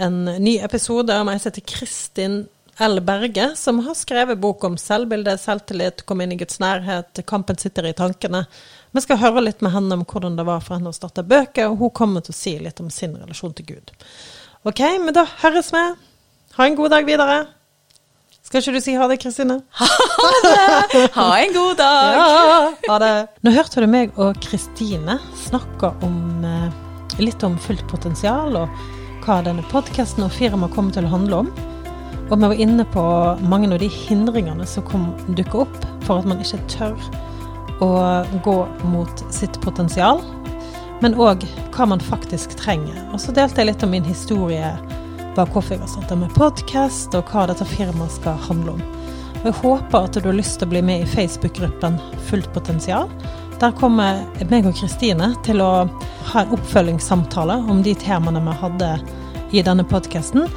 en 0.00 0.24
ny 0.40 0.58
episode 0.64 1.14
om 1.20 1.28
ei 1.32 1.38
som 1.40 1.50
heter 1.50 1.64
Kristin 1.68 2.44
L. 2.84 2.98
Berge, 3.00 3.50
som 3.56 3.78
har 3.86 3.94
skrevet 3.96 4.36
bok 4.38 4.64
om 4.68 4.74
selvbilde, 4.76 5.38
selvtillit, 5.40 6.02
kom 6.04 6.20
inn 6.20 6.34
i 6.34 6.36
Guds 6.36 6.58
nærhet, 6.60 7.22
kampen 7.24 7.56
sitter 7.56 7.88
i 7.88 7.94
tankene. 7.96 8.42
Vi 8.92 9.00
skal 9.00 9.16
høre 9.22 9.40
litt 9.46 9.62
med 9.64 9.72
henne 9.72 9.96
om 9.96 10.02
hvordan 10.04 10.36
det 10.36 10.44
var 10.44 10.60
for 10.64 10.76
henne 10.76 10.92
å 10.92 10.96
starte 10.96 11.24
bøker, 11.24 11.70
og 11.72 11.80
hun 11.80 11.94
kommer 11.96 12.24
til 12.26 12.34
å 12.34 12.36
si 12.36 12.52
litt 12.60 12.82
om 12.84 12.90
sin 12.92 13.16
relasjon 13.16 13.56
til 13.56 13.70
Gud. 13.72 13.94
Ok, 14.66 14.80
men 14.98 15.14
da 15.14 15.22
høres 15.44 15.68
vi. 15.70 15.80
Ha 16.56 16.64
en 16.66 16.74
god 16.74 16.90
dag 16.90 17.06
videre. 17.06 17.44
Skal 18.42 18.58
ikke 18.58 18.72
du 18.74 18.82
si 18.82 18.94
ha 18.98 19.06
det, 19.06 19.20
Kristine? 19.22 19.60
Ha 20.26 20.30
det! 20.42 21.04
Ha 21.14 21.26
en 21.38 21.52
god 21.54 21.76
dag. 21.78 22.16
Ja, 22.16 22.70
ha 22.88 22.96
det. 22.98 23.10
Nå 23.46 23.52
hørte 23.54 23.84
du 23.84 23.86
meg 23.90 24.16
og 24.18 24.40
Kristine 24.42 25.20
snakke 25.38 25.92
om 26.02 26.42
eh, 26.42 26.74
litt 27.22 27.46
om 27.46 27.54
fullt 27.62 27.86
potensial, 27.86 28.58
og 28.58 29.22
hva 29.22 29.38
denne 29.46 29.62
podkasten 29.70 30.26
og 30.26 30.34
firmaet 30.34 30.74
kommer 30.74 30.96
til 30.96 31.06
å 31.06 31.12
handle 31.14 31.44
om. 31.44 31.52
Og 32.26 32.34
vi 32.34 32.50
var 32.50 32.58
inne 32.66 32.88
på 32.90 33.04
mange 33.46 33.70
av 33.70 33.78
de 33.82 33.90
hindringene 33.92 34.66
som 34.66 35.12
dukker 35.38 35.62
opp 35.62 35.78
for 36.08 36.18
at 36.18 36.26
man 36.26 36.42
ikke 36.42 36.58
tør 36.74 36.98
å 37.86 37.92
gå 38.42 38.58
mot 38.90 39.22
sitt 39.30 39.60
potensial, 39.62 40.24
men 41.00 41.16
òg 41.20 41.44
hva 41.74 41.86
man 41.92 42.02
faktisk 42.02 42.56
trenger. 42.60 42.98
Og 43.12 43.20
så 43.20 43.34
delte 43.36 43.60
jeg 43.60 43.72
litt 43.72 43.84
om 43.84 43.92
min 43.92 44.06
historie 44.06 44.72
bak 45.36 45.52
hvorfor 45.52 45.76
jeg 45.76 45.82
har 45.82 45.90
starta 45.92 46.16
med 46.16 46.32
podkast, 46.36 47.14
og 47.16 47.28
hva 47.32 47.46
dette 47.50 47.66
firmaet 47.68 48.14
skal 48.14 48.38
handle 48.48 48.76
om. 48.76 48.84
Og 49.42 49.50
jeg 49.50 49.58
håper 49.60 50.06
at 50.06 50.16
du 50.16 50.28
har 50.30 50.38
lyst 50.38 50.58
til 50.60 50.68
å 50.68 50.72
bli 50.72 50.82
med 50.82 51.04
i 51.04 51.10
Facebook-gruppen 51.10 51.98
Fullt 52.30 52.48
potensial. 52.54 53.10
Der 53.60 53.74
kommer 53.76 54.24
meg 54.50 54.68
og 54.68 54.76
Kristine 54.76 55.30
til 55.46 55.62
å 55.64 55.86
ha 56.32 56.42
en 56.42 56.56
oppfølgingssamtale 56.56 57.60
om 57.70 57.84
de 57.84 57.94
temaene 58.00 58.42
vi 58.48 58.56
hadde 58.62 58.90
i 59.56 59.62
denne 59.64 59.84
podkasten. 59.88 60.48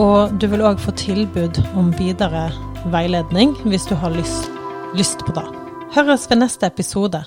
Og 0.00 0.32
du 0.40 0.48
vil 0.48 0.64
òg 0.64 0.80
få 0.80 0.96
tilbud 0.96 1.60
om 1.76 1.92
videre 2.00 2.48
veiledning 2.92 3.54
hvis 3.68 3.86
du 3.88 3.94
har 4.00 4.16
lyst, 4.16 4.48
lyst 4.96 5.24
på 5.26 5.36
det. 5.36 5.46
Høres 5.92 6.28
ved 6.30 6.42
neste 6.42 6.68
episode. 6.72 7.24